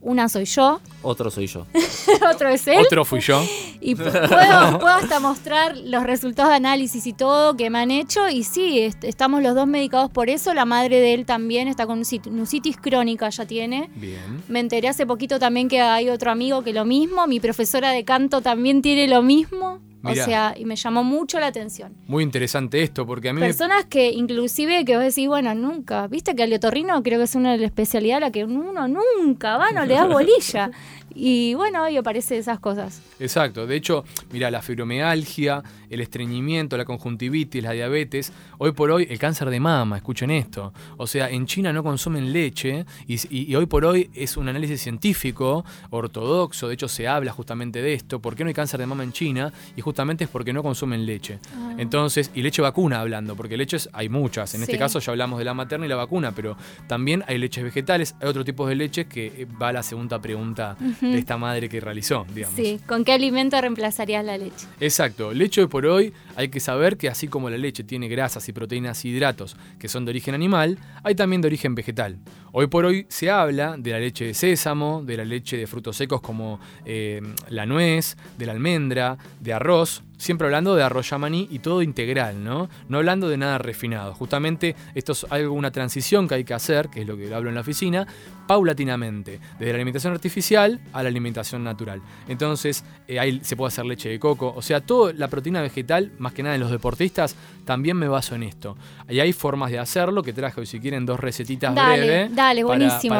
una 0.02 0.28
soy 0.28 0.44
yo. 0.44 0.80
Otro 1.02 1.30
soy 1.30 1.46
yo. 1.46 1.66
Otro 2.30 2.48
es 2.48 2.66
él. 2.66 2.84
Otro 2.84 3.04
fui 3.04 3.20
yo. 3.20 3.42
Y 3.80 3.94
puedo, 3.94 4.86
hasta 4.86 5.20
mostrar 5.20 5.76
los 5.76 6.02
resultados 6.02 6.50
de 6.50 6.56
análisis 6.56 7.06
y 7.06 7.12
todo 7.12 7.56
que 7.56 7.70
me 7.70 7.78
han 7.78 7.90
hecho. 7.90 8.28
Y 8.28 8.44
sí, 8.44 8.90
estamos 9.02 9.42
los 9.42 9.54
dos 9.54 9.66
medicados 9.66 10.10
por 10.10 10.28
eso. 10.28 10.54
La 10.54 10.64
madre 10.64 11.00
de 11.00 11.14
él 11.14 11.24
también 11.24 11.68
está 11.68 11.86
con 11.86 12.04
sinusitis 12.04 12.76
crónica, 12.76 13.28
ya 13.30 13.46
tiene. 13.46 13.90
Bien. 13.94 14.42
Me 14.48 14.60
enteré 14.60 14.88
hace 14.88 15.06
poquito 15.06 15.38
también 15.38 15.68
que 15.68 15.80
hay 15.80 16.08
otro 16.08 16.30
amigo 16.30 16.62
que 16.62 16.72
lo 16.72 16.84
mismo. 16.84 17.26
Mi 17.26 17.40
profesora 17.40 17.90
de 17.90 18.04
canto 18.04 18.40
también 18.40 18.82
tiene 18.82 19.08
lo 19.08 19.22
mismo. 19.22 19.80
O 20.04 20.14
sea, 20.14 20.54
y 20.56 20.64
me 20.64 20.76
llamó 20.76 21.04
mucho 21.04 21.38
la 21.38 21.46
atención. 21.46 21.94
Muy 22.06 22.22
interesante 22.22 22.82
esto, 22.82 23.06
porque 23.06 23.28
a 23.28 23.32
mí 23.32 23.40
Personas 23.40 23.84
que 23.86 24.10
inclusive 24.10 24.84
que 24.84 24.96
vos 24.96 25.04
decís, 25.04 25.28
bueno, 25.28 25.54
nunca, 25.54 26.06
viste 26.08 26.34
que 26.34 26.42
el 26.44 26.52
otorrino 26.52 27.02
creo 27.02 27.18
que 27.18 27.24
es 27.24 27.34
una 27.34 27.52
de 27.52 27.58
las 27.58 27.66
especialidades 27.66 28.22
a 28.22 28.26
la 28.26 28.32
que 28.32 28.44
uno 28.44 28.88
nunca 28.88 29.56
va, 29.56 29.70
no 29.70 29.84
le 29.86 29.94
da 29.94 30.06
bolilla. 30.12 30.70
Y 31.14 31.54
bueno, 31.54 31.82
hoy 31.82 31.96
aparece 31.96 32.38
esas 32.38 32.58
cosas. 32.58 33.02
Exacto. 33.20 33.66
De 33.66 33.76
hecho, 33.76 34.04
mira, 34.32 34.50
la 34.50 34.62
fibromialgia, 34.62 35.62
el 35.90 36.00
estreñimiento, 36.00 36.76
la 36.76 36.84
conjuntivitis, 36.84 37.62
la 37.62 37.72
diabetes, 37.72 38.32
hoy 38.58 38.72
por 38.72 38.90
hoy 38.90 39.06
el 39.10 39.18
cáncer 39.18 39.50
de 39.50 39.60
mama, 39.60 39.96
escuchen 39.96 40.30
esto. 40.30 40.72
O 40.96 41.06
sea, 41.06 41.30
en 41.30 41.46
China 41.46 41.72
no 41.72 41.82
consumen 41.82 42.32
leche 42.32 42.86
y, 43.06 43.54
hoy 43.54 43.66
por 43.66 43.84
hoy 43.84 44.10
es 44.14 44.36
un 44.36 44.48
análisis 44.48 44.80
científico, 44.80 45.64
ortodoxo, 45.90 46.68
de 46.68 46.74
hecho 46.74 46.88
se 46.88 47.08
habla 47.08 47.32
justamente 47.32 47.82
de 47.82 47.94
esto. 47.94 48.20
¿Por 48.20 48.34
qué 48.34 48.44
no 48.44 48.48
hay 48.48 48.54
cáncer 48.54 48.80
de 48.80 48.86
mama 48.86 49.04
en 49.04 49.12
China? 49.12 49.52
Y 49.76 49.80
justamente 49.80 50.24
es 50.24 50.30
porque 50.30 50.52
no 50.52 50.62
consumen 50.62 51.04
leche. 51.04 51.38
Ah. 51.54 51.74
Entonces, 51.78 52.30
y 52.34 52.42
leche 52.42 52.62
vacuna 52.62 53.00
hablando, 53.00 53.36
porque 53.36 53.56
leches 53.56 53.88
hay 53.92 54.08
muchas. 54.08 54.54
En 54.54 54.62
este 54.62 54.78
caso 54.78 54.98
ya 54.98 55.12
hablamos 55.12 55.38
de 55.38 55.44
la 55.44 55.54
materna 55.54 55.86
y 55.86 55.88
la 55.88 55.96
vacuna, 55.96 56.32
pero 56.32 56.56
también 56.86 57.24
hay 57.26 57.38
leches 57.38 57.64
vegetales, 57.64 58.14
hay 58.20 58.28
otro 58.28 58.44
tipo 58.44 58.66
de 58.66 58.74
leches 58.74 59.06
que 59.06 59.46
va 59.60 59.68
a 59.68 59.72
la 59.72 59.82
segunda 59.82 60.20
pregunta 60.20 60.76
de 61.10 61.18
esta 61.18 61.36
madre 61.36 61.68
que 61.68 61.80
realizó, 61.80 62.24
digamos. 62.32 62.56
Sí, 62.56 62.80
¿con 62.86 63.04
qué 63.04 63.12
alimento 63.12 63.60
reemplazarías 63.60 64.24
la 64.24 64.38
leche? 64.38 64.66
Exacto, 64.80 65.32
leche 65.32 65.66
por 65.66 65.84
hoy 65.86 66.12
hay 66.36 66.48
que 66.48 66.60
saber 66.60 66.96
que 66.96 67.08
así 67.08 67.28
como 67.28 67.50
la 67.50 67.58
leche 67.58 67.84
tiene 67.84 68.08
grasas 68.08 68.48
y 68.48 68.52
proteínas 68.52 69.04
y 69.04 69.10
hidratos 69.10 69.56
que 69.78 69.88
son 69.88 70.04
de 70.04 70.10
origen 70.10 70.34
animal, 70.34 70.78
hay 71.02 71.14
también 71.14 71.42
de 71.42 71.48
origen 71.48 71.74
vegetal. 71.74 72.18
Hoy 72.52 72.66
por 72.66 72.84
hoy 72.84 73.06
se 73.08 73.30
habla 73.30 73.76
de 73.78 73.90
la 73.90 73.98
leche 73.98 74.26
de 74.26 74.34
sésamo, 74.34 75.02
de 75.04 75.16
la 75.16 75.24
leche 75.24 75.56
de 75.56 75.66
frutos 75.66 75.96
secos 75.96 76.20
como 76.20 76.60
eh, 76.84 77.20
la 77.48 77.66
nuez, 77.66 78.16
de 78.38 78.46
la 78.46 78.52
almendra, 78.52 79.18
de 79.40 79.52
arroz, 79.52 80.02
siempre 80.22 80.46
hablando 80.46 80.76
de 80.76 80.84
arroz 80.84 81.10
yamaní 81.10 81.48
y 81.50 81.58
todo 81.58 81.82
integral, 81.82 82.44
¿no? 82.44 82.68
No 82.88 82.98
hablando 82.98 83.28
de 83.28 83.36
nada 83.36 83.58
refinado. 83.58 84.14
Justamente 84.14 84.76
esto 84.94 85.12
es 85.12 85.26
algo, 85.30 85.52
una 85.52 85.72
transición 85.72 86.28
que 86.28 86.36
hay 86.36 86.44
que 86.44 86.54
hacer, 86.54 86.88
que 86.90 87.00
es 87.00 87.06
lo 87.08 87.16
que 87.16 87.34
hablo 87.34 87.48
en 87.48 87.56
la 87.56 87.62
oficina, 87.62 88.06
paulatinamente, 88.46 89.40
desde 89.58 89.72
la 89.72 89.76
alimentación 89.76 90.12
artificial 90.12 90.80
a 90.92 91.02
la 91.02 91.08
alimentación 91.08 91.64
natural. 91.64 92.00
Entonces, 92.28 92.84
eh, 93.08 93.18
ahí 93.18 93.40
se 93.42 93.56
puede 93.56 93.68
hacer 93.68 93.84
leche 93.84 94.10
de 94.10 94.20
coco, 94.20 94.52
o 94.54 94.62
sea, 94.62 94.80
toda 94.80 95.12
la 95.12 95.26
proteína 95.26 95.60
vegetal, 95.60 96.12
más 96.18 96.32
que 96.32 96.44
nada 96.44 96.54
en 96.54 96.60
los 96.60 96.70
deportistas, 96.70 97.34
también 97.64 97.96
me 97.96 98.06
baso 98.06 98.36
en 98.36 98.44
esto. 98.44 98.76
Y 99.08 99.18
hay 99.18 99.32
formas 99.32 99.72
de 99.72 99.80
hacerlo, 99.80 100.22
que 100.22 100.32
traje 100.32 100.60
hoy 100.60 100.66
si 100.66 100.78
quieren 100.78 101.04
dos 101.04 101.18
recetitas 101.18 101.74
breves. 101.74 102.32
Dale, 102.32 102.62
buenísimo. 102.62 103.16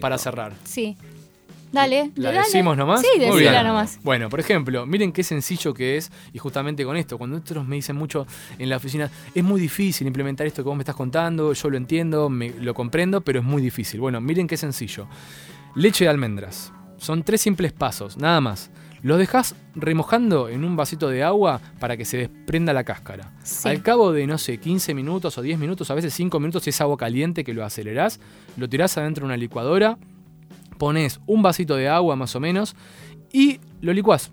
Para, 0.00 0.16
cerrar. 0.16 0.52
Sí. 0.64 0.96
Dale, 1.72 2.10
¿La 2.16 2.32
decimos 2.32 2.76
nomás? 2.76 3.02
Sí, 3.02 3.18
decila 3.18 3.62
nomás. 3.62 3.98
Bueno, 4.02 4.28
por 4.28 4.40
ejemplo, 4.40 4.86
miren 4.86 5.12
qué 5.12 5.22
sencillo 5.22 5.74
que 5.74 5.96
es, 5.96 6.10
y 6.32 6.38
justamente 6.38 6.84
con 6.84 6.96
esto, 6.96 7.18
cuando 7.18 7.36
otros 7.36 7.66
me 7.66 7.76
dicen 7.76 7.96
mucho 7.96 8.26
en 8.58 8.70
la 8.70 8.76
oficina, 8.76 9.10
es 9.34 9.44
muy 9.44 9.60
difícil 9.60 10.06
implementar 10.06 10.46
esto 10.46 10.62
que 10.62 10.68
vos 10.68 10.76
me 10.76 10.82
estás 10.82 10.96
contando, 10.96 11.52
yo 11.52 11.70
lo 11.70 11.76
entiendo, 11.76 12.28
me, 12.28 12.50
lo 12.50 12.74
comprendo, 12.74 13.20
pero 13.20 13.40
es 13.40 13.44
muy 13.44 13.60
difícil. 13.60 14.00
Bueno, 14.00 14.20
miren 14.20 14.46
qué 14.46 14.56
sencillo. 14.56 15.06
Leche 15.74 16.04
de 16.04 16.10
almendras. 16.10 16.72
Son 16.96 17.22
tres 17.22 17.40
simples 17.40 17.72
pasos, 17.72 18.16
nada 18.16 18.40
más. 18.40 18.70
Lo 19.02 19.16
dejas 19.16 19.54
remojando 19.76 20.48
en 20.48 20.64
un 20.64 20.74
vasito 20.74 21.08
de 21.08 21.22
agua 21.22 21.60
para 21.78 21.96
que 21.96 22.04
se 22.04 22.16
desprenda 22.16 22.72
la 22.72 22.82
cáscara. 22.82 23.32
Al 23.64 23.82
cabo 23.82 24.12
de, 24.12 24.26
no 24.26 24.38
sé, 24.38 24.58
15 24.58 24.92
minutos 24.94 25.38
o 25.38 25.42
10 25.42 25.58
minutos, 25.58 25.90
a 25.90 25.94
veces 25.94 26.12
5 26.14 26.40
minutos, 26.40 26.64
si 26.64 26.70
es 26.70 26.80
agua 26.80 26.96
caliente 26.96 27.44
que 27.44 27.54
lo 27.54 27.64
acelerás, 27.64 28.18
lo 28.56 28.68
tirás 28.68 28.98
adentro 28.98 29.22
de 29.22 29.26
una 29.26 29.36
licuadora, 29.36 29.98
pones 30.78 31.20
un 31.26 31.42
vasito 31.42 31.76
de 31.76 31.88
agua 31.88 32.16
más 32.16 32.34
o 32.36 32.40
menos 32.40 32.76
y 33.32 33.60
lo 33.80 33.92
licuás. 33.92 34.30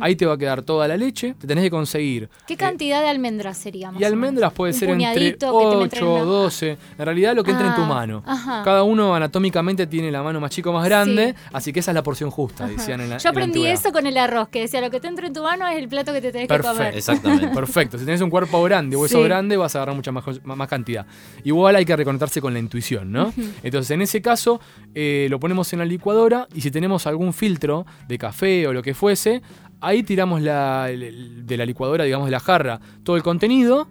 Ahí 0.00 0.16
te 0.16 0.26
va 0.26 0.34
a 0.34 0.38
quedar 0.38 0.62
toda 0.62 0.88
la 0.88 0.96
leche. 0.96 1.34
Te 1.38 1.46
tenés 1.46 1.64
que 1.64 1.70
conseguir. 1.70 2.28
¿Qué 2.46 2.56
cantidad 2.56 3.00
de 3.02 3.08
almendras 3.08 3.56
sería? 3.56 3.92
y 3.98 4.04
almendras 4.04 4.52
puede 4.52 4.72
ser 4.72 4.90
entre 4.90 5.36
8 5.48 6.12
o 6.12 6.24
12. 6.24 6.78
En 6.98 7.04
realidad 7.04 7.34
lo 7.34 7.44
que 7.44 7.50
entra 7.50 7.68
en 7.68 7.74
tu 7.74 7.82
ah, 7.82 7.86
mano. 7.86 8.22
Cada 8.24 8.82
uno 8.82 9.14
anatómicamente 9.14 9.86
tiene 9.86 10.10
la 10.10 10.22
mano 10.22 10.40
más 10.40 10.50
chico, 10.50 10.72
más 10.72 10.84
grande. 10.84 11.34
Así 11.52 11.72
que 11.72 11.80
esa 11.80 11.90
es 11.90 11.94
la 11.94 12.02
porción 12.02 12.30
justa, 12.30 12.66
decían 12.66 13.00
en 13.00 13.10
la 13.10 13.18
Yo 13.18 13.30
aprendí 13.30 13.66
eso 13.66 13.92
con 13.92 14.06
el 14.06 14.16
arroz, 14.16 14.48
que 14.48 14.60
decía 14.60 14.80
lo 14.80 14.90
que 14.90 15.00
te 15.00 15.08
entra 15.08 15.26
en 15.26 15.32
tu 15.32 15.42
mano 15.42 15.66
es 15.68 15.78
el 15.78 15.88
plato 15.88 16.12
que 16.12 16.20
te 16.20 16.32
tenés 16.32 16.48
que 16.48 16.58
comer. 16.58 16.96
Exactamente. 16.96 17.48
Perfecto. 17.54 17.98
Si 17.98 18.04
tenés 18.04 18.20
un 18.20 18.30
cuerpo 18.30 18.62
grande, 18.62 18.96
hueso 18.96 19.22
grande, 19.22 19.56
vas 19.56 19.74
a 19.74 19.78
agarrar 19.78 19.96
mucha 19.96 20.12
más, 20.12 20.24
más, 20.44 20.68
cantidad. 20.68 21.06
Igual 21.44 21.76
hay 21.76 21.84
que 21.84 21.96
reconectarse 21.96 22.40
con 22.40 22.52
la 22.52 22.58
intuición, 22.58 23.10
¿no? 23.12 23.32
Entonces, 23.62 23.90
en 23.90 24.02
ese 24.02 24.22
caso, 24.22 24.60
eh, 24.94 25.26
lo 25.30 25.40
ponemos 25.40 25.72
en 25.72 25.80
la 25.80 25.84
licuadora 25.84 26.46
y 26.54 26.60
si 26.60 26.70
tenemos 26.70 27.06
algún 27.06 27.32
filtro 27.32 27.86
de 28.08 28.18
café 28.18 28.66
o 28.66 28.72
lo 28.72 28.82
que 28.82 28.94
fuese, 28.94 29.42
Ahí 29.80 30.02
tiramos 30.02 30.42
la, 30.42 30.86
de 30.86 31.56
la 31.56 31.66
licuadora, 31.66 32.04
digamos, 32.04 32.26
de 32.26 32.32
la 32.32 32.40
jarra, 32.40 32.80
todo 33.02 33.16
el 33.16 33.22
contenido 33.22 33.88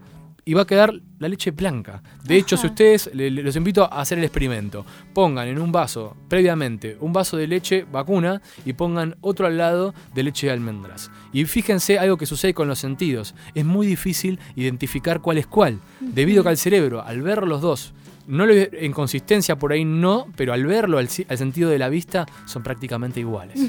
y 0.49 0.55
va 0.55 0.63
a 0.63 0.65
quedar 0.65 0.99
la 1.19 1.27
leche 1.27 1.51
blanca. 1.51 2.01
De 2.23 2.35
hecho, 2.35 2.57
si 2.57 2.65
ustedes, 2.65 3.11
los 3.13 3.55
invito 3.55 3.83
a 3.83 4.01
hacer 4.01 4.17
el 4.17 4.23
experimento. 4.23 4.83
Pongan 5.13 5.47
en 5.47 5.59
un 5.59 5.71
vaso, 5.71 6.17
previamente, 6.27 6.97
un 7.01 7.13
vaso 7.13 7.37
de 7.37 7.45
leche 7.45 7.85
vacuna 7.91 8.41
y 8.65 8.73
pongan 8.73 9.15
otro 9.21 9.45
al 9.45 9.59
lado 9.59 9.93
de 10.15 10.23
leche 10.23 10.47
de 10.47 10.53
almendras. 10.53 11.11
Y 11.33 11.45
fíjense 11.45 11.99
algo 11.99 12.17
que 12.17 12.25
sucede 12.25 12.55
con 12.55 12.67
los 12.67 12.79
sentidos. 12.79 13.35
Es 13.53 13.63
muy 13.63 13.85
difícil 13.85 14.39
identificar 14.55 15.21
cuál 15.21 15.37
es 15.37 15.45
cuál, 15.45 15.79
debido 15.99 16.41
a 16.41 16.43
que 16.45 16.49
al 16.49 16.57
cerebro, 16.57 17.03
al 17.03 17.21
ver 17.21 17.45
los 17.45 17.61
dos, 17.61 17.93
no 18.25 18.45
en 18.49 18.91
consistencia 18.91 19.57
por 19.57 19.71
ahí 19.71 19.85
no, 19.85 20.27
pero 20.35 20.53
al 20.53 20.65
verlo, 20.65 20.97
al, 20.97 21.09
sentido 21.09 21.69
de 21.69 21.77
la 21.77 21.89
vista, 21.89 22.25
son 22.45 22.63
prácticamente 22.63 23.19
iguales. 23.19 23.59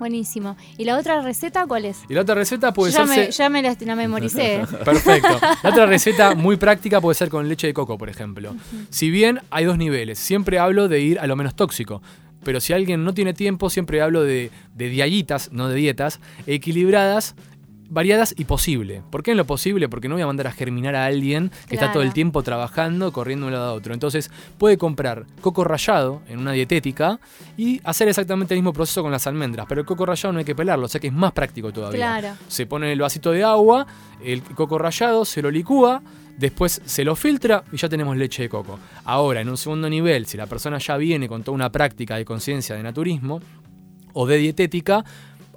Buenísimo. 0.00 0.56
¿Y 0.78 0.84
la 0.86 0.96
otra 0.96 1.20
receta 1.20 1.66
cuál 1.66 1.84
es? 1.84 1.98
Y 2.08 2.14
la 2.14 2.22
otra 2.22 2.34
receta 2.34 2.72
puede 2.72 2.90
ser. 2.90 3.06
Me, 3.06 3.30
ya 3.30 3.50
me 3.50 3.62
la, 3.62 3.94
memoricé. 3.94 4.62
Perfecto. 4.84 5.38
La 5.62 5.68
otra 5.68 5.84
receta 5.84 6.34
muy 6.34 6.56
práctica 6.56 7.02
puede 7.02 7.14
ser 7.14 7.28
con 7.28 7.46
leche 7.46 7.66
de 7.66 7.74
coco, 7.74 7.98
por 7.98 8.08
ejemplo. 8.08 8.56
Si 8.88 9.10
bien 9.10 9.42
hay 9.50 9.66
dos 9.66 9.76
niveles, 9.76 10.18
siempre 10.18 10.58
hablo 10.58 10.88
de 10.88 11.00
ir 11.00 11.20
a 11.20 11.26
lo 11.26 11.36
menos 11.36 11.54
tóxico. 11.54 12.00
Pero 12.42 12.60
si 12.60 12.72
alguien 12.72 13.04
no 13.04 13.12
tiene 13.12 13.34
tiempo, 13.34 13.68
siempre 13.68 14.00
hablo 14.00 14.22
de, 14.22 14.50
de 14.74 14.88
diallitas, 14.88 15.52
no 15.52 15.68
de 15.68 15.74
dietas, 15.74 16.18
equilibradas 16.46 17.34
variadas 17.90 18.34
y 18.38 18.44
posible. 18.44 19.02
¿Por 19.10 19.22
qué 19.22 19.32
en 19.32 19.36
lo 19.36 19.44
posible? 19.44 19.88
Porque 19.88 20.08
no 20.08 20.14
voy 20.14 20.22
a 20.22 20.26
mandar 20.26 20.46
a 20.46 20.52
germinar 20.52 20.94
a 20.94 21.04
alguien 21.04 21.50
que 21.68 21.74
está 21.74 21.92
todo 21.92 22.02
el 22.02 22.12
tiempo 22.12 22.42
trabajando, 22.42 23.12
corriendo 23.12 23.46
de 23.46 23.48
un 23.48 23.54
lado 23.54 23.70
a 23.70 23.72
otro. 23.74 23.92
Entonces 23.92 24.30
puede 24.56 24.78
comprar 24.78 25.26
coco 25.40 25.64
rallado 25.64 26.22
en 26.28 26.38
una 26.38 26.52
dietética 26.52 27.20
y 27.56 27.80
hacer 27.84 28.08
exactamente 28.08 28.54
el 28.54 28.60
mismo 28.60 28.72
proceso 28.72 29.02
con 29.02 29.12
las 29.12 29.26
almendras. 29.26 29.66
Pero 29.68 29.82
el 29.82 29.86
coco 29.86 30.06
rallado 30.06 30.32
no 30.32 30.38
hay 30.38 30.44
que 30.44 30.54
pelarlo, 30.54 30.86
o 30.86 30.88
sea 30.88 31.00
que 31.00 31.08
es 31.08 31.12
más 31.12 31.32
práctico 31.32 31.72
todavía. 31.72 32.36
Se 32.48 32.66
pone 32.66 32.92
el 32.92 33.00
vasito 33.00 33.32
de 33.32 33.42
agua, 33.42 33.86
el 34.24 34.42
coco 34.42 34.78
rallado 34.78 35.24
se 35.24 35.42
lo 35.42 35.50
licúa, 35.50 36.00
después 36.38 36.80
se 36.84 37.04
lo 37.04 37.16
filtra 37.16 37.64
y 37.72 37.76
ya 37.76 37.88
tenemos 37.88 38.16
leche 38.16 38.44
de 38.44 38.48
coco. 38.48 38.78
Ahora, 39.04 39.40
en 39.40 39.48
un 39.48 39.56
segundo 39.56 39.90
nivel, 39.90 40.26
si 40.26 40.36
la 40.36 40.46
persona 40.46 40.78
ya 40.78 40.96
viene 40.96 41.28
con 41.28 41.42
toda 41.42 41.56
una 41.56 41.72
práctica 41.72 42.16
de 42.16 42.24
conciencia 42.24 42.76
de 42.76 42.84
naturismo 42.84 43.40
o 44.12 44.26
de 44.26 44.36
dietética, 44.36 45.04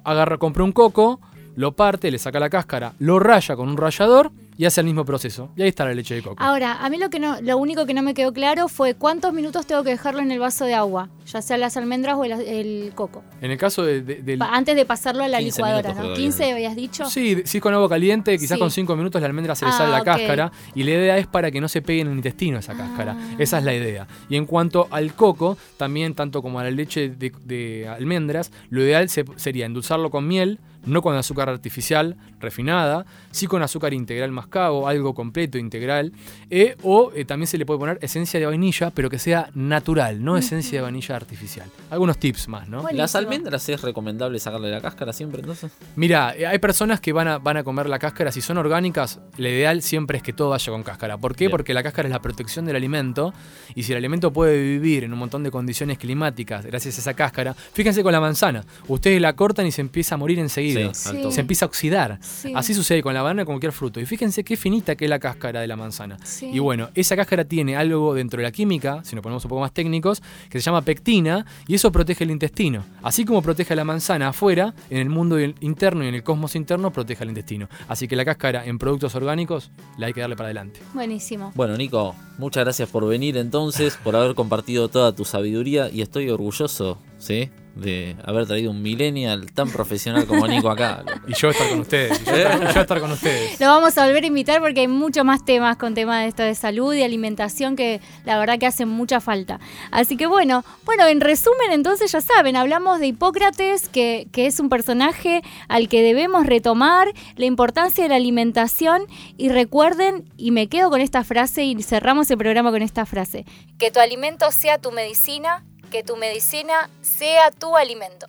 agarra, 0.02 0.36
compra 0.36 0.64
un 0.64 0.72
coco, 0.72 1.20
lo 1.56 1.72
parte, 1.72 2.10
le 2.10 2.18
saca 2.18 2.40
la 2.40 2.50
cáscara, 2.50 2.94
lo 2.98 3.18
raya 3.18 3.56
con 3.56 3.68
un 3.68 3.76
rallador 3.76 4.32
y 4.56 4.66
hace 4.66 4.80
el 4.80 4.86
mismo 4.86 5.04
proceso. 5.04 5.50
Y 5.56 5.62
ahí 5.62 5.68
está 5.68 5.84
la 5.84 5.94
leche 5.94 6.14
de 6.14 6.22
coco. 6.22 6.36
Ahora, 6.38 6.84
a 6.84 6.88
mí 6.88 6.98
lo 6.98 7.10
que 7.10 7.18
no, 7.18 7.40
lo 7.40 7.56
único 7.56 7.86
que 7.86 7.94
no 7.94 8.02
me 8.02 8.14
quedó 8.14 8.32
claro 8.32 8.68
fue 8.68 8.94
cuántos 8.94 9.32
minutos 9.32 9.66
tengo 9.66 9.82
que 9.82 9.90
dejarlo 9.90 10.20
en 10.20 10.30
el 10.30 10.38
vaso 10.38 10.64
de 10.64 10.74
agua, 10.74 11.08
ya 11.26 11.42
sea 11.42 11.56
las 11.56 11.76
almendras 11.76 12.16
o 12.16 12.24
el, 12.24 12.92
coco. 12.94 13.24
En 13.40 13.50
el 13.50 13.58
caso 13.58 13.84
de, 13.84 14.38
antes 14.40 14.76
de 14.76 14.84
pasarlo 14.84 15.24
a 15.24 15.28
la 15.28 15.40
licuadora, 15.40 15.92
¿no? 15.94 16.14
15 16.14 16.52
habías 16.52 16.76
dicho. 16.76 17.06
Sí, 17.06 17.42
si 17.44 17.58
es 17.58 17.62
con 17.62 17.74
agua 17.74 17.88
caliente, 17.88 18.38
quizás 18.38 18.58
con 18.58 18.70
5 18.70 18.96
minutos 18.96 19.20
la 19.20 19.26
almendra 19.26 19.54
se 19.54 19.66
le 19.66 19.72
sale 19.72 19.90
la 19.90 19.98
ah, 19.98 20.04
cáscara 20.04 20.52
y 20.74 20.84
la 20.84 20.90
idea 20.92 21.18
es 21.18 21.26
para 21.26 21.50
que 21.50 21.60
no 21.60 21.68
se 21.68 21.82
pegue 21.82 22.02
en 22.02 22.08
el 22.08 22.16
intestino 22.16 22.58
esa 22.58 22.74
cáscara. 22.74 23.16
Ah. 23.18 23.36
Esa 23.38 23.58
es 23.58 23.64
la 23.64 23.74
idea. 23.74 24.06
Y 24.28 24.36
en 24.36 24.46
cuanto 24.46 24.86
al 24.90 25.14
coco, 25.14 25.56
también 25.76 26.14
tanto 26.14 26.42
como 26.42 26.60
a 26.60 26.64
la 26.64 26.70
leche 26.70 27.08
de, 27.08 27.88
almendras, 27.88 28.52
lo 28.70 28.82
ideal 28.82 29.08
sería 29.08 29.66
endulzarlo 29.66 30.10
con 30.10 30.28
miel 30.28 30.60
no 30.86 31.02
con 31.02 31.16
azúcar 31.16 31.48
artificial 31.48 32.16
refinada, 32.40 33.06
sí 33.30 33.46
con 33.46 33.62
azúcar 33.62 33.94
integral 33.94 34.30
mascabo, 34.32 34.88
algo 34.88 35.14
completo, 35.14 35.58
integral, 35.58 36.12
eh, 36.50 36.76
o 36.82 37.12
eh, 37.14 37.24
también 37.24 37.46
se 37.46 37.58
le 37.58 37.66
puede 37.66 37.80
poner 37.80 37.98
esencia 38.02 38.38
de 38.38 38.46
vainilla, 38.46 38.90
pero 38.90 39.10
que 39.10 39.18
sea 39.18 39.50
natural, 39.54 40.22
no 40.24 40.36
esencia 40.36 40.78
de 40.78 40.82
vainilla 40.82 41.16
artificial. 41.16 41.68
Algunos 41.90 42.18
tips 42.18 42.48
más, 42.48 42.68
¿no? 42.68 42.84
¿Las 42.92 43.14
almendras 43.14 43.68
es 43.68 43.82
recomendable 43.82 44.38
sacarle 44.38 44.70
la 44.70 44.80
cáscara 44.80 45.12
siempre 45.12 45.40
entonces? 45.40 45.72
Mira, 45.96 46.34
eh, 46.36 46.46
hay 46.46 46.58
personas 46.58 47.00
que 47.00 47.12
van 47.12 47.28
a, 47.28 47.38
van 47.38 47.56
a 47.56 47.64
comer 47.64 47.88
la 47.88 47.98
cáscara, 47.98 48.30
si 48.32 48.40
son 48.40 48.58
orgánicas, 48.58 49.20
lo 49.36 49.48
ideal 49.48 49.82
siempre 49.82 50.18
es 50.18 50.22
que 50.22 50.32
todo 50.32 50.50
vaya 50.50 50.72
con 50.72 50.82
cáscara. 50.82 51.18
¿Por 51.18 51.34
qué? 51.34 51.50
Porque 51.50 51.74
la 51.74 51.82
cáscara 51.82 52.08
es 52.08 52.12
la 52.12 52.20
protección 52.20 52.64
del 52.64 52.76
alimento 52.76 53.32
y 53.74 53.82
si 53.82 53.92
el 53.92 53.98
alimento 53.98 54.32
puede 54.32 54.60
vivir 54.60 55.04
en 55.04 55.12
un 55.12 55.18
montón 55.18 55.42
de 55.42 55.50
condiciones 55.50 55.98
climáticas 55.98 56.64
gracias 56.66 56.98
a 56.98 57.00
esa 57.00 57.14
cáscara, 57.14 57.54
fíjense 57.54 58.02
con 58.02 58.12
la 58.12 58.20
manzana, 58.20 58.64
ustedes 58.88 59.20
la 59.20 59.34
cortan 59.34 59.66
y 59.66 59.72
se 59.72 59.80
empieza 59.80 60.14
a 60.14 60.18
morir 60.18 60.38
enseguida, 60.38 60.73
se 60.92 61.40
empieza 61.40 61.64
a 61.64 61.68
oxidar. 61.68 62.18
Así 62.54 62.74
sucede 62.74 63.02
con 63.02 63.14
la 63.14 63.22
banana 63.22 63.44
con 63.44 63.54
cualquier 63.54 63.72
fruto. 63.72 64.00
Y 64.00 64.06
fíjense 64.06 64.44
qué 64.44 64.56
finita 64.56 64.96
que 64.96 65.04
es 65.04 65.10
la 65.10 65.18
cáscara 65.18 65.60
de 65.60 65.66
la 65.66 65.76
manzana. 65.76 66.16
Y 66.40 66.58
bueno, 66.58 66.90
esa 66.94 67.16
cáscara 67.16 67.44
tiene 67.44 67.76
algo 67.76 68.14
dentro 68.14 68.38
de 68.38 68.44
la 68.44 68.52
química, 68.52 69.02
si 69.04 69.14
nos 69.14 69.22
ponemos 69.22 69.44
un 69.44 69.48
poco 69.48 69.60
más 69.60 69.72
técnicos, 69.72 70.22
que 70.48 70.58
se 70.60 70.64
llama 70.64 70.82
pectina 70.82 71.46
y 71.66 71.74
eso 71.74 71.90
protege 71.92 72.24
el 72.24 72.30
intestino. 72.30 72.84
Así 73.02 73.24
como 73.24 73.42
protege 73.42 73.72
a 73.72 73.76
la 73.76 73.84
manzana 73.84 74.28
afuera, 74.28 74.74
en 74.90 74.98
el 74.98 75.10
mundo 75.10 75.38
interno 75.40 76.04
y 76.04 76.08
en 76.08 76.14
el 76.14 76.22
cosmos 76.22 76.54
interno 76.56 76.92
protege 76.92 77.22
al 77.22 77.28
intestino. 77.28 77.68
Así 77.88 78.08
que 78.08 78.16
la 78.16 78.24
cáscara 78.24 78.64
en 78.64 78.78
productos 78.78 79.14
orgánicos 79.14 79.70
la 79.98 80.06
hay 80.06 80.12
que 80.12 80.20
darle 80.20 80.36
para 80.36 80.48
adelante. 80.48 80.80
Buenísimo. 80.92 81.52
Bueno, 81.54 81.76
Nico, 81.76 82.14
muchas 82.38 82.64
gracias 82.64 82.88
por 82.88 83.06
venir 83.06 83.36
entonces, 83.36 83.96
por 84.02 84.16
haber 84.16 84.34
compartido 84.34 84.88
toda 84.88 85.14
tu 85.14 85.24
sabiduría 85.24 85.90
y 85.90 86.02
estoy 86.02 86.30
orgulloso, 86.30 86.98
¿sí? 87.18 87.50
De 87.74 88.16
haber 88.24 88.46
traído 88.46 88.70
un 88.70 88.82
millennial 88.82 89.52
tan 89.52 89.68
profesional 89.70 90.26
como 90.26 90.46
Nico 90.46 90.70
acá. 90.70 91.04
y 91.28 91.34
yo 91.34 91.50
estar 91.50 91.68
con 91.68 91.80
ustedes, 91.80 92.20
y 92.20 92.24
yo 92.24 92.80
estar, 92.80 93.00
con 93.00 93.10
ustedes. 93.12 93.58
Lo 93.60 93.66
vamos 93.66 93.96
a 93.98 94.06
volver 94.06 94.24
a 94.24 94.26
invitar 94.26 94.60
porque 94.60 94.80
hay 94.80 94.88
muchos 94.88 95.24
más 95.24 95.44
temas 95.44 95.76
con 95.76 95.94
temas 95.94 96.22
de 96.22 96.28
esto 96.28 96.42
de 96.42 96.54
salud 96.54 96.94
y 96.94 97.02
alimentación 97.02 97.76
que 97.76 98.00
la 98.24 98.38
verdad 98.38 98.58
que 98.58 98.66
hacen 98.66 98.88
mucha 98.88 99.20
falta. 99.20 99.60
Así 99.90 100.16
que 100.16 100.26
bueno, 100.26 100.64
bueno, 100.84 101.06
en 101.06 101.20
resumen 101.20 101.72
entonces 101.72 102.12
ya 102.12 102.20
saben, 102.20 102.56
hablamos 102.56 103.00
de 103.00 103.08
Hipócrates, 103.08 103.88
que, 103.88 104.28
que 104.32 104.46
es 104.46 104.60
un 104.60 104.68
personaje 104.68 105.42
al 105.68 105.88
que 105.88 106.02
debemos 106.02 106.46
retomar, 106.46 107.08
la 107.36 107.46
importancia 107.46 108.04
de 108.04 108.10
la 108.10 108.16
alimentación 108.16 109.02
y 109.36 109.48
recuerden, 109.48 110.30
y 110.36 110.50
me 110.50 110.68
quedo 110.68 110.90
con 110.90 111.00
esta 111.00 111.24
frase 111.24 111.64
y 111.64 111.82
cerramos 111.82 112.30
el 112.30 112.38
programa 112.38 112.70
con 112.70 112.82
esta 112.82 113.06
frase, 113.06 113.44
que 113.78 113.90
tu 113.90 114.00
alimento 114.00 114.50
sea 114.50 114.78
tu 114.78 114.92
medicina 114.92 115.64
que 115.94 116.02
tu 116.02 116.16
medicina 116.16 116.90
sea 117.02 117.52
tu 117.52 117.76
alimento. 117.76 118.26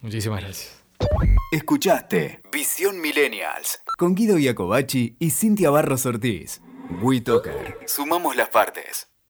Muchísimas 0.00 0.40
gracias. 0.40 0.82
Escuchaste 1.52 2.40
Visión 2.50 3.02
Millennials 3.02 3.82
con 3.98 4.14
Guido 4.14 4.38
Iacobacci 4.38 5.14
y 5.18 5.30
Cintia 5.30 5.68
Barros 5.68 6.06
Ortiz. 6.06 6.62
WeToker. 7.02 7.80
Sumamos 7.84 8.34
las 8.34 8.48
partes. 8.48 9.08